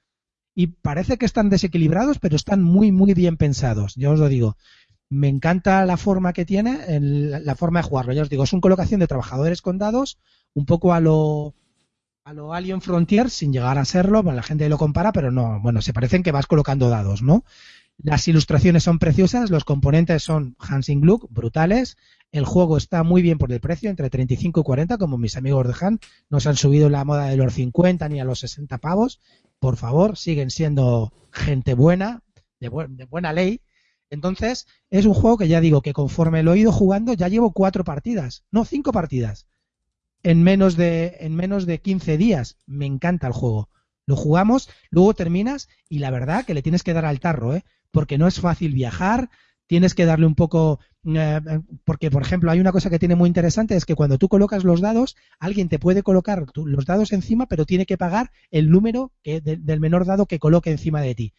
[0.54, 3.94] Y parece que están desequilibrados, pero están muy, muy bien pensados.
[3.96, 4.56] Yo os lo digo.
[5.08, 8.14] Me encanta la forma que tiene, la forma de jugarlo.
[8.14, 10.18] Ya os digo, es una colocación de trabajadores con dados,
[10.54, 11.54] un poco a lo,
[12.24, 14.22] a lo Alien Frontier, sin llegar a serlo.
[14.22, 15.60] Bueno, la gente lo compara, pero no.
[15.60, 17.44] Bueno, se parecen que vas colocando dados, ¿no?
[17.98, 21.96] Las ilustraciones son preciosas, los componentes son Hansing Look, brutales.
[22.32, 25.66] El juego está muy bien por el precio, entre 35 y 40, como mis amigos
[25.68, 26.00] de Han.
[26.28, 29.20] No se han subido la moda de los 50 ni a los 60 pavos.
[29.58, 32.22] Por favor, siguen siendo gente buena,
[32.58, 33.60] de, de buena ley.
[34.10, 37.52] Entonces, es un juego que ya digo que conforme lo he ido jugando, ya llevo
[37.52, 39.46] cuatro partidas, no, cinco partidas.
[40.22, 42.58] En menos de, en menos de 15 días.
[42.66, 43.70] Me encanta el juego.
[44.06, 47.64] Lo jugamos, luego terminas y la verdad que le tienes que dar al tarro, ¿eh?
[47.92, 49.30] Porque no es fácil viajar,
[49.68, 51.40] tienes que darle un poco, eh,
[51.84, 54.64] porque por ejemplo hay una cosa que tiene muy interesante, es que cuando tú colocas
[54.64, 58.70] los dados, alguien te puede colocar tu- los dados encima, pero tiene que pagar el
[58.70, 61.32] número que, de- del menor dado que coloque encima de ti.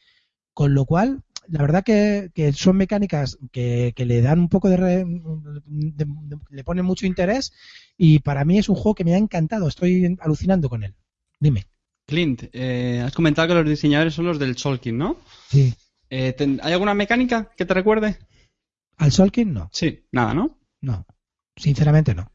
[0.54, 4.70] Con lo cual, la verdad que, que son mecánicas que, que le dan un poco
[4.70, 7.52] de, re- de- de- le ponen mucho interés
[7.98, 10.96] y para mí es un juego que me ha encantado, estoy alucinando con él.
[11.40, 11.66] Dime.
[12.08, 15.18] Clint, eh, has comentado que los diseñadores son los del Solkin, ¿no?
[15.50, 15.74] Sí.
[16.16, 18.20] Eh, ¿Hay alguna mecánica que te recuerde?
[18.98, 19.52] ¿Al Solkin?
[19.52, 19.70] No.
[19.74, 20.60] Sí, nada, ¿no?
[20.82, 21.06] No,
[21.56, 22.32] sinceramente no.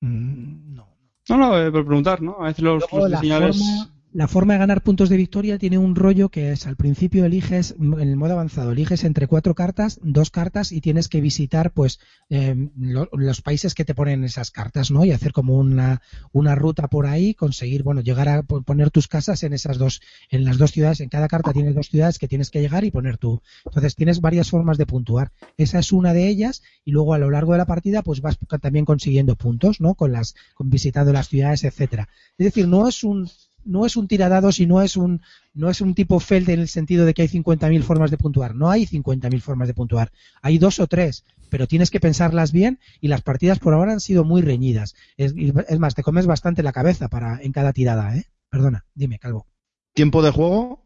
[0.00, 0.88] Mm, No.
[1.28, 2.36] No, no, eh, por preguntar, ¿no?
[2.40, 3.58] A veces los, Luego, los la, diseñadores...
[3.58, 7.24] forma, la forma de ganar puntos de victoria tiene un rollo que es al principio
[7.24, 11.70] eliges, en el modo avanzado, eliges entre cuatro cartas, dos cartas y tienes que visitar
[11.72, 15.04] pues eh, lo- los países que te ponen esas cartas, ¿no?
[15.04, 16.02] Y hacer como una,
[16.32, 20.00] una ruta por ahí, conseguir, bueno, llegar a po- poner tus casas en esas dos,
[20.30, 22.90] en las dos ciudades, en cada carta tienes dos ciudades que tienes que llegar y
[22.90, 23.40] poner tú.
[23.64, 25.30] Entonces tienes varias formas de puntuar.
[25.56, 28.38] Esa es una de ellas y luego a lo largo de la partida pues vas
[28.60, 29.94] también consiguiendo puntos, ¿no?
[29.94, 32.08] Con las, con visitando las ciudades, etcétera.
[32.38, 33.28] Es decir, no es un
[33.64, 35.20] no es un tiradados y no es un
[35.54, 38.54] no es un tipo Feld en el sentido de que hay 50.000 formas de puntuar.
[38.54, 40.12] No hay 50.000 formas de puntuar.
[40.42, 44.00] Hay dos o tres, pero tienes que pensarlas bien y las partidas por ahora han
[44.00, 44.94] sido muy reñidas.
[45.16, 48.26] Es, es más, te comes bastante la cabeza para en cada tirada, ¿eh?
[48.48, 49.46] Perdona, dime, Calvo.
[49.94, 50.84] ¿Tiempo de juego?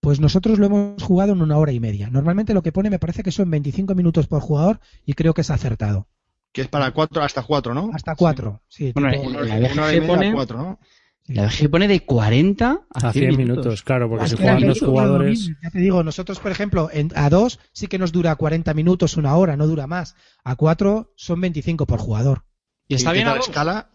[0.00, 2.10] Pues nosotros lo hemos jugado en una hora y media.
[2.10, 5.42] Normalmente lo que pone me parece que son 25 minutos por jugador y creo que
[5.42, 6.08] es acertado.
[6.50, 7.90] Que es para cuatro, hasta cuatro, ¿no?
[7.94, 8.62] Hasta cuatro.
[8.68, 10.78] Sí, Bueno, tipo- Una hora, una hora y media, pone- cuatro, ¿no?
[11.28, 14.78] La BG pone de 40 a, A 100 minutos, claro, porque si juegan aquí dos
[14.80, 15.50] todo lo jugadores.
[15.62, 19.16] Ya te digo, nosotros, por ejemplo, en, a dos sí que nos dura 40 minutos,
[19.16, 20.16] una hora, no dura más.
[20.42, 22.44] A cuatro son 25 por jugador.
[22.88, 23.90] ¿Y está bien la escala?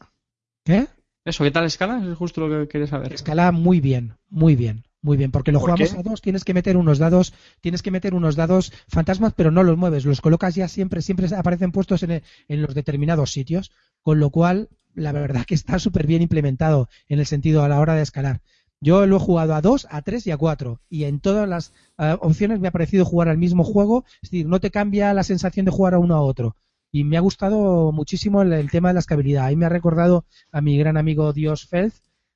[0.64, 0.88] ¿Qué?
[1.26, 2.02] Eso, ¿qué tal escala?
[2.10, 3.12] Es justo lo que quería saber.
[3.12, 6.00] Escala muy bien, muy bien, muy bien, porque lo ¿Por jugamos qué?
[6.00, 9.64] a dos, tienes que meter unos dados, tienes que meter unos dados fantasmas, pero no
[9.64, 13.72] los mueves, los colocas ya siempre, siempre aparecen puestos en, en los determinados sitios,
[14.02, 17.80] con lo cual la verdad que está súper bien implementado en el sentido a la
[17.80, 18.42] hora de escalar.
[18.80, 21.74] Yo lo he jugado a 2, a 3 y a 4 y en todas las
[21.98, 25.24] eh, opciones me ha parecido jugar al mismo juego, es decir, no te cambia la
[25.24, 26.56] sensación de jugar a uno a otro.
[26.92, 29.46] Y me ha gustado muchísimo el, el tema de la escalabilidad.
[29.46, 31.94] Ahí me ha recordado a mi gran amigo Dios Feld,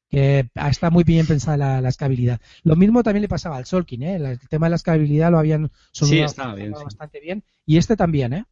[0.09, 2.41] que está muy bien pensada la, la escalabilidad.
[2.63, 4.15] Lo mismo también le pasaba al Solkin, ¿eh?
[4.15, 6.83] el tema de la escalabilidad lo habían solucionado estaba bien, sí.
[6.83, 7.43] bastante bien.
[7.65, 8.45] Y este también, ¿eh?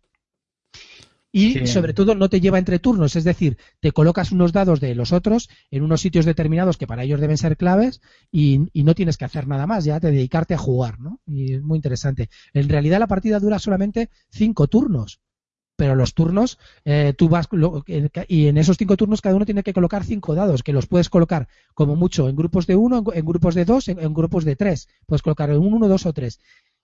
[1.32, 1.68] Y Sí.
[1.68, 5.12] sobre todo no te lleva entre turnos, es decir, te colocas unos dados de los
[5.14, 8.02] otros en unos sitios determinados que para ellos deben ser claves
[8.32, 11.20] y, y no tienes que hacer nada más, ya te dedicarte a jugar, ¿no?
[11.28, 12.30] Y es muy interesante.
[12.54, 15.20] En realidad la partida dura solamente cinco turnos,
[15.76, 17.84] pero los turnos, eh, tú vas, lo-
[18.28, 21.10] y en esos cinco turnos cada uno tiene que colocar cinco dados, que los puedes
[21.10, 24.58] colocar como mucho en grupos de uno, en grupos de dos, en, en grupos de
[24.58, 24.90] tres.
[25.06, 26.40] Puedes colocar en uno, dos o tres.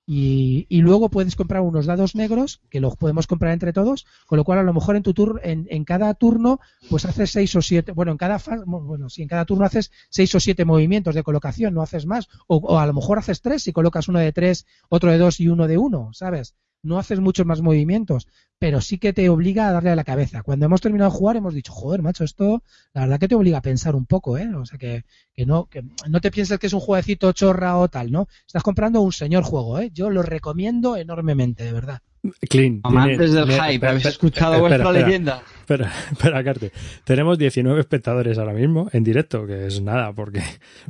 [0.07, 4.37] Y, y luego puedes comprar unos dados negros, que los podemos comprar entre todos, con
[4.37, 6.59] lo cual a lo mejor en tu turno, en, cada turno,
[6.89, 10.33] pues haces seis o siete, bueno, en cada bueno, si en cada turno haces seis
[10.35, 13.67] o siete movimientos de colocación, no haces más, o, o a lo mejor haces tres
[13.67, 16.55] y colocas uno de tres, otro de dos y uno de uno, ¿sabes?
[16.83, 18.27] No haces muchos más movimientos,
[18.59, 20.43] pero sí que te obliga a darle a la cabeza.
[20.43, 23.57] Cuando hemos terminado de jugar hemos dicho, joder, macho, esto la verdad que te obliga
[23.57, 24.47] a pensar un poco, ¿eh?
[24.55, 25.03] O sea, que,
[25.33, 28.27] que no, que no te pienses que es un jueguecito chorra o tal, ¿no?
[28.45, 29.89] Estás comprando un señor juego, ¿eh?
[29.93, 32.01] Yo lo recomiendo enormemente, de verdad.
[32.49, 32.81] Clean.
[32.83, 35.43] Amantes del hype, ¿habéis escuchado espera, vuestra espera, leyenda?
[35.65, 36.71] Espera, espera, Carte.
[37.05, 40.43] Tenemos 19 espectadores ahora mismo en directo, que es nada, porque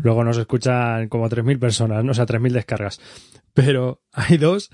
[0.04, 2.12] luego nos escuchan como 3.000 personas, ¿no?
[2.12, 3.00] o sea, 3.000 descargas.
[3.54, 4.70] Pero hay dos.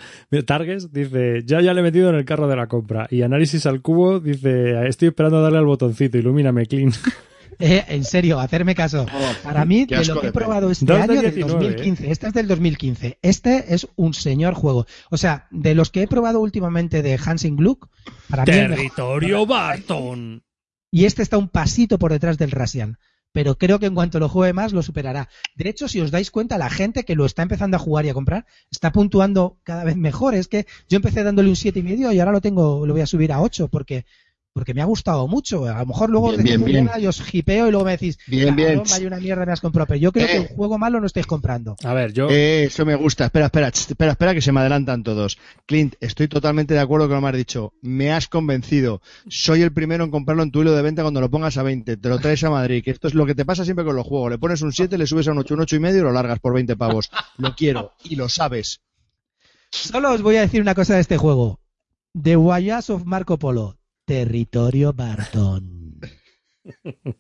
[0.48, 3.08] Targes dice, ya ya le he metido en el carro de la compra.
[3.12, 6.92] Y Análisis al Cubo dice, estoy esperando a darle al botoncito, ilumíname, Clean.
[7.60, 9.06] Eh, en serio, hacerme caso.
[9.44, 12.48] Para mí, de lo que he probado este año, del 19, 2015, este es del
[12.48, 14.88] 2015, este es un señor juego.
[15.10, 17.88] O sea, de los que he probado últimamente de Hansing Gluck,
[18.30, 18.52] para mí.
[18.52, 20.44] Territorio Barton.
[20.92, 22.98] Y este está un pasito por detrás del Rasian.
[23.34, 25.30] Pero creo que en cuanto lo juegue más, lo superará.
[25.56, 28.10] De hecho, si os dais cuenta, la gente que lo está empezando a jugar y
[28.10, 30.36] a comprar está puntuando cada vez mejor.
[30.36, 33.02] Es que yo empecé dándole un siete y medio y ahora lo tengo, lo voy
[33.02, 34.06] a subir a 8 porque,
[34.54, 35.66] porque me ha gustado mucho.
[35.66, 36.86] A lo mejor luego Bien, decís bien, bien.
[36.86, 38.68] mañana y os hipeo y luego me decís, Bien, bien.
[38.70, 39.88] "Cabrón, vaya una mierda me has comprado.
[39.88, 40.40] Pero yo creo que Eh.
[40.42, 41.76] un juego malo no estáis comprando.
[41.84, 42.28] A ver, yo...
[42.30, 43.26] Eh, eso me gusta.
[43.26, 45.38] Espera, espera, espera, espera, que se me adelantan todos.
[45.66, 47.74] Clint, estoy totalmente de acuerdo con lo que me has dicho.
[47.82, 49.02] Me has convencido.
[49.30, 51.96] Soy el primero en comprarlo en tu hilo de venta cuando lo pongas a 20.
[51.98, 52.84] Te lo traes a Madrid.
[52.84, 54.32] Que esto es lo que te pasa siempre con los juegos.
[54.32, 56.12] Le pones un 7, le subes a un 8, un 8 y medio y lo
[56.12, 57.10] largas por 20 pavos.
[57.38, 57.94] Lo quiero.
[58.04, 58.82] Y lo sabes.
[59.72, 61.62] Solo os voy a decir una cosa de este juego.
[62.22, 63.78] The Voyage of Marco Polo.
[64.06, 66.00] Territorio Barton.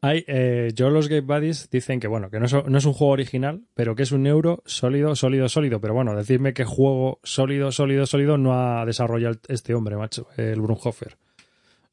[0.00, 2.92] Hay, eh, yo los Game Buddies dicen que bueno, que no es, no es un
[2.92, 5.80] juego original, pero que es un euro sólido, sólido, sólido.
[5.80, 10.60] Pero bueno, decirme que juego sólido, sólido, sólido no ha desarrollado este hombre, macho, el
[10.60, 11.16] Brunhofer.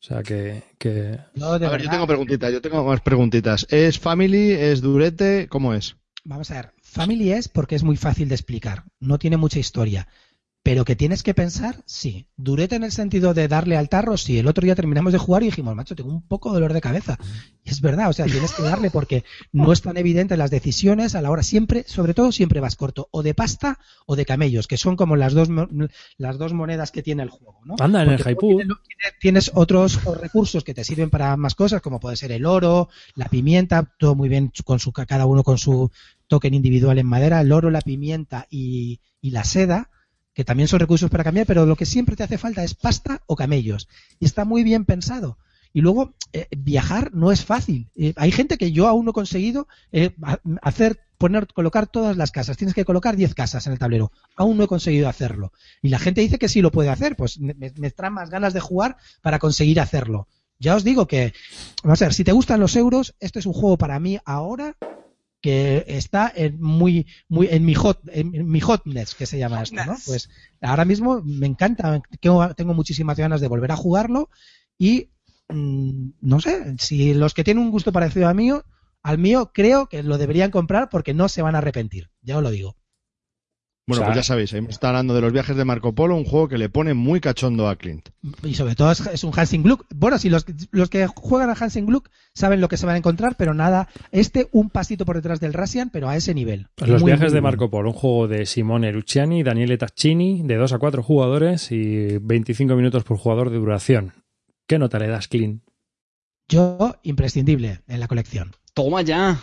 [0.02, 1.92] O sea que, que No, de A ver, yo verdad.
[1.92, 3.66] tengo preguntitas, yo tengo más preguntitas.
[3.70, 4.52] ¿Es family?
[4.52, 5.48] ¿Es durete?
[5.48, 5.96] ¿Cómo es?
[6.24, 10.08] Vamos a ver, Family es porque es muy fácil de explicar, no tiene mucha historia.
[10.64, 12.28] Pero que tienes que pensar, sí.
[12.38, 14.38] Durete en el sentido de darle al tarro, sí.
[14.38, 16.82] El otro día terminamos de jugar y dijimos, macho, tengo un poco de dolor de
[16.82, 17.18] cabeza.
[17.64, 21.16] Y es verdad, o sea, tienes que darle porque no es tan evidente las decisiones
[21.16, 21.42] a la hora.
[21.42, 23.08] Siempre, sobre todo, siempre vas corto.
[23.10, 25.50] O de pasta o de camellos, que son como las dos,
[26.18, 27.76] las dos monedas que tiene el juego, ¿no?
[27.80, 31.82] anda en el Porque tienes, tienes- tienes otros recursos que te sirven para más cosas,
[31.82, 35.58] como puede ser el oro, la pimienta, todo muy bien con su cada uno con
[35.58, 35.90] su
[36.28, 39.90] token individual en madera, el oro, la pimienta y, y la seda,
[40.34, 43.22] que también son recursos para cambiar, pero lo que siempre te hace falta es pasta
[43.28, 43.88] o camellos.
[44.20, 45.38] Y está muy bien pensado.
[45.74, 47.90] Y luego, eh, viajar no es fácil.
[47.96, 52.18] Eh, hay gente que yo aún no he conseguido eh, ha- hacer, poner, colocar todas
[52.18, 52.58] las casas.
[52.58, 54.12] Tienes que colocar 10 casas en el tablero.
[54.36, 55.54] Aún no he conseguido hacerlo.
[55.82, 57.16] Y la gente dice que sí lo puede hacer.
[57.16, 60.28] Pues me- me traen más ganas de jugar para conseguir hacerlo.
[60.60, 61.34] Ya os digo que,
[61.84, 64.76] vamos a ver, si te gustan los euros, este es un juego para mí ahora
[65.42, 69.84] que está en muy muy en mi hot en, mi hotness que se llama esto,
[69.84, 69.98] ¿no?
[70.06, 70.30] Pues
[70.62, 74.30] ahora mismo me encanta, tengo, tengo muchísimas ganas de volver a jugarlo
[74.78, 75.10] y
[75.50, 78.64] mm, no sé, si los que tienen un gusto parecido al mío,
[79.02, 82.44] al mío creo que lo deberían comprar porque no se van a arrepentir, ya os
[82.44, 82.78] lo digo.
[83.88, 85.94] Bueno, O sea- pues ya sabéis, ahí me está hablando de los viajes de Marco
[85.96, 88.10] Polo, un juego que le pone muy cachondo a Clint.
[88.44, 89.86] Y sobre todo es, es un Hansing Gluck.
[89.96, 92.98] Bueno, si los, los que juegan a Hansing Gluck saben lo que se van a
[93.00, 96.68] encontrar, pero nada, este un pasito por detrás del Rasian, pero a ese nivel.
[96.78, 97.42] Los Muy, viajes muy de.
[97.42, 102.18] Marco Polo, un juego de Simone Luciani, Daniele Taccini, de 2 a 4 jugadores y
[102.20, 104.14] 25 minutos por jugador de duración.
[104.68, 105.62] ¿qué nota le das, Clean?
[106.48, 108.52] Yo, imprescindible en la colección.
[108.74, 109.40] Toma ya.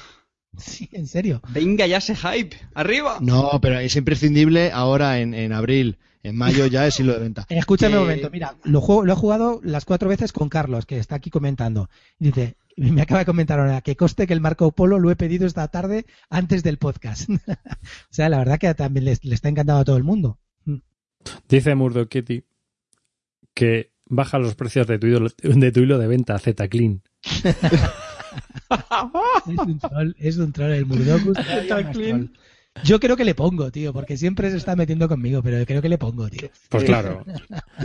[0.56, 1.40] Sí, en serio.
[1.50, 2.56] Venga ya ese hype.
[2.74, 3.18] Arriba.
[3.20, 5.98] No, pero es imprescindible ahora en, en abril.
[6.24, 7.46] En mayo ya es hilo de venta.
[7.48, 10.84] Escúchame Eh, un momento, mira, lo, juego- lo he jugado las cuatro veces con Carlos,
[10.84, 11.88] que está aquí comentando.
[12.18, 15.46] Dice, me acaba de comentar ahora, que coste que el Marco Polo lo he pedido
[15.46, 17.30] esta tarde antes del podcast.
[17.48, 17.54] o
[18.10, 20.38] sea, la verdad que también le, está encantando a todo el mundo.
[21.48, 22.42] Dice Murdoch Kitty
[23.54, 27.02] que baja los precios de tu hilo de, tu hilo de venta, Z Clean.
[29.46, 31.36] Es un troll, es un troll el Murdocus.
[31.68, 32.30] troll.
[32.84, 35.88] Yo creo que le pongo, tío, porque siempre se está metiendo conmigo, pero creo que
[35.88, 36.50] le pongo, tío.
[36.68, 37.24] Pues claro.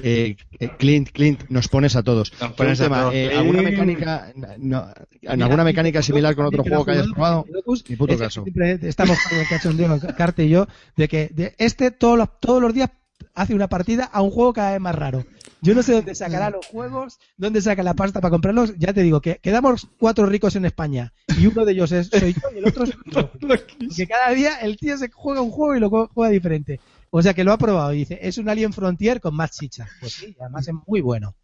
[0.03, 2.32] Eh, eh, Clint, Clint, nos pones a todos.
[2.40, 3.32] Nos pones a tema, todos, eh.
[3.36, 4.88] ¿Alguna mecánica, no,
[5.22, 7.45] ¿en alguna mecánica similar con otro juego que hayas probado?
[7.90, 8.44] Ni puto Es que caso.
[8.44, 12.61] siempre estamos con el cachondeo, Carte y yo, de que de este todos los, todos
[12.61, 12.90] los días
[13.34, 15.26] hace una partida a un juego cada vez más raro.
[15.62, 18.78] Yo no sé dónde sacará los juegos, dónde saca la pasta para comprarlos.
[18.78, 22.34] Ya te digo que quedamos cuatro ricos en España y uno de ellos es, soy
[22.34, 23.32] yo y el otro es yo.
[23.32, 26.80] Porque cada día el tío se juega un juego y lo juega diferente.
[27.12, 29.88] O sea que lo ha probado y dice, es un Alien Frontier con más chicha.
[30.00, 31.36] Pues sí, además es muy bueno.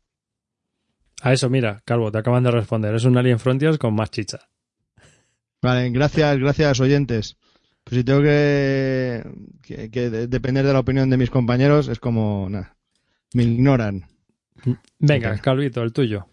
[1.22, 2.96] A eso, mira, Calvo, te acaban de responder.
[2.96, 4.40] Es un Alien Frontiers con más chicha.
[5.62, 7.38] Vale, gracias, gracias oyentes.
[7.90, 9.24] Pues si tengo que,
[9.64, 12.76] que, que de- depender de la opinión de mis compañeros, es como, nada,
[13.34, 14.06] me ignoran.
[15.00, 15.36] Venga.
[15.40, 16.28] Calvito, el tuyo.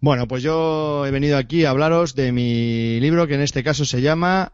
[0.00, 3.84] Bueno, pues yo he venido aquí a hablaros de mi libro que en este caso
[3.84, 4.52] se llama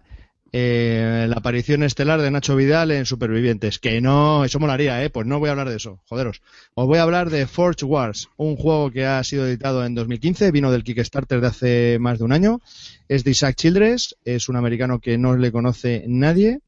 [0.56, 3.81] eh, La aparición estelar de Nacho Vidal en Supervivientes.
[3.81, 5.10] Que no, eso molaría, ¿eh?
[5.10, 6.43] Pues no voy a hablar de eso, joderos.
[6.74, 10.52] Os voy a hablar de Forge Wars, un juego que ha sido editado en 2015,
[10.52, 12.60] vino del Kickstarter de hace más de un año.
[13.09, 16.60] Es de Isaac Childress, es un americano que no le conoce nadie.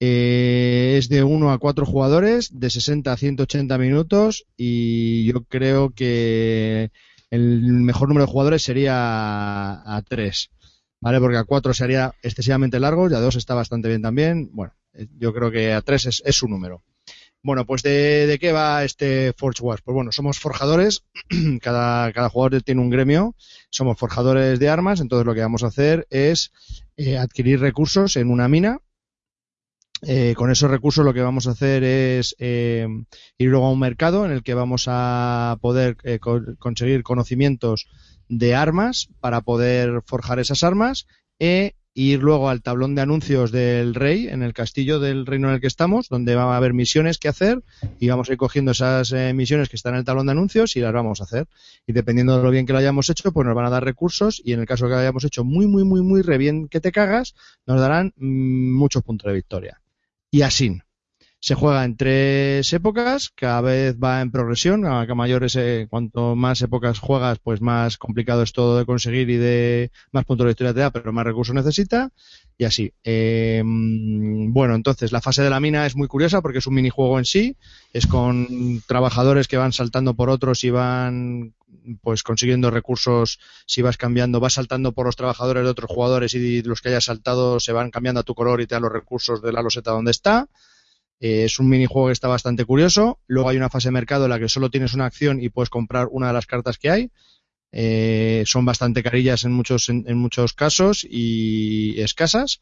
[0.00, 5.90] Eh, es de 1 a 4 jugadores, de 60 a 180 minutos y yo creo
[5.90, 6.90] que
[7.30, 10.50] el mejor número de jugadores sería a 3,
[11.02, 11.18] ¿vale?
[11.20, 14.50] Porque a 4 sería excesivamente largo y a 2 está bastante bien también.
[14.52, 16.82] Bueno, eh, yo creo que a 3 es, su número.
[17.42, 19.82] Bueno, pues ¿de, de qué va este Forge Wars?
[19.82, 21.04] Pues bueno, somos forjadores,
[21.60, 23.34] cada, cada jugador tiene un gremio,
[23.68, 26.52] somos forjadores de armas, entonces lo que vamos a hacer es
[26.96, 28.78] eh, adquirir recursos en una mina.
[30.04, 32.88] Eh, con esos recursos lo que vamos a hacer es eh,
[33.38, 37.86] ir luego a un mercado en el que vamos a poder eh, co- conseguir conocimientos
[38.28, 41.06] de armas para poder forjar esas armas
[41.38, 45.54] e ir luego al tablón de anuncios del rey en el castillo del reino en
[45.54, 47.62] el que estamos, donde va a haber misiones que hacer
[47.98, 50.74] y vamos a ir cogiendo esas eh, misiones que están en el tablón de anuncios
[50.74, 51.46] y las vamos a hacer.
[51.86, 54.40] Y dependiendo de lo bien que lo hayamos hecho, pues nos van a dar recursos
[54.44, 56.80] y en el caso que lo hayamos hecho muy, muy, muy, muy re bien que
[56.80, 57.34] te cagas,
[57.66, 59.81] nos darán mm, muchos puntos de victoria.
[60.32, 60.82] Y así.
[61.44, 66.62] Se juega en tres épocas, cada vez va en progresión, a mayores, eh, cuanto más
[66.62, 70.72] épocas juegas, pues más complicado es todo de conseguir y de más puntos de victoria
[70.72, 72.10] te da, pero más recursos necesita,
[72.56, 72.92] y así.
[73.04, 77.18] Mm, bueno, entonces la fase de la mina es muy curiosa porque es un minijuego
[77.18, 77.56] en sí,
[77.92, 81.54] es con trabajadores que van saltando por otros y van
[82.02, 86.62] pues consiguiendo recursos si vas cambiando, vas saltando por los trabajadores de otros jugadores y
[86.62, 89.42] los que hayas saltado se van cambiando a tu color y te dan los recursos
[89.42, 90.48] de la loseta donde está.
[91.22, 93.20] Eh, es un minijuego que está bastante curioso.
[93.28, 95.70] Luego hay una fase de mercado en la que solo tienes una acción y puedes
[95.70, 97.10] comprar una de las cartas que hay.
[97.70, 102.60] Eh, son bastante carillas en muchos, en, muchos casos y escasas.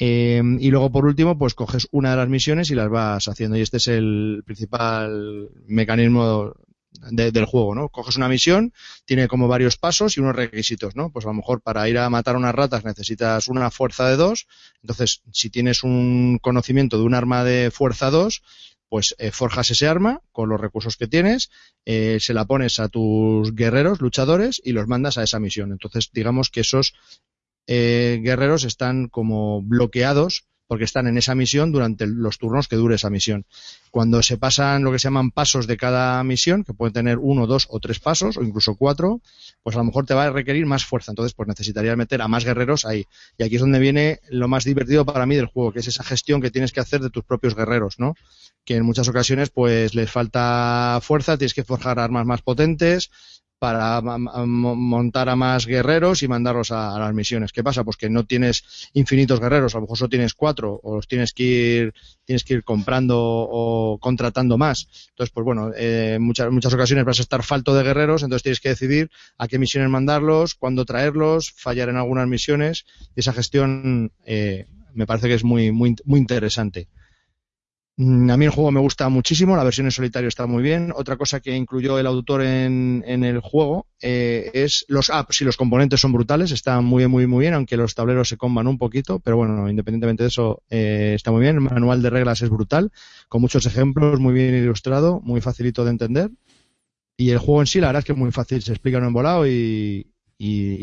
[0.00, 3.56] Eh, y luego, por último, pues coges una de las misiones y las vas haciendo.
[3.56, 6.52] Y este es el principal mecanismo
[7.10, 7.88] de- del juego, ¿no?
[7.88, 8.72] Coges una misión,
[9.04, 11.10] tiene como varios pasos y unos requisitos, ¿no?
[11.10, 14.46] Pues a lo mejor para ir a matar unas ratas necesitas una fuerza de dos.
[14.82, 18.42] Entonces, si tienes un conocimiento de un arma de fuerza 2,
[18.88, 21.50] pues eh, forjas ese arma con los recursos que tienes,
[21.84, 25.72] eh, se la pones a tus guerreros, luchadores, y los mandas a esa misión.
[25.72, 26.94] Entonces, digamos que esos
[27.66, 30.44] eh, guerreros están como bloqueados
[30.74, 33.46] porque están en esa misión durante los turnos que dure esa misión.
[33.92, 37.46] Cuando se pasan lo que se llaman pasos de cada misión, que pueden tener uno,
[37.46, 39.20] dos o tres pasos, o incluso cuatro,
[39.62, 41.12] pues a lo mejor te va a requerir más fuerza.
[41.12, 43.06] Entonces, pues necesitarías meter a más guerreros ahí.
[43.38, 46.02] Y aquí es donde viene lo más divertido para mí del juego, que es esa
[46.02, 48.16] gestión que tienes que hacer de tus propios guerreros, ¿no?
[48.64, 53.12] Que en muchas ocasiones, pues les falta fuerza, tienes que forjar armas más potentes,
[53.64, 57.50] para montar a más guerreros y mandarlos a, las misiones.
[57.50, 57.82] ¿Qué pasa?
[57.82, 61.32] Pues que no tienes infinitos guerreros, a lo mejor solo tienes cuatro, o los tienes
[61.32, 61.94] que ir,
[62.26, 64.86] tienes que ir comprando o contratando más.
[65.08, 68.60] Entonces, pues bueno, eh, muchas, muchas ocasiones vas a estar falto de guerreros, entonces tienes
[68.60, 72.84] que decidir a qué misiones mandarlos, cuándo traerlos, fallar en algunas misiones,
[73.16, 76.88] y esa gestión eh, me parece que es muy, muy, muy interesante.
[77.96, 80.92] Mm, a mí el juego me gusta muchísimo, la versión en solitario está muy bien.
[80.96, 85.56] Otra cosa que incluyó el autor en, el juego eh, es los apps y los
[85.56, 88.78] componentes son brutales, están muy bien, muy, muy bien, aunque los tableros se comban un
[88.78, 91.56] poquito, pero bueno, independientemente de eso, eh, está muy bien.
[91.56, 92.90] El manual de reglas es brutal,
[93.28, 96.30] con muchos ejemplos, muy bien ilustrado, muy facilito de entender.
[97.16, 99.04] Y el juego en sí, la verdad es que es muy fácil, se explica en
[99.04, 100.06] un volado y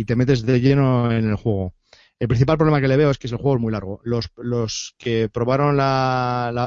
[0.07, 1.73] te metes de lleno en el juego.
[2.21, 3.99] El principal problema que le veo es que el juego es muy largo.
[4.03, 5.79] Los, los que probaron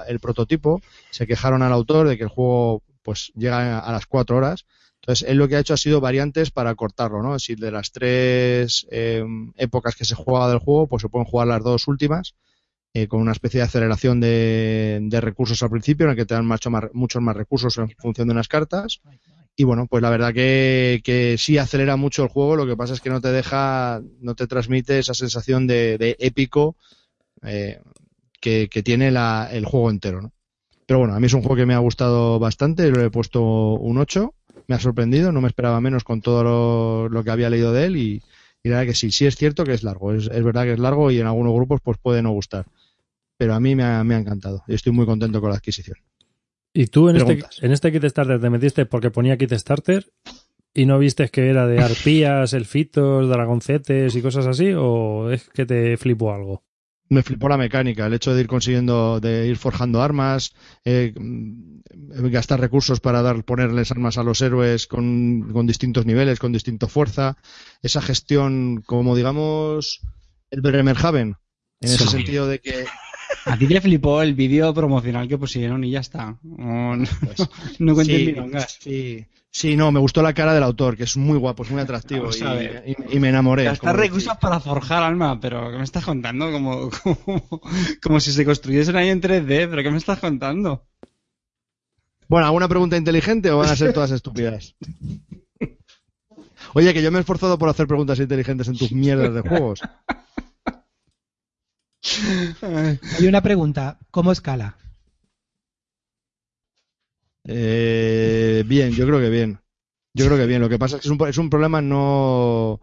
[0.09, 0.81] el prototipo
[1.13, 4.67] se quejaron al autor de que el juego pues llega a las cuatro horas.
[5.01, 7.39] Entonces, él lo que ha hecho ha sido variantes para cortarlo, ¿no?
[7.39, 11.47] Si de las tres em, épocas que se juega del juego, pues se pueden jugar
[11.47, 12.35] las dos últimas,
[12.93, 16.49] eh, con una especie de aceleración de, recursos al principio, en el que te dan
[16.49, 19.03] mucho más, muchos más recursos en función de unas cartas,
[19.57, 22.95] y bueno, pues la verdad que, que, sí acelera mucho el juego, lo que pasa
[22.95, 26.77] es que no te deja, no te transmite esa sensación de, épico
[27.43, 27.81] eh,
[28.41, 30.33] que, tiene el juego entero, ¿no?
[30.87, 33.43] Pero bueno, a mí es un juego que me ha gustado bastante, lo he puesto
[33.43, 34.35] un 8,
[34.67, 37.97] me ha sorprendido, no me esperaba menos con todo lo, que había leído de él
[37.97, 38.23] y,
[38.65, 40.79] la verdad que sí, sí es cierto que es largo, es, es, verdad que es
[40.79, 42.67] largo y en algunos grupos pues puede no gustar,
[43.39, 45.97] pero a mí me ha, me ha encantado y estoy muy contento con la adquisición.
[46.77, 50.11] ¿Y tú en este, en este kit starter te metiste porque ponía kit starter
[50.75, 54.73] y no viste que era de arpías, elfitos, dragoncetes y cosas así?
[54.77, 56.65] ¿O es que te flipó algo?
[57.11, 60.53] Me flipó la mecánica, el hecho de ir consiguiendo, de ir forjando armas,
[60.85, 61.83] eh, mm,
[62.31, 66.89] gastar recursos para dar, ponerles armas a los héroes con, con distintos niveles, con distinta
[66.89, 67.37] fuerza,
[67.83, 70.01] esa gestión como digamos
[70.51, 71.37] el Bremerhaven,
[71.81, 72.87] en ese sentido de que
[73.47, 76.37] a ti te flipó el vídeo promocional que pusieron y ya está.
[76.43, 77.49] No, no, pues,
[77.79, 78.35] no sí,
[78.81, 81.81] sí, sí, no, me gustó la cara del autor, que es muy guapo, es muy
[81.83, 82.31] atractivo
[83.11, 83.65] y, me enamoré.
[83.65, 86.51] Gastar recursos para forjar alma, pero ¿qué me estás contando?
[86.51, 86.91] Como,
[88.03, 90.87] como, si se construyesen ahí en 3D, pero ¿qué me estás contando?
[92.29, 94.75] Bueno, ¿alguna pregunta inteligente o van a ser todas estúpidas?
[96.73, 99.81] Oye, que yo me he esforzado por hacer preguntas inteligentes en tus mierdas de juegos.
[103.19, 104.77] Hay una pregunta, ¿cómo escala?
[107.47, 109.61] Eh, bien, yo creo que bien.
[110.15, 110.61] Yo creo que bien.
[110.61, 112.81] Lo que pasa es que es un, es un problema no...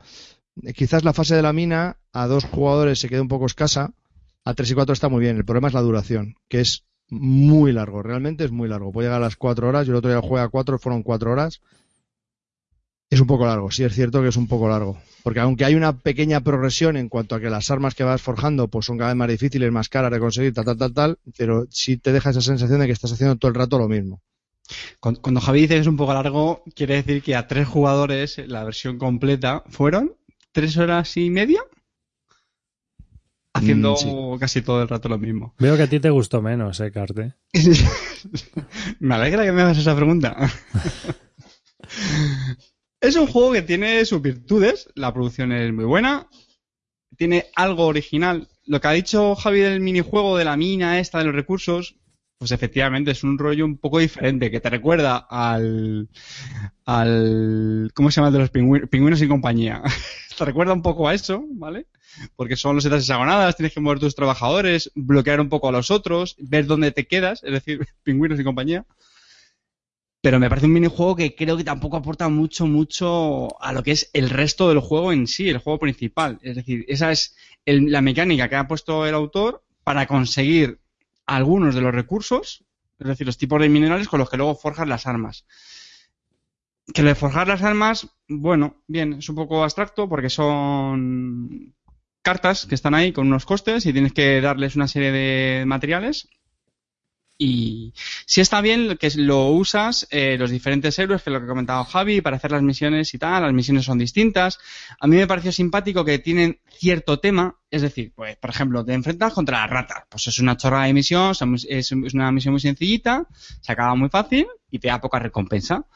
[0.75, 3.93] Quizás la fase de la mina a dos jugadores se queda un poco escasa.
[4.43, 5.37] A tres y cuatro está muy bien.
[5.37, 8.03] El problema es la duración, que es muy largo.
[8.03, 8.91] Realmente es muy largo.
[8.91, 9.87] Puede llegar a las cuatro horas.
[9.87, 11.61] Yo el otro día jugué a cuatro, fueron cuatro horas.
[13.11, 14.97] Es un poco largo, sí es cierto que es un poco largo.
[15.21, 18.69] Porque aunque hay una pequeña progresión en cuanto a que las armas que vas forjando
[18.69, 21.67] pues son cada vez más difíciles, más caras de conseguir, tal, tal, tal, tal, pero
[21.69, 24.21] sí te deja esa sensación de que estás haciendo todo el rato lo mismo.
[25.01, 28.63] Cuando Javi dice que es un poco largo, quiere decir que a tres jugadores la
[28.63, 30.15] versión completa fueron
[30.53, 31.61] tres horas y media
[33.53, 35.53] haciendo mm, casi todo el rato lo mismo.
[35.59, 37.33] Veo que a ti te gustó menos, eh, Carte.
[38.99, 40.37] me alegra que me hagas esa pregunta.
[43.01, 46.27] Es un juego que tiene sus virtudes, la producción es muy buena,
[47.17, 48.47] tiene algo original.
[48.67, 51.95] Lo que ha dicho Javi del minijuego de la mina esta de los recursos,
[52.37, 56.09] pues efectivamente es un rollo un poco diferente, que te recuerda al,
[56.85, 59.81] al ¿cómo se llama de los pingüinos, pingüinos y compañía?
[60.37, 61.87] te recuerda un poco a eso, ¿vale?
[62.35, 65.89] Porque son los setas hexagonadas, tienes que mover tus trabajadores, bloquear un poco a los
[65.89, 68.85] otros, ver dónde te quedas, es decir, pingüinos y compañía.
[70.21, 73.91] Pero me parece un minijuego que creo que tampoco aporta mucho, mucho a lo que
[73.91, 76.37] es el resto del juego en sí, el juego principal.
[76.43, 77.35] Es decir, esa es
[77.65, 80.79] la mecánica que ha puesto el autor para conseguir
[81.25, 82.63] algunos de los recursos,
[82.99, 85.45] es decir, los tipos de minerales con los que luego forjas las armas.
[86.93, 91.73] Que lo de forjar las armas, bueno, bien, es un poco abstracto porque son
[92.21, 96.29] cartas que están ahí con unos costes y tienes que darles una serie de materiales
[97.43, 97.95] y
[98.27, 101.47] si está bien que lo usas eh, los diferentes héroes, que es lo que ha
[101.47, 104.59] comentado Javi, para hacer las misiones y tal, las misiones son distintas.
[104.99, 108.93] A mí me pareció simpático que tienen cierto tema, es decir, pues, por ejemplo, te
[108.93, 111.33] enfrentas contra las ratas, pues es una chorra de misión,
[111.67, 113.25] es una misión muy sencillita,
[113.59, 115.87] se acaba muy fácil y te da poca recompensa.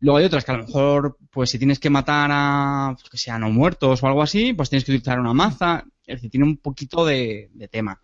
[0.00, 3.16] Luego hay otras que a lo mejor, pues si tienes que matar a, pues, que
[3.16, 6.46] sean no muertos o algo así, pues tienes que utilizar una maza, es decir, tiene
[6.46, 8.00] un poquito de tema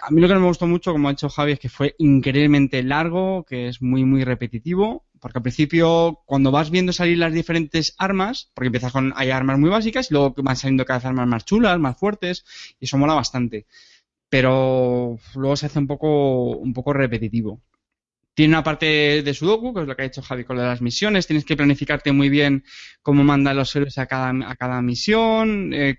[0.00, 1.94] a mí lo que no me gustó mucho, como ha dicho Javi, es que fue
[1.98, 7.32] increíblemente largo, que es muy, muy repetitivo, porque al principio, cuando vas viendo salir las
[7.32, 11.06] diferentes armas, porque empiezas con, hay armas muy básicas y luego van saliendo cada vez
[11.06, 12.44] armas más chulas, más fuertes,
[12.80, 13.66] y eso mola bastante.
[14.28, 17.60] Pero luego se hace un poco, un poco repetitivo.
[18.34, 21.26] Tiene una parte de Sudoku, que es lo que ha hecho Javi con las misiones.
[21.26, 22.64] Tienes que planificarte muy bien
[23.02, 25.98] cómo mandan los héroes a cada, a cada misión, eh,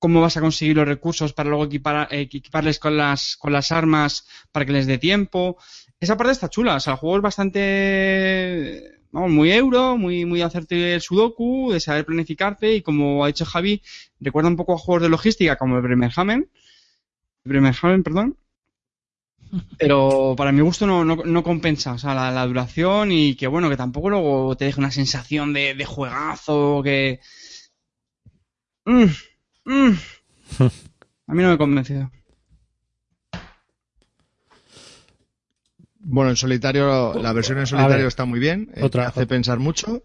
[0.00, 3.70] cómo vas a conseguir los recursos para luego equipar, eh, equiparles con las, con las
[3.70, 5.58] armas para que les dé tiempo.
[6.00, 10.40] Esa parte está chula, o sea, el juego es bastante, vamos, muy euro, muy, muy
[10.42, 13.82] hacerte el sudoku, de saber planificarte y como ha dicho Javi,
[14.18, 16.50] recuerda un poco a juegos de logística como el Bremerhaven,
[17.44, 18.38] Bremerhaven, perdón,
[19.78, 23.68] pero para mi gusto no, no, no compensa, o sea, la, duración y que bueno,
[23.68, 27.20] que tampoco luego te deje una sensación de, de juegazo, que...
[28.86, 29.06] Mm,
[29.70, 29.94] mm.
[31.28, 32.10] A mí no me ha convencido.
[36.02, 40.02] Bueno, en solitario, la versión en solitario está muy bien, eh, Otra- hace pensar mucho.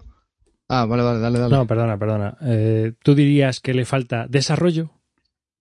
[0.67, 1.55] Ah, vale, vale, dale, dale.
[1.55, 2.37] No, perdona, perdona.
[2.41, 4.91] Eh, ¿Tú dirías que le falta desarrollo?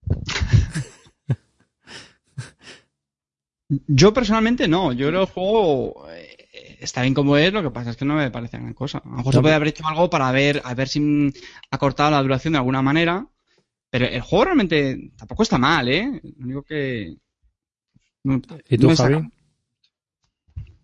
[3.87, 6.37] Yo personalmente no, yo creo que el juego eh,
[6.81, 8.99] está bien como es, lo que pasa es que no me parece gran cosa.
[8.99, 11.33] A lo mejor No, se puede haber hecho algo para ver, a ver si
[11.71, 13.27] ha cortado la duración de alguna manera,
[13.95, 16.21] pero el juego realmente tampoco está mal, ¿eh?
[16.39, 17.15] Lo único que...
[18.25, 19.15] no- ¿Y tú, no saca.
[19.15, 19.29] Javi?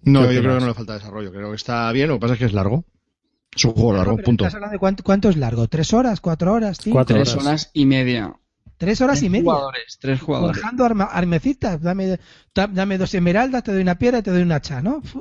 [0.03, 1.32] No, ¿Qué yo creo que no le falta desarrollo.
[1.32, 2.85] Creo que está bien, lo que pasa es que es largo.
[3.53, 4.45] Es un juego largo, Pero punto.
[4.45, 5.66] ¿Estás hablando de cuánto, cuánto es largo?
[5.66, 6.20] ¿Tres horas?
[6.20, 6.78] ¿Cuatro horas?
[6.81, 6.99] ¿Cinco?
[6.99, 7.47] Cuatro Tres horas.
[7.47, 8.32] horas y media.
[8.78, 9.43] ¿Tres horas y media?
[9.43, 10.57] jugadores, tres jugadores.
[10.59, 11.82] Forjando arma- armecitas.
[11.82, 12.16] Dame,
[12.55, 15.03] da- dame dos esmeraldas, te doy una piedra y te doy un hacha, ¿no?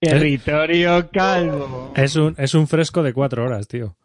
[0.00, 1.92] Fu- Territorio calvo.
[1.94, 3.96] Es un, es un fresco de cuatro horas, tío.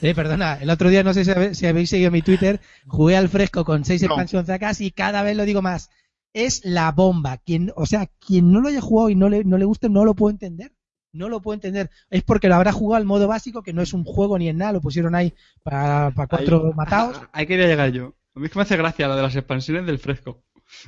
[0.00, 3.16] Eh, perdona, el otro día no sé si, habe- si habéis seguido mi Twitter, jugué
[3.16, 4.06] al fresco con seis No.
[4.08, 5.90] expansion sacas y cada vez lo digo más.
[6.32, 7.36] Es la bomba.
[7.36, 10.04] Quien, o sea, quien no lo haya jugado y no le, no le guste, no
[10.04, 10.72] lo puedo entender.
[11.12, 11.90] No lo puedo entender.
[12.08, 14.56] Es porque lo habrá jugado al modo básico, que no es un juego ni en
[14.56, 17.20] nada, lo pusieron ahí para, para cuatro Ahí- matados.
[17.32, 18.14] Ahí quería llegar yo.
[18.34, 20.42] A mí es que me hace gracia lo de las expansiones del fresco.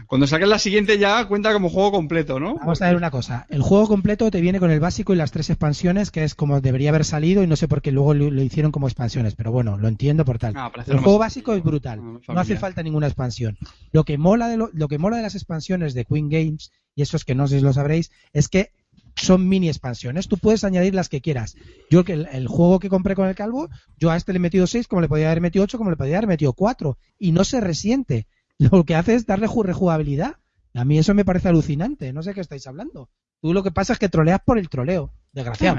[0.06, 2.56] Cuando saquen la siguiente ya cuenta como juego completo, ¿no?
[2.56, 3.46] Vamos a ver una cosa.
[3.48, 6.60] El juego completo te viene con el básico y las tres expansiones, que es como
[6.60, 9.52] debería haber salido y no sé por qué luego lo, lo hicieron como expansiones, pero
[9.52, 10.54] bueno, lo entiendo por tal.
[10.56, 12.00] Ah, El juego básico es brutal.
[12.28, 13.56] Ah, No hace falta ninguna expansión.
[13.92, 17.02] Lo que mola de lo, lo que mola de las expansiones de Queen Games y
[17.02, 18.70] eso es que no sé si lo sabréis es que
[19.16, 20.26] son mini expansiones.
[20.26, 21.54] Tú puedes añadir las que quieras.
[21.88, 24.40] Yo que el, el juego que compré con el calvo, yo a este le he
[24.40, 27.30] metido 6, como le podía haber metido 8, como le podía haber metido 4 y
[27.32, 28.26] no se resiente.
[28.72, 30.36] Lo que hace es darle ju- rejugabilidad.
[30.74, 32.12] A mí eso me parece alucinante.
[32.12, 33.10] No sé qué estáis hablando.
[33.40, 35.12] Tú lo que pasa es que troleas por el troleo.
[35.32, 35.78] Desgraciado.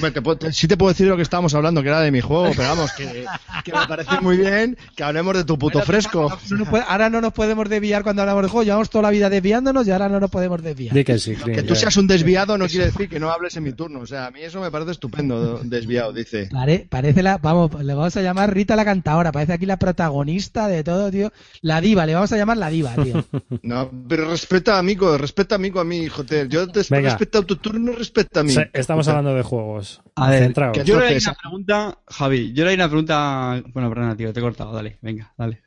[0.00, 2.10] Bueno, te puedo- te- sí te puedo decir lo que estábamos hablando, que era de
[2.10, 3.24] mi juego, pero vamos, que,
[3.64, 6.36] que me parece muy bien que hablemos de tu puto fresco.
[6.50, 8.64] No nos puede- ahora no nos podemos desviar cuando hablamos de juego.
[8.64, 11.04] Llevamos toda la vida desviándonos y ahora no nos podemos desviar.
[11.04, 11.80] Que sí, Que Clint, tú ya.
[11.80, 14.00] seas un desviado no quiere decir que no hables en mi turno.
[14.00, 16.48] O sea, a mí eso me parece estupendo, desviado, dice.
[16.50, 20.68] Pare- parece la, vamos, le vamos a llamar Rita la cantadora, parece aquí la protagonista
[20.68, 21.32] de todo, tío.
[21.60, 23.24] La diva, le vamos a llamar la diva, tío.
[23.62, 26.48] No, pero respeta a Mico, respeta a Mico a mí, joder.
[26.48, 27.10] Yo te he Venga.
[27.10, 28.52] respetado tu turno, respeta a mí.
[28.52, 29.20] Se- Estamos Joder.
[29.26, 30.02] Hablando de juegos.
[30.16, 30.76] A ver, Centraos.
[30.78, 33.62] que- Yo le Entonces- una pregunta, Javi, yo le una pregunta...
[33.72, 35.62] Bueno, perdona, tío, te he cortado, dale, venga, dale.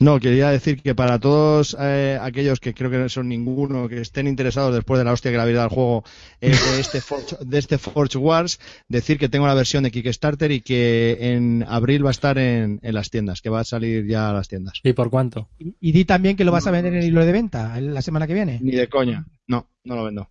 [0.00, 4.00] No, quería decir que para todos eh, aquellos que creo que no son ninguno, que
[4.00, 6.04] estén interesados después de la hostia que le habéis dado al juego
[6.40, 8.58] eh, de, este Forge, de este Forge Wars,
[8.88, 12.80] decir que tengo la versión de Kickstarter y que en abril va a estar en,
[12.82, 14.80] en las tiendas, que va a salir ya a las tiendas.
[14.82, 15.48] ¿Y por cuánto?
[15.60, 18.02] Y, y di también que lo vas a vender en el hilo de venta la
[18.02, 18.58] semana que viene.
[18.60, 19.24] Ni de coña.
[19.46, 20.28] No, no lo vendo.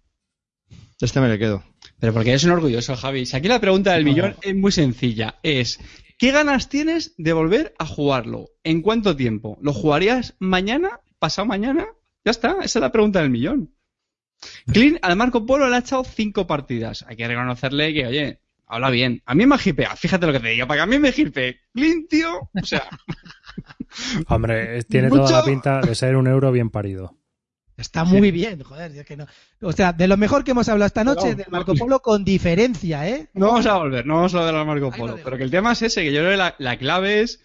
[0.99, 1.63] Este me le quedo.
[2.01, 3.25] Pero porque eres un orgulloso, Javi.
[3.25, 4.11] Si aquí la pregunta del No.
[4.11, 5.35] millón es muy sencilla.
[5.43, 5.79] Es,
[6.17, 8.49] ¿qué ganas tienes de volver a jugarlo?
[8.63, 9.57] ¿En cuánto tiempo?
[9.61, 10.99] ¿Lo jugarías mañana?
[11.19, 11.85] ¿Pasado mañana?
[12.25, 13.73] Ya está, esa es la pregunta del millón.
[14.65, 17.05] Clint al Marco Polo le ha echado cinco partidas.
[17.07, 19.21] Hay que reconocerle que, oye, habla bien.
[19.25, 21.59] A mí me hipea, fíjate lo que te digo, para que a mí me hipe.
[21.73, 22.83] Clint, tío, o sea,
[24.27, 25.23] Hombre, tiene Mucho.
[25.25, 27.15] toda la pinta de ser un euro bien parido.
[27.81, 28.91] Está muy bien, joder.
[28.95, 29.25] es que no.
[29.61, 32.01] O sea, de lo mejor que hemos hablado esta noche No, es del Marco Polo
[32.01, 33.29] con diferencia, ¿eh?
[33.33, 35.17] no vamos a volver, no vamos a volver al Marco Polo.
[35.23, 37.41] Pero que el tema es ese, que yo creo que la, la clave es,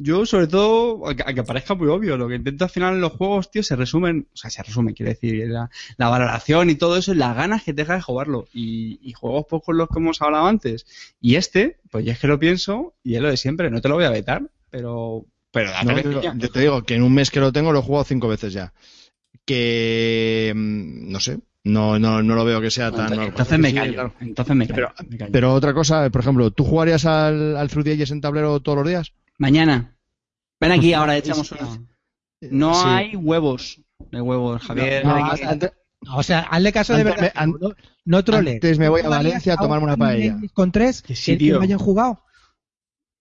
[0.00, 3.12] yo sobre todo, aunque, aunque parezca muy obvio, lo que intento al final en los
[3.12, 6.96] juegos, tío, se resumen, o sea, se resumen, quiere decir, la, la valoración y todo
[6.96, 8.46] eso, y las ganas que te deja de jugarlo.
[8.52, 10.86] Y, y juegos pues con los que hemos hablado antes.
[11.20, 13.88] Y este, pues yo es que lo pienso, y es lo de siempre, no te
[13.88, 16.34] lo voy a vetar, pero, pero No, yo, ya.
[16.36, 18.52] yo te digo que en un mes que lo tengo lo he jugado cinco veces
[18.52, 18.72] ya.
[19.48, 23.18] Que mm, no sé, no, no, no lo veo que sea tan.
[23.18, 24.14] Entonces me Sí, callo, claro.
[24.20, 25.32] entonces me callo, Pero- me callo.
[25.32, 29.14] Pero otra cosa, por ejemplo, ¿tú jugarías al, al Ages en tablero todos los días?
[29.38, 29.96] Mañana.
[30.60, 31.66] Ven aquí, ahora echamos una.
[32.42, 32.82] No Sí.
[32.86, 33.80] hay huevos.
[34.12, 35.04] No hay huevos, Javier.
[35.06, 35.42] No, ven no, aquí.
[35.44, 35.72] antes-
[36.12, 37.22] O sea, hazle caso de verdad.
[37.22, 37.70] me- an- no,
[38.04, 38.54] no troles.
[38.56, 40.36] antes me voy a ¿No jugarías Valencia a tomarme una un paella.
[40.52, 42.22] Con tres Que sí, que, que no hayan jugado.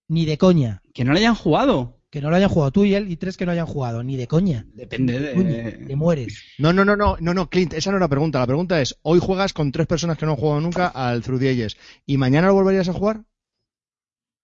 [0.09, 0.81] Ni de coña.
[0.93, 1.96] Que no le hayan jugado.
[2.09, 4.01] Que no lo hayan jugado tú y él y tres que no hayan jugado.
[4.01, 4.65] Ni de coña.
[4.73, 5.71] Depende de.
[5.85, 6.41] te mueres.
[6.57, 8.39] No, no, no, no, no, no, Clint, esa no es la pregunta.
[8.39, 11.41] La pregunta es, hoy juegas con tres personas que no han jugado nunca al Through
[11.41, 13.23] the Ages y mañana lo volverías a jugar?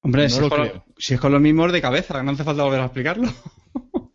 [0.02, 2.64] Hombre, No si, es con, si es con los mismos de cabeza, no hace falta
[2.64, 3.32] volver a explicarlo.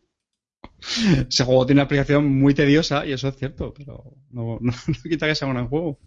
[1.29, 4.95] Ese juego tiene una explicación muy tediosa y eso es cierto, pero no, no, no
[5.03, 5.99] quita que sea un gran juego.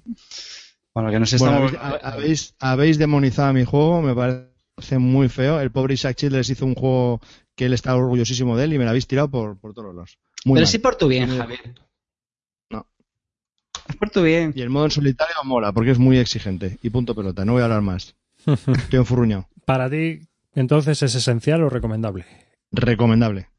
[0.94, 1.84] Bueno, que no sé, Bueno, estamos...
[1.84, 4.51] habéis, habéis, habéis demonizado a mi juego, me parece
[4.98, 5.60] muy feo.
[5.60, 7.22] El pobre Isaac Childress hizo un juego
[7.56, 10.18] que él está orgullosísimo de él y me lo habéis tirado por, por todos lados.
[10.46, 10.72] Muy Pero mal.
[10.72, 11.76] sí por tu bien, Javier.
[12.70, 12.88] No.
[13.88, 14.54] Es por tu bien.
[14.56, 16.78] Y el modo en solitario mola porque es muy exigente.
[16.82, 18.16] Y punto pelota, no voy a hablar más.
[18.46, 19.48] Estoy enfurruñado.
[19.66, 20.22] Para ti,
[20.54, 22.26] entonces, ¿es esencial o recomendable?
[22.72, 23.50] Recomendable.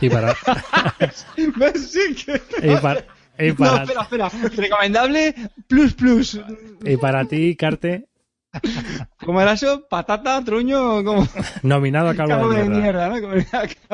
[0.00, 0.34] Y para,
[0.96, 1.10] que...
[1.36, 3.04] y para,
[3.38, 4.28] y No, para, espera, espera.
[4.56, 5.34] Recomendable,
[5.66, 6.40] plus, plus.
[6.84, 8.06] y para ti, Carte,
[9.24, 9.86] ¿Cómo era eso?
[9.88, 11.04] ¿Patata, truño?
[11.04, 11.26] ¿Cómo?
[11.62, 13.08] nominado a Calvo Cabo de de Mierda.
[13.08, 13.14] ¿no?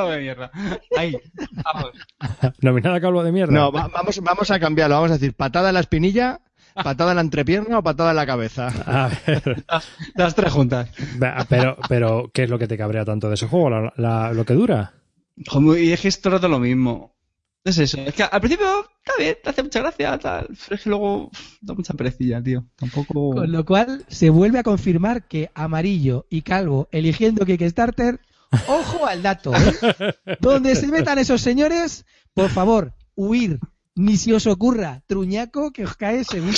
[0.08, 0.50] De mierda.
[0.96, 1.16] Ahí,
[1.64, 1.90] vamos.
[2.62, 3.52] Nominado a Calvo de Mierda.
[3.52, 4.96] No, va- vamos, vamos a cambiarlo.
[4.96, 6.40] Vamos a decir patada en la espinilla,
[6.74, 8.68] patada en la entrepierna o patada en la cabeza.
[8.86, 10.90] A ver, Las, las tres juntas.
[11.22, 13.70] va, pero, pero, ¿qué es lo que te cabrea tanto de ese juego?
[13.70, 14.94] ¿La- la- ¿Lo que dura?
[15.36, 17.14] Y es que es todo el rato lo mismo.
[17.62, 17.98] Es eso.
[18.00, 18.66] Es que al principio
[19.06, 20.46] está bien, te hace mucha gracia, tal.
[20.46, 21.30] Pero es que luego
[21.60, 22.66] da mucha perecilla, tío.
[22.74, 23.30] Tampoco.
[23.30, 28.20] Con lo cual se vuelve a confirmar que amarillo y calvo eligiendo Kickstarter,
[28.66, 30.14] ojo al dato, ¿eh?
[30.40, 32.04] Donde se metan esos señores,
[32.34, 33.60] por favor, huir.
[33.98, 36.52] Ni si os ocurra, truñaco, que os cae seguro.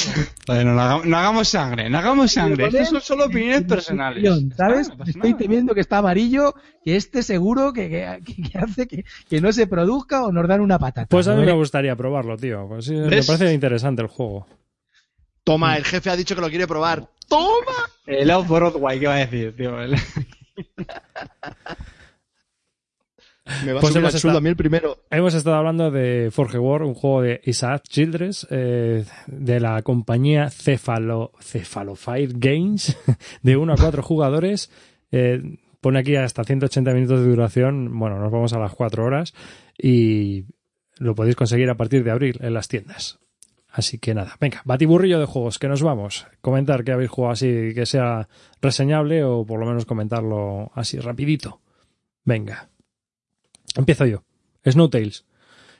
[0.48, 2.66] Vale, no, no hagamos, no hagamos sangre, no hagamos sangre.
[2.66, 4.28] Eso son solo opiniones personales.
[4.56, 4.90] ¿Sabes?
[4.90, 5.39] Ah, Estoy nada.
[5.39, 6.55] temiendo que está amarillo,
[6.85, 7.89] que este seguro que,
[8.24, 11.06] que- que hace que, que no se produzca o nos dan una patata.
[11.09, 11.47] Pues a mí ¿no?
[11.47, 12.66] me gustaría probarlo, tío.
[12.66, 14.48] Pues sí, me parece interesante el juego.
[15.44, 17.09] Toma, el jefe ha dicho que lo quiere probar.
[17.28, 17.73] ¡Toma!
[18.05, 19.81] El Off-Broadway, ¿qué va a decir, tío?
[19.81, 19.94] El-
[23.65, 24.99] Me va a Pues subir hemos a mí el primero.
[25.11, 30.51] Hemos estado hablando de Forge War, un juego de Isaac Childress, eh, de la compañía
[30.51, 32.97] Cephalo, Cephalofire Games,
[33.43, 34.70] de 1 a 4 jugadores.
[35.11, 35.41] Eh,
[35.81, 37.99] pone aquí hasta 180 minutos de duración.
[37.99, 39.35] Bueno, nos vamos a las 4 horas
[39.77, 40.45] y
[40.99, 43.19] lo podéis conseguir a partir de abril en las tiendas.
[43.70, 46.27] Así que nada, venga, batiburrillo de juegos, que nos vamos.
[46.41, 48.29] Comentar que habéis jugado así, que sea
[48.61, 51.61] reseñable o por lo menos comentarlo así rapidito.
[52.25, 52.70] Venga.
[53.78, 54.24] Empiezo yo.
[54.66, 55.24] Snowtails,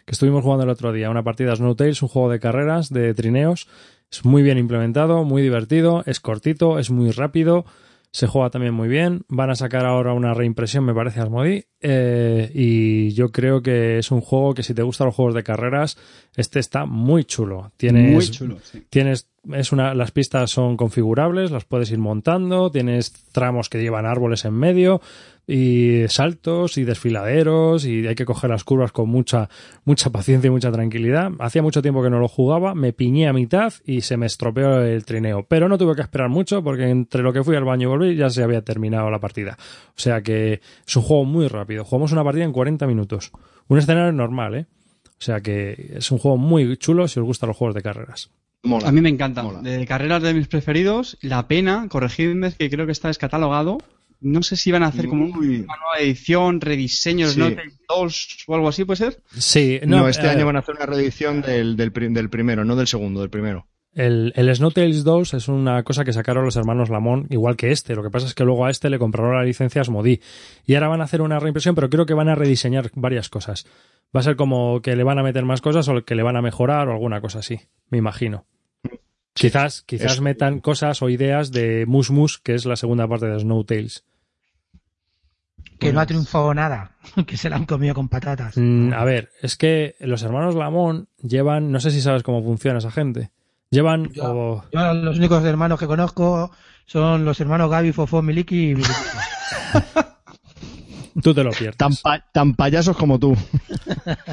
[0.07, 3.69] que estuvimos jugando el otro día, una partida Snowtails, un juego de carreras, de trineos.
[4.11, 7.67] Es muy bien implementado, muy divertido, es cortito, es muy rápido,
[8.13, 9.25] se juega también muy bien.
[9.29, 11.65] Van a sacar ahora una reimpresión, me parece, Asmodi.
[11.81, 15.43] eh, y yo creo que es un juego que si te gustan los juegos de
[15.43, 15.99] carreras,
[16.37, 17.73] este está muy chulo.
[17.77, 18.85] Tienes, Muy chulo, sí.
[18.89, 24.07] Tienes, es una, las pistas son configurables, las puedes ir montando, tienes tramos que llevan
[24.07, 25.03] árboles en medio
[25.51, 29.49] y saltos y desfiladeros y hay que coger las curvas con mucha,
[29.85, 31.33] mucha paciencia y mucha tranquilidad.
[31.39, 34.83] Hacía mucho tiempo que no lo jugaba, me piñé a mitad y se me estropeó
[34.83, 37.89] el trineo, pero no tuve que esperar mucho porque entre lo que fui al baño
[37.89, 39.57] y volví ya se había terminado la partida.
[39.89, 41.83] O sea que es un juego muy rápido.
[41.83, 43.33] Jugamos una partida en 40 minutos.
[43.69, 44.67] Un escenario normal, ¿eh?
[45.19, 48.31] O sea que es un juego muy chulo si os gustan los juegos de carreras.
[48.65, 48.89] Mola.
[48.89, 49.43] A mí me encanta.
[49.43, 49.63] Mola.
[49.63, 51.17] De carreras de mis preferidos.
[51.23, 53.79] La pena, corregidme, es que creo que está descatalogado.
[54.21, 57.41] No sé si van a hacer como Muy- una nueva edición, rediseños, Sí.
[57.41, 57.51] no
[57.89, 59.23] dos o algo así, ¿puede ser?
[59.37, 62.65] Sí, No, no, este eh, año van a hacer una reedición del, del, del primero,
[62.65, 63.67] no del segundo, del primero.
[63.95, 67.95] El, el Snowtails 2 es una cosa que sacaron los hermanos Lamont, igual que este.
[67.97, 70.21] Lo que pasa es que luego a este le compraron la licencia a Asmodee.
[70.67, 73.67] Y ahora van a hacer una reimpresión, pero creo que van a rediseñar varias cosas.
[74.15, 76.37] Va a ser como que le van a meter más cosas o que le van
[76.37, 78.47] a mejorar o alguna cosa así, me imagino.
[79.39, 83.39] Quizás, quizás metan cosas o ideas de Mus Mus, que es la segunda parte de
[83.41, 84.05] Snowtails.
[85.79, 86.97] Que no ha triunfado nada,
[87.27, 88.55] que se la han comido con patatas.
[88.57, 92.79] Mm, a ver, es que los hermanos Lamont llevan, no sé si sabes cómo funciona
[92.79, 93.31] esa gente.
[93.71, 96.51] Llevan o- Yo los únicos hermanos que conozco
[96.87, 98.93] son los hermanos Gaby, Fofó, Miliki y Miliki.
[101.23, 101.77] tú te lo pierdes.
[101.77, 103.37] Tan, pa- tan payasos como tú.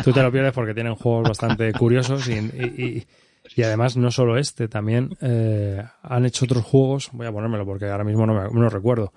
[0.03, 3.07] Tú te lo pierdes porque tienen juegos bastante curiosos y, y- y-
[3.55, 7.85] y además no solo este, también eh, han hecho otros juegos, voy a ponérmelo porque
[7.85, 9.13] ahora mismo no, me, no recuerdo.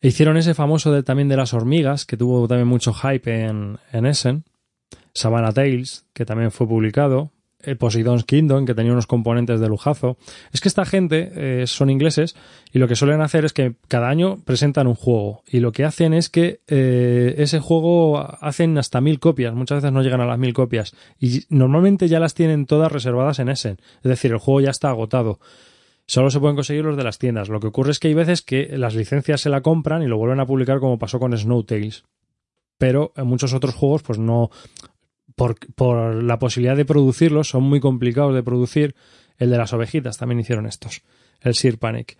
[0.00, 4.06] E Hicieron ese famoso también de las hormigas, que tuvo también mucho hype en, en
[4.06, 4.44] Essen.
[5.14, 7.30] Savannah Tales, que también fue publicado.
[7.66, 10.16] El Poseidon's Kingdom, que tenía unos componentes de lujazo.
[10.52, 12.36] Es que esta gente eh, son ingleses
[12.72, 15.84] y lo que suelen hacer es que cada año presentan un juego y lo que
[15.84, 20.26] hacen es que eh, ese juego hacen hasta mil copias, muchas veces no llegan a
[20.26, 24.38] las mil copias y normalmente ya las tienen todas reservadas en Essen, es decir, el
[24.38, 25.38] juego ya está agotado.
[26.06, 27.48] Solo se pueden conseguir los de las tiendas.
[27.48, 30.18] Lo que ocurre es que hay veces que las licencias se la compran y lo
[30.18, 32.04] vuelven a publicar como pasó con Snowtails.
[32.76, 34.50] Pero en muchos otros juegos, pues no.
[35.34, 38.94] Por, por la posibilidad de producirlos, son muy complicados de producir.
[39.36, 41.02] El de las ovejitas también hicieron estos.
[41.40, 42.16] El Sir Panic.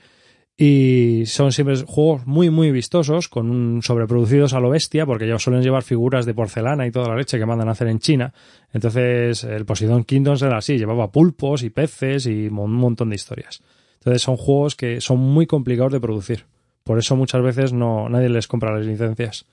[0.57, 5.43] Y son siempre juegos muy, muy vistosos, con un sobreproducidos a lo bestia, porque ellos
[5.43, 8.33] suelen llevar figuras de porcelana y toda la leche que mandan a hacer en China.
[8.73, 13.63] Entonces, el Poseidon Kingdoms era así, llevaba pulpos y peces y un montón de historias.
[13.95, 16.47] Entonces, son juegos que son muy complicados de producir.
[16.85, 19.47] Por eso muchas veces no, nadie les compra las licencias.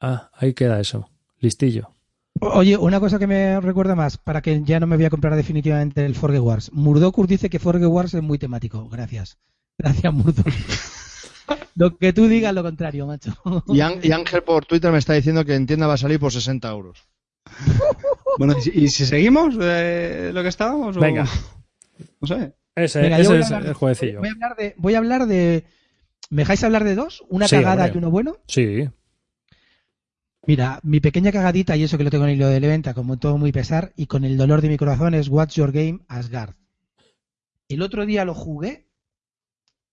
[0.00, 1.08] Ah, ahí queda eso.
[1.38, 1.90] Listillo.
[2.40, 5.36] Oye, una cosa que me recuerda más, para que ya no me voy a comprar
[5.36, 6.72] definitivamente el Forge Wars.
[6.72, 8.88] Murdokur dice que Forge Wars es muy temático.
[8.88, 9.38] Gracias.
[9.78, 10.52] Gracias, Murdokur.
[11.76, 13.32] lo que tú digas, lo contrario, macho.
[13.68, 16.68] Y, Ángel por Twitter me está diciendo que en tienda va a salir por 60
[16.70, 17.08] euros.
[18.38, 20.96] bueno, ¿y si seguimos eh, lo que estábamos?
[20.96, 21.26] Venga.
[22.20, 22.54] No sé.
[22.74, 24.18] Ese, es el jueguecillo.
[24.18, 25.64] Voy a hablar de, voy a hablar de
[26.30, 27.22] ¿Me dejáis hablar de dos?
[27.28, 28.36] ¿Una cagada y uno bueno?
[28.48, 28.88] Sí.
[30.46, 33.18] Mira, mi pequeña cagadita, y eso que lo tengo en el hilo de venta, como
[33.18, 36.54] todo muy pesar, y con el dolor de mi corazón, es What's Your Game Asgard.
[37.68, 38.86] El otro día lo jugué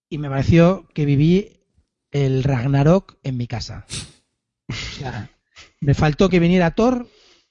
[0.10, 1.62] y me pareció que viví
[2.12, 3.86] el Ragnarok en mi casa.
[4.68, 5.30] O sea,
[5.80, 7.08] me faltó que viniera Thor,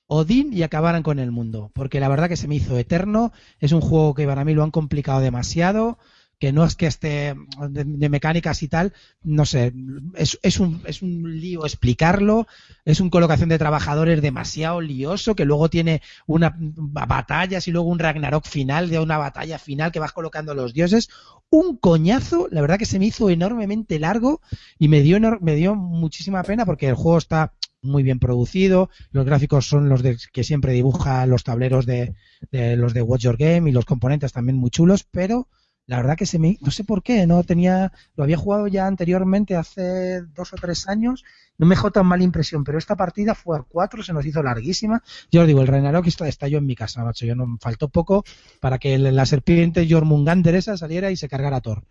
[0.07, 3.33] Odín y acabaran con el mundo, porque la verdad que se me hizo eterno.
[3.61, 5.99] Es un juego que para mí lo han complicado demasiado
[6.41, 7.37] que no es que esté
[7.69, 9.75] de, mecánicas y tal, no sé,
[10.15, 12.49] es, es, un, es un lío explicarlo,
[12.87, 17.99] es un colocación de trabajadores demasiado lioso, que luego tiene una batallas y luego un
[17.99, 21.11] Ragnarok final de una batalla final que vas colocando los dioses,
[21.51, 24.41] un coñazo, la verdad que se me hizo enormemente largo
[24.79, 27.53] y me dio, me dio muchísima pena porque el juego está
[27.83, 32.15] muy bien producido, los gráficos son los de, que siempre dibuja los tableros de,
[32.51, 35.47] de los de Watch Your Game y los componentes también muy chulos, pero
[35.91, 38.87] la verdad que se me, no sé por qué, no tenía, lo había jugado ya
[38.87, 41.25] anteriormente hace dos o tres años,
[41.59, 44.41] no me dejó tan mala impresión, pero esta partida fue a cuatro, se nos hizo
[44.41, 45.03] larguísima.
[45.33, 48.23] Yo os digo, el Ragnarok está, yo en mi casa, macho, yo no faltó poco
[48.61, 51.83] para que la serpiente Jormungander esa saliera y se cargara a Thor.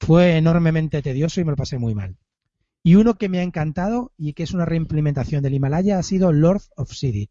[0.00, 2.16] Fue enormemente tedioso y me lo pasé muy mal.
[2.82, 6.32] Y uno que me ha encantado y que es una reimplementación del Himalaya ha sido
[6.32, 7.30] Lord of Sidit.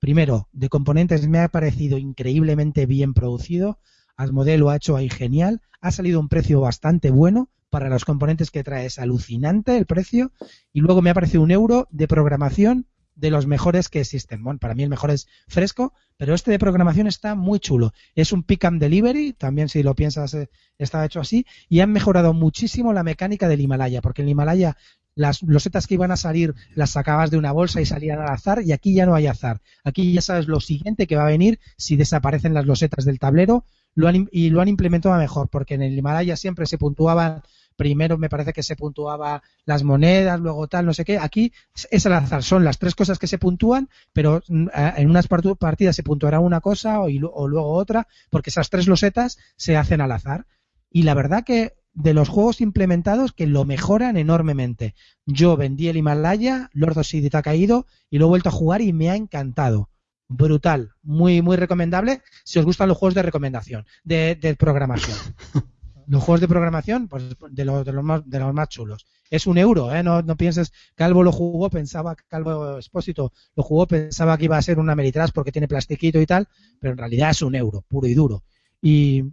[0.00, 3.78] Primero, de componentes me ha parecido increíblemente bien producido
[4.16, 8.50] Asmodee lo ha hecho ahí genial, ha salido un precio bastante bueno para los componentes
[8.50, 10.32] que trae, es alucinante el precio
[10.72, 12.86] y luego me ha parecido un euro de programación
[13.16, 14.44] de los mejores que existen.
[14.44, 17.92] Bueno, para mí el mejor es fresco, pero este de programación está muy chulo.
[18.14, 21.92] Es un pick and delivery, también si lo piensas eh, está hecho así, y han
[21.92, 24.76] mejorado muchísimo la mecánica del Himalaya, porque en el Himalaya
[25.14, 28.62] las losetas que iban a salir las sacabas de una bolsa y salían al azar,
[28.62, 29.62] y aquí ya no hay azar.
[29.82, 33.64] Aquí ya sabes lo siguiente que va a venir si desaparecen las losetas del tablero,
[33.96, 37.42] lo han, y lo han implementado mejor, porque en el Himalaya siempre se puntuaban,
[37.76, 41.18] primero me parece que se puntuaba las monedas, luego tal, no sé qué.
[41.18, 41.52] Aquí
[41.90, 45.96] es al azar, son las tres cosas que se puntúan, pero mm, en unas partidas
[45.96, 50.46] se puntuará una cosa o, luego otra, porque esas tres losetas se hacen al azar.
[50.90, 54.94] Y la verdad que de los juegos implementados que lo mejoran enormemente.
[55.24, 58.82] Yo vendí el Himalaya, Lord of City ha caído y lo he vuelto a jugar
[58.82, 59.88] y me ha encantado
[60.28, 65.16] brutal, muy, muy recomendable si os gustan los juegos de recomendación, de, programación.
[66.06, 69.06] los juegos de programación, pues de los, de los, más, de los más chulos.
[69.30, 70.02] Es un euro, ¿eh?
[70.02, 74.62] No, no pienses, Calvo lo jugó, pensaba, Calvo Expósito lo jugó, pensaba que iba a
[74.62, 76.48] ser una Meritras porque tiene plastiquito y tal,
[76.78, 78.44] pero en realidad es un euro, puro y duro.
[78.80, 79.24] Y,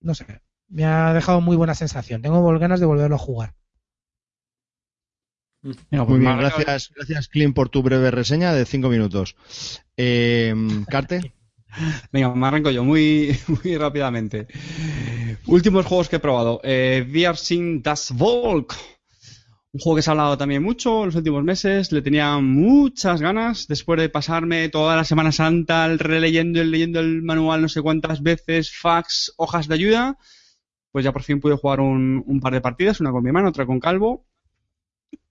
[0.00, 2.22] no sé, me ha dejado muy buena sensación.
[2.22, 3.54] Tengo ganas de volverlo a jugar.
[5.62, 5.76] Pues
[6.08, 9.36] Muy bien, gracias, gracias Clint por tu breve reseña de cinco minutos.
[9.96, 10.52] Eh,
[10.88, 11.34] Carte.
[12.12, 14.48] Venga, me arranco yo muy, muy rápidamente.
[15.46, 16.60] Últimos juegos que he probado.
[16.64, 17.38] Eh, VR
[17.80, 18.74] Das Volk.
[19.74, 21.92] Un juego que se ha hablado también mucho en los últimos meses.
[21.92, 27.22] Le tenía muchas ganas después de pasarme toda la Semana Santa releyendo y leyendo el
[27.22, 30.18] manual no sé cuántas veces, fax, hojas de ayuda.
[30.90, 33.48] Pues ya por fin pude jugar un, un par de partidas, una con mi hermano,
[33.48, 34.26] otra con Calvo.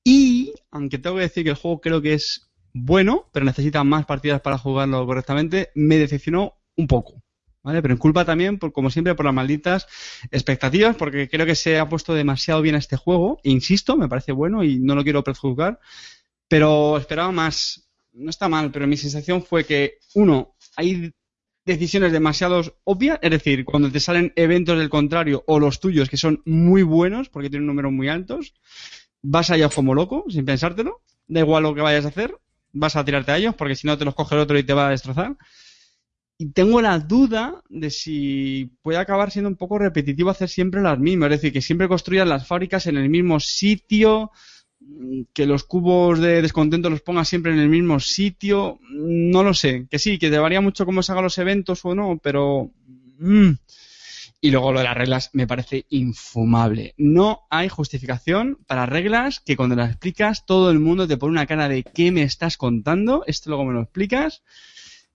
[0.03, 4.05] Y, aunque tengo que decir que el juego creo que es bueno, pero necesita más
[4.05, 7.23] partidas para jugarlo correctamente, me decepcionó un poco.
[7.63, 7.81] ¿Vale?
[7.83, 9.85] Pero en culpa también, por, como siempre, por las malditas
[10.31, 13.39] expectativas, porque creo que se ha puesto demasiado bien a este juego.
[13.43, 15.79] Insisto, me parece bueno y no lo quiero prejuzgar,
[16.47, 17.87] pero esperaba más.
[18.13, 21.13] No está mal, pero mi sensación fue que, uno, hay
[21.65, 26.17] decisiones demasiado obvias, es decir, cuando te salen eventos del contrario o los tuyos que
[26.17, 28.53] son muy buenos porque tienen números muy altos,
[29.21, 32.37] vas a ellos como loco, sin pensártelo, da igual lo que vayas a hacer,
[32.73, 34.73] vas a tirarte a ellos, porque si no te los coge el otro y te
[34.73, 35.37] va a destrozar.
[36.37, 40.97] Y tengo la duda de si puede acabar siendo un poco repetitivo hacer siempre las
[40.97, 44.31] mismas, es decir, que siempre construyan las fábricas en el mismo sitio,
[45.33, 49.85] que los cubos de descontento los pongas siempre en el mismo sitio, no lo sé,
[49.89, 52.71] que sí, que te varía mucho cómo se hagan los eventos o no, pero...
[53.19, 53.51] Mm,
[54.43, 56.95] Y luego lo de las reglas me parece infumable.
[56.97, 61.45] No hay justificación para reglas que cuando las explicas todo el mundo te pone una
[61.45, 63.23] cara de ¿qué me estás contando?
[63.27, 64.41] Esto luego me lo explicas.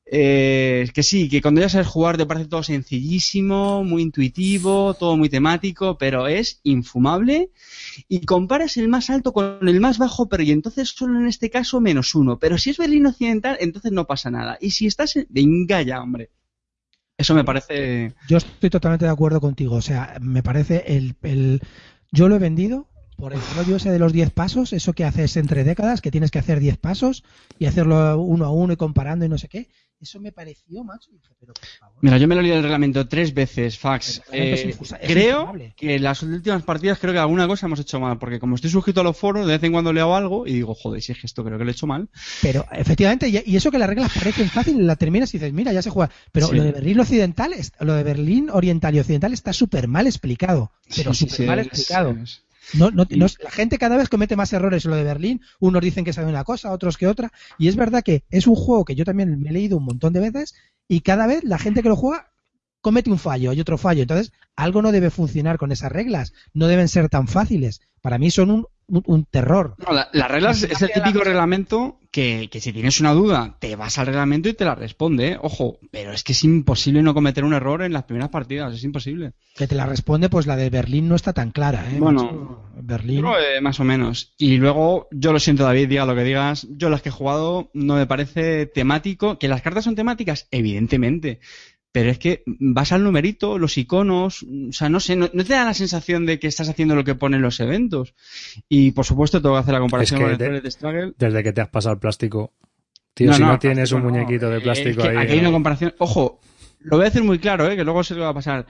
[0.09, 5.16] Eh, que sí, que cuando ya sabes jugar te parece todo sencillísimo, muy intuitivo, todo
[5.16, 7.51] muy temático, pero es infumable.
[8.09, 11.51] Y comparas el más alto con el más bajo, pero y entonces solo en este
[11.51, 12.39] caso menos uno.
[12.39, 14.57] Pero si es Berlín Occidental, entonces no pasa nada.
[14.61, 15.27] Y si estás en...
[15.31, 16.31] Venga ya, hombre.
[17.18, 18.14] Eso me parece...
[18.28, 19.76] Yo estoy totalmente de acuerdo contigo.
[19.76, 21.16] O sea, me parece el...
[21.22, 21.60] el...
[22.12, 25.36] Yo lo he vendido por el rollo ese de los 10 pasos, eso que haces
[25.36, 27.24] entre décadas, que tienes que hacer 10 pasos
[27.59, 29.68] y hacerlo uno a uno y comparando y no sé qué.
[29.98, 31.10] Eso me pareció, macho.
[31.10, 31.97] Dije, pero por favor.
[32.02, 34.20] Mira, yo me lo he leído el reglamento tres veces, fax.
[34.30, 34.76] Eh,
[35.06, 38.56] creo que en las últimas partidas creo que alguna cosa hemos hecho mal, porque como
[38.56, 41.12] estoy suscrito a los foros, de vez en cuando leo algo y digo, joder, si
[41.12, 42.10] es que esto creo que lo he hecho mal.
[42.43, 45.80] Pero efectivamente, y eso que las reglas parecen fáciles, la terminas y dices, mira, ya
[45.80, 46.10] se juega.
[46.30, 46.56] Pero Sí.
[46.56, 50.72] lo de Berlín Occidental, lo de Berlín Oriental y Occidental está súper mal explicado.
[50.94, 52.10] Pero sí, súper sí, mal es- explicado.
[52.22, 52.43] es-
[52.74, 55.40] No, no, Y- no la gente cada vez comete más errores en lo de Berlín.
[55.60, 57.32] Unos dicen que saben una cosa, otros que otra.
[57.59, 60.12] Y es verdad que es un juego que yo también me he leído un montón
[60.12, 60.55] de veces
[60.88, 62.32] y cada vez la gente que lo juega
[62.87, 64.03] comete un fallo y otro fallo.
[64.03, 66.33] Entonces, algo no debe funcionar con esas reglas.
[66.55, 67.81] No deben ser tan fáciles.
[68.01, 69.75] Para mí son un, un- un terror.
[69.85, 73.75] No, la- las reglas es el típico reglamento que, que si tienes una duda, te
[73.75, 75.39] vas al reglamento y te la responde, ¿eh?
[75.43, 78.85] ojo, pero es que es imposible no cometer un error en las primeras partidas, es
[78.85, 79.33] imposible.
[79.57, 81.85] Que te la responde, pues la de Berlín no está tan clara.
[81.93, 82.63] ¿eh, Bueno?
[82.81, 83.25] Berlín.
[83.27, 84.33] Eh, más o menos.
[84.39, 86.67] Y luego, yo lo siento, David, diga lo que digas.
[86.71, 89.39] Yo las que he jugado no me parece temático.
[89.39, 91.41] Que las cartas son temáticas, evidentemente.
[91.97, 95.55] Pero es que vas al numerito, los iconos, o sea, no sé, no, no te
[95.55, 98.14] da la sensación de que estás haciendo lo que ponen los eventos.
[98.68, 101.14] Y por supuesto, tengo que hacer la comparación Es que con el de- Struggle.
[101.16, 102.52] Desde que te has pasado el plástico.
[103.14, 105.16] Tío, si no, tienes un muñequito de Eh, plástico es que ahí.
[105.16, 105.94] Aquí hay una comparación.
[105.97, 106.39] Ojo,
[106.81, 107.77] lo voy a decir muy claro, ¿eh?
[107.77, 108.66] que luego se lo va a pasar.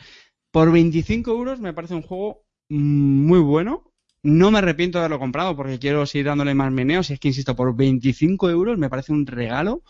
[0.53, 3.90] Por 25 euros me parece un juego muy bueno.
[4.23, 7.11] No me arrepiento de haberlo comprado porque quiero seguir dándole más meneos.
[7.11, 9.82] Y es que, insisto, por 25 euros me parece un regalo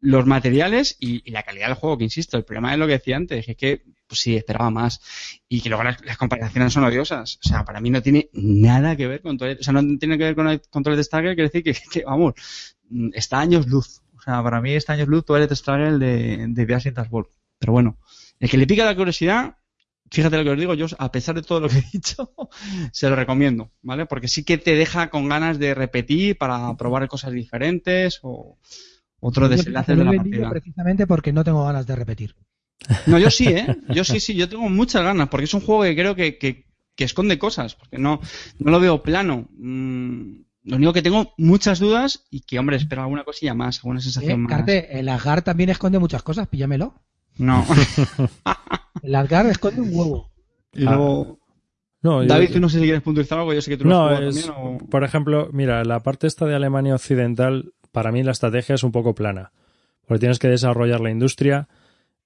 [0.00, 2.94] los materiales y, y la calidad del juego, que insisto, el problema es lo que
[2.94, 5.00] decía antes, es que pues sí, esperaba más.
[5.48, 7.38] Y que luego las, las comparaciones son odiosas.
[7.44, 10.18] O sea, para mí no tiene nada que ver con Toilet, o sea, no tiene
[10.18, 12.34] que ver con, el- con Toilet Struggle, quiere decir que, que, vamos,
[13.12, 14.02] está a años luz.
[14.18, 17.26] O sea, para mí está a años luz Toilet Struggle de, de Biosyn Ball.
[17.58, 17.98] Pero bueno,
[18.38, 19.56] el que le pica la curiosidad,
[20.10, 22.32] fíjate lo que os digo, yo a pesar de todo lo que he dicho,
[22.92, 24.06] se lo recomiendo, ¿vale?
[24.06, 28.58] Porque sí que te deja con ganas de repetir para probar cosas diferentes o
[29.20, 30.50] desenlaces lo de la partida.
[30.50, 32.34] precisamente porque no tengo ganas de repetir.
[33.06, 33.76] No, yo sí, ¿eh?
[33.94, 36.64] Yo sí, sí, yo tengo muchas ganas, porque es un juego que creo que, que,
[36.96, 38.20] que esconde cosas, porque no,
[38.58, 39.48] no lo veo plano.
[39.58, 44.00] Mm, lo único que tengo muchas dudas y que, hombre, espero alguna cosilla más, alguna
[44.00, 44.50] Eh, sensación más.
[44.50, 46.94] Carte, el Asgard también esconde muchas cosas, píllamelo.
[47.36, 47.64] No.
[49.02, 50.30] El Asgard esconde un huevo.
[50.72, 51.38] y luego...
[52.02, 53.90] No, yo- David, tú no sé si quieres puntualizar algo, yo sé que tú lo
[53.90, 54.76] No, has jugado es, también.
[54.82, 54.86] O...
[54.88, 58.92] por ejemplo, mira, la parte esta de Alemania Occidental, para mí la estrategia es un
[58.92, 59.52] poco plana,
[60.06, 61.68] porque tienes que desarrollar la industria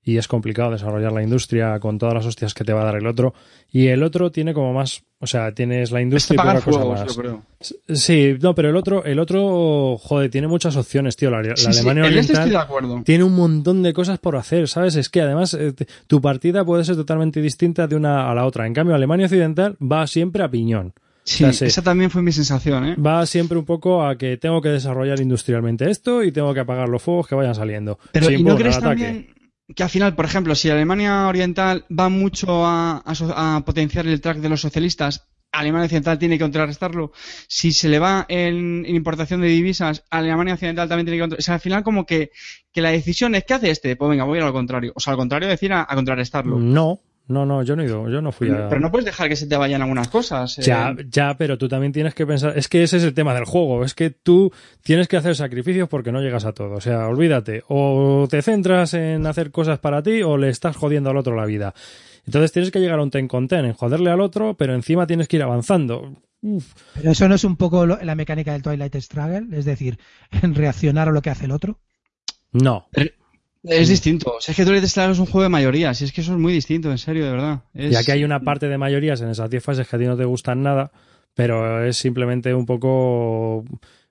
[0.07, 2.97] y es complicado desarrollar la industria con todas las hostias que te va a dar
[2.97, 3.33] el otro.
[3.73, 6.79] Y el otro tiene como más, o sea, tienes la industria y pagar poca cosa
[6.79, 7.17] juegos, más.
[7.17, 7.43] yo creo.
[7.89, 11.31] Sí, no, pero el otro, el otro, joder, tiene muchas opciones, tío.
[11.31, 13.03] La, la Sí, Alemania este Oriental estoy de acuerdo.
[13.03, 14.95] tiene un montón de cosas por hacer, ¿sabes?
[14.97, 15.73] Es que además eh,
[16.07, 18.67] tu partida puede ser totalmente distinta de una a la otra.
[18.67, 20.93] En cambio, Alemania Occidental va siempre a piñón.
[21.25, 21.65] Sí, o sea, sí.
[21.65, 22.97] esa también fue mi sensación, ¿eh?
[22.97, 26.89] Va siempre un poco a que tengo que desarrollar industrialmente esto y tengo que apagar
[26.89, 27.99] los fuegos que vayan saliendo.
[28.13, 29.35] Pero ¿y no crees también
[29.75, 34.07] que al final, por ejemplo, si Alemania Oriental va mucho a, a so- a potenciar
[34.07, 37.13] el track de los socialistas, Alemania Occidental tiene que contrarrestarlo.
[37.49, 41.43] Si se le va en, en importación de divisas, Alemania Occidental también tiene que contrarrestarlo.
[41.43, 42.33] O sea, al final como que,
[42.73, 43.97] que la decisión es, ¿qué hace este?
[43.97, 44.93] Pues venga, voy a ir al contrario.
[44.97, 46.59] O sea, al contrario, decir a, a contrarrestarlo.
[46.59, 48.69] No, no, no, yo no he ido, yo no fui a...
[48.69, 50.59] Pero no puedes dejar que se te vayan algunas cosas.
[50.59, 50.63] eh.
[50.63, 53.45] Ya, ya, pero tú también tienes que pensar, es que ese es el tema del
[53.45, 54.53] juego, es que tú
[54.83, 58.93] tienes que hacer sacrificios porque no llegas a todo, o sea, olvídate, o te centras
[58.95, 61.73] en hacer cosas para ti o le estás jodiendo al otro la vida.
[62.27, 65.07] Entonces tienes que llegar a un ten con ten, en joderle al otro, pero encima
[65.07, 66.23] tienes que ir avanzando.
[66.43, 69.99] Uf, Pero eso no es un poco lo- la mecánica del Twilight Struggle, es decir,
[70.43, 71.79] en reaccionar a lo que hace el otro.
[72.53, 72.87] no,
[73.65, 74.35] Es distinto.
[74.41, 75.95] Sea, es que Twilight Struggle es un juego de mayoría.
[75.95, 77.61] Si es que eso es muy distinto, en serio, de verdad.
[77.73, 80.05] Es- ya que hay una parte de mayorías en esas 10 fases que a ti
[80.05, 80.93] no te gustan nada,
[81.35, 83.65] pero es simplemente un poco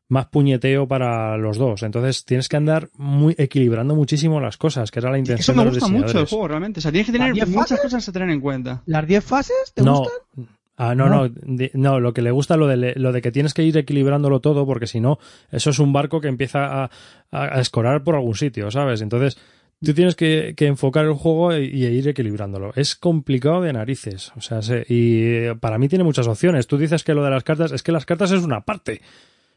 [0.09, 1.84] más puñeteo para los dos.
[1.84, 5.59] Entonces tienes que andar muy equilibrando muchísimo las cosas, que era la intención Eso me
[5.59, 6.80] de los gusta mucho el juego, realmente.
[6.80, 7.84] O sea, tienes que tener ¿Las diez muchas fases?
[7.84, 8.81] cosas a tener en cuenta.
[8.85, 10.47] ¿Las 10 fases te no, gustan?
[10.75, 13.53] Ah, no, no, di- no, lo que le gusta lo de, lo de que tienes
[13.53, 15.19] que ir equilibrándolo todo, porque si no,
[15.51, 16.89] eso es un barco que empieza a,
[17.31, 19.01] a- a escorar por algún sitio, ¿sabes?
[19.01, 19.37] Entonces,
[19.83, 22.71] tú tienes que, que enfocar el juego y, y ir equilibrándolo.
[22.75, 24.31] Es complicado de narices.
[24.35, 26.65] O sea, se- y para mí tiene muchas opciones.
[26.65, 29.01] Tú dices que lo de las cartas, es que las cartas es una parte.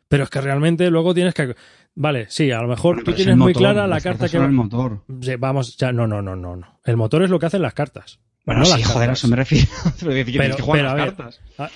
[0.08, 1.56] Pero es que realmente luego tienes que.
[1.96, 5.38] Vale, sí, a lo mejor tú tienes muy clara la carta que el motor.
[5.38, 6.78] Vamos, ya, no, no, no, no, no.
[6.84, 8.20] El motor es lo que hacen las cartas.
[8.46, 9.66] Bueno, no sí, las joder, eso me refiero.
[10.00, 10.12] Pero
[10.56, 11.14] que jugar las ver,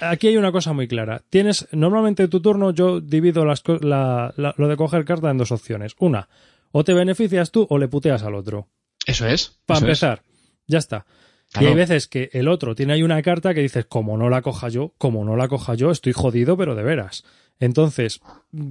[0.01, 1.23] Aquí hay una cosa muy clara.
[1.29, 5.51] Tienes, normalmente tu turno yo divido las, la- la- lo de coger carta en dos
[5.53, 5.95] opciones.
[5.99, 6.29] Una,
[6.73, 8.69] o te beneficias tú o le puteas al otro.
[9.05, 9.59] Eso es.
[9.67, 9.91] Para eso es.
[10.03, 10.23] empezar,
[10.69, 11.07] ya está.
[11.61, 14.41] Y hay veces que el otro tiene ahí una carta que dices, como no la
[14.41, 17.25] coja yo, como no la coja yo, estoy jodido, pero de veras.
[17.59, 18.21] Entonces,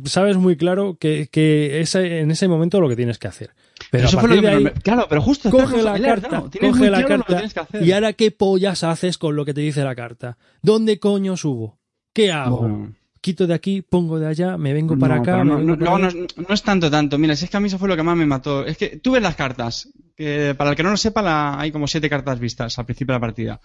[0.06, 3.52] sabes muy claro que, que ese- en ese momento lo que tienes que hacer.
[3.92, 6.90] Pero Eso fue lo que me- ahí, me- Claro, pero justo coge la carta, coge
[6.90, 7.44] la carta
[7.82, 10.38] y ahora qué pollas haces con lo que te dice la carta.
[10.62, 11.80] ¿Dónde coño subo?
[12.14, 12.60] ¿Qué hago?
[12.60, 12.96] Bueno.
[13.22, 15.44] Quito de aquí, pongo de allá, me vengo para No, acá.
[15.44, 17.18] no, vengo no, para no es tanto, tanto.
[17.18, 18.66] Mira, si es que a mí eso fue lo que más me mató.
[18.66, 19.90] Es que tú ves las cartas.
[20.16, 23.14] Que para el que no lo sepa, la- hay como siete cartas vistas al principio
[23.14, 23.60] de la partida.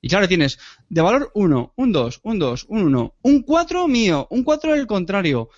[0.00, 4.26] Y claro, tienes de valor 1, un 2, un 2, un 1, un 4 mío,
[4.30, 5.48] un 4 del contrario.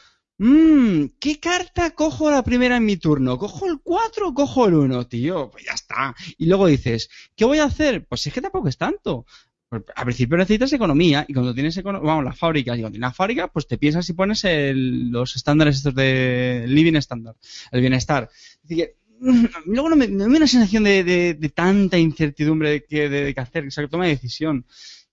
[0.45, 3.39] Mmm, ¿qué carta cojo la primera en mi turno?
[3.39, 5.49] ¿Cojo el 4 o cojo el 1, tío?
[5.53, 6.17] Pues ya está.
[6.37, 8.05] Y luego dices, ¿qué voy a hacer?
[8.07, 9.25] Pues es que tampoco es tanto.
[9.69, 13.09] Pues, Al principio necesitas economía y cuando tienes econo- vamos, las fábricas y cuando tienes
[13.11, 17.37] la fábrica, pues te piensas si pones el- los estándares estos de living standard,
[17.71, 18.29] el bienestar.
[18.65, 22.85] Así que, mm, luego no me, da una sensación de, de- de tanta incertidumbre de
[22.85, 24.67] que, de, de que hacer esa toma de decisión.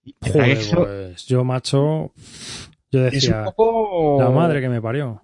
[0.03, 2.14] Y la verdad Joder, que eso pues yo, macho,
[2.91, 5.21] yo es un decía, poco, la madre que me parió.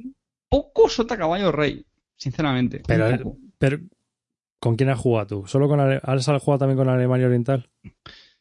[0.49, 1.85] poco sota caballo rey,
[2.15, 2.81] sinceramente.
[2.87, 3.79] Pero, pero
[4.59, 5.47] ¿con quién has jugado tú?
[5.47, 7.69] ¿Solo con Ale- ¿Has jugado también con Alemania Oriental?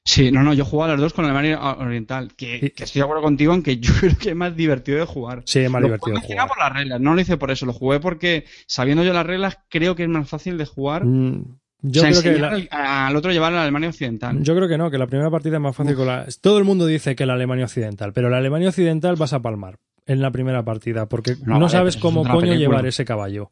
[0.06, 3.22] Sí, no, no, yo juego a las dos con Alemania Oriental, que, estoy de acuerdo
[3.22, 5.42] contigo en que yo creo que es más divertido de jugar.
[5.46, 7.72] Sí, es más lo divertido jugué por las reglas, no lo hice por eso, lo
[7.72, 11.06] jugué porque sabiendo yo las reglas creo que es más fácil de jugar.
[11.06, 11.56] Mm,
[11.86, 14.42] Yo o sea, creo que la- al- otro llevar a la Alemania Occidental.
[14.42, 16.26] Yo creo que no, que la primera partida es más fácil con la...
[16.40, 19.78] Todo el mundo dice que la Alemania Occidental, pero la Alemania Occidental vas a palmar
[20.06, 22.56] en la primera partida, porque No, no, vale, sabes cómo coño película.
[22.58, 23.50] llevar ese caballo.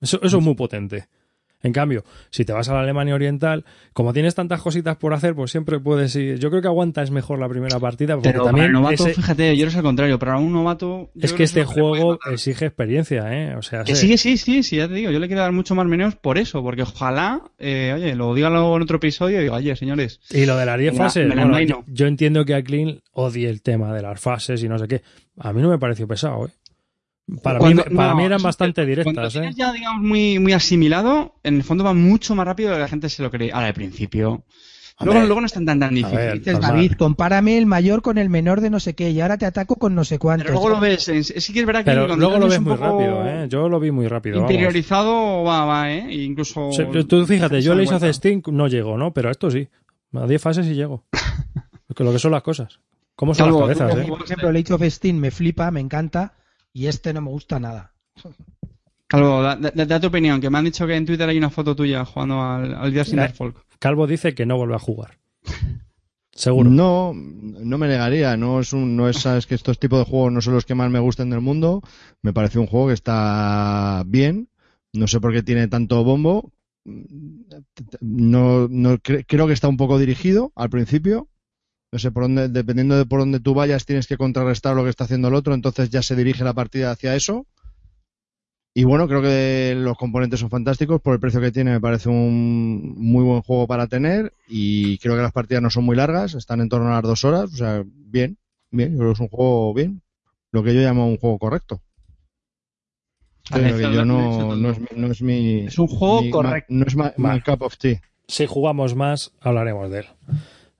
[0.00, 1.06] Eso, eso es muy potente.
[1.66, 5.34] En cambio, si te vas a la Alemania Oriental, como tienes tantas cositas por hacer,
[5.34, 6.38] pues siempre puedes ir.
[6.38, 9.14] Yo creo que aguantas mejor la primera partida, porque pero para también el novato, ese-
[9.14, 11.10] fíjate, yo eres al contrario, para un novato...
[11.20, 13.56] es que este juego exige experiencia, ¿eh?
[13.56, 15.74] O sea, Que sí, sí, sí, sí, ya te digo, yo le quiero dar mucho
[15.74, 19.42] más meneos por eso, porque ojalá, eh, oye, lo diga luego en otro episodio y
[19.42, 22.06] digo, oye, señores, Y lo de las 10 Me la- fases, la bueno, yo, yo
[22.06, 25.02] entiendo que a Clean odie el tema de las fases y no sé qué.
[25.38, 26.50] A mí no me pareció pesado, ¿eh?
[27.42, 29.38] Para, Cuando- mí, para no, mí eran bastante que Cuando directas, ¿eh?
[29.40, 32.78] tienes ya, digamos, muy, muy asimilado, en el fondo va mucho más rápido de lo
[32.78, 33.50] que la gente se lo cree.
[33.52, 34.44] Ahora, al principio.
[35.00, 36.16] Luego, luego no es tan, tan, tan difícil.
[36.16, 36.40] ver.
[36.60, 39.76] David, compárame el mayor con el menor de no sé qué y ahora te ataco
[39.76, 40.46] con no sé cuántos.
[40.46, 42.76] Pero luego lo ves, en- sí que es verdad que Pero luego lo ves muy
[42.76, 43.46] rápido, ¿eh?
[43.50, 44.36] Yo lo vi muy rápido.
[44.36, 44.50] vamos.
[44.50, 46.06] Interiorizado va, va, ¿eh?
[46.08, 46.70] E incluso.
[46.72, 49.12] Sí, tú fíjate, yo le hice hace Steam, no llego, ¿no?
[49.12, 49.68] Pero a esto sí.
[50.14, 51.04] A 10 fases sí llego.
[51.88, 52.78] Porque lo que son las cosas.
[53.16, 54.04] ¿Cómo son las cabezas, tú- eh?
[54.08, 56.32] Por ejemplo, el Age of Steam me flipa, me encanta
[56.76, 57.92] y este no me gusta nada.
[59.06, 61.48] Calvo, da, da- da tu opinión, que me han dicho que en Twitter hay una
[61.50, 63.28] foto tuya jugando al, al Gears in Mira.
[63.28, 63.64] the Folk.
[63.78, 65.18] Calvo dice que no vuelve a jugar.
[66.32, 66.68] Seguro.
[66.68, 68.36] No, no me negaría.
[68.36, 70.74] No es un, no es, sabes que estos tipos de juegos no son los que
[70.74, 71.82] más me gustan del mundo.
[72.20, 74.48] Me parece un juego que está bien.
[74.92, 76.52] No sé por qué tiene tanto bombo.
[78.00, 81.28] No, no cre- creo que está un poco dirigido al principio.
[81.92, 84.90] No sé por dónde, dependiendo de por dónde tú vayas, tienes que contrarrestar lo que
[84.90, 85.54] está haciendo el otro.
[85.54, 87.46] Entonces ya se dirige la partida hacia eso.
[88.74, 91.00] Y bueno, creo que los componentes son fantásticos.
[91.00, 94.32] Por el precio que tiene, me parece un muy buen juego para tener.
[94.48, 97.24] Y creo que las partidas no son muy largas, están en torno a las dos
[97.24, 97.44] horas.
[97.54, 98.36] O sea, bien,
[98.70, 98.92] bien.
[98.92, 100.02] Yo creo que es un juego bien.
[100.52, 101.80] Lo que yo llamo un juego correcto.
[103.50, 105.60] Pero yo no, es, no es mi.
[105.66, 106.72] Es un juego mi- correcto.
[106.74, 107.42] ma- no es ma- my, Vale.
[107.42, 108.00] cup of tea.
[108.26, 110.06] Si jugamos más, hablaremos de él.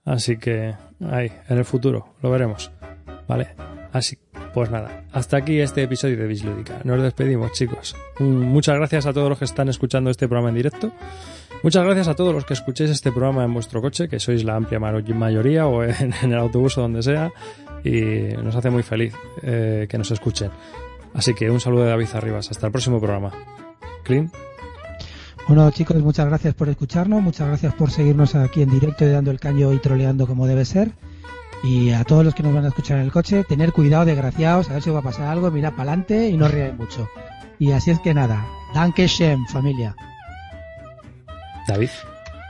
[0.03, 0.75] Así que
[1.05, 2.71] ahí, en el futuro, lo veremos.
[3.27, 3.49] ¿Vale?
[3.91, 4.17] Así,
[4.53, 6.79] pues nada, hasta aquí este episodio de Bislúdica.
[6.83, 7.95] Nos despedimos, chicos.
[8.19, 10.91] Mm, Muchas gracias a todos los que están escuchando este programa en directo.
[11.63, 14.55] Muchas gracias a todos los que escuchéis este programa en vuestro coche, que sois la
[14.55, 17.31] amplia ma- mayoría o en, en el autobús o donde sea.
[17.83, 20.51] Y nos hace muy feliz eh, que nos escuchen.
[21.13, 22.51] Así que un saludo de David Arribas.
[22.51, 23.31] Hasta el próximo programa.
[24.03, 24.29] Clean.
[25.47, 29.31] Bueno, chicos, muchas gracias por escucharnos, muchas gracias por seguirnos aquí en directo y dando
[29.31, 30.91] el caño y troleando como debe ser.
[31.63, 34.69] Y a todos los que nos van a escuchar en el coche, tener cuidado, desgraciados,
[34.69, 37.07] a ver si va a pasar algo, mirad para adelante y no ríais mucho.
[37.59, 39.95] Y así es que nada, danke schön, familia.
[41.67, 41.89] David.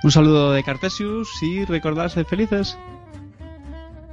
[0.03, 2.78] Un saludo de Cartesius y recordad ser felices.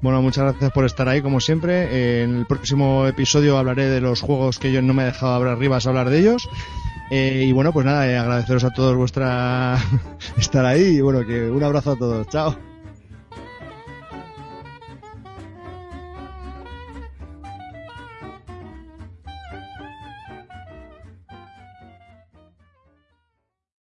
[0.02, 1.88] Bueno, muchas gracias por estar ahí, como siempre.
[1.90, 5.32] Eh, En el próximo episodio hablaré de los juegos que yo no me he dejado
[5.32, 6.48] hablar arriba, hablar de ellos.
[7.10, 9.78] Eh, y bueno, pues nada, eh, agradeceros a todos vuestra
[10.36, 12.28] estar ahí y bueno, que un abrazo a todos.
[12.28, 12.73] Chao.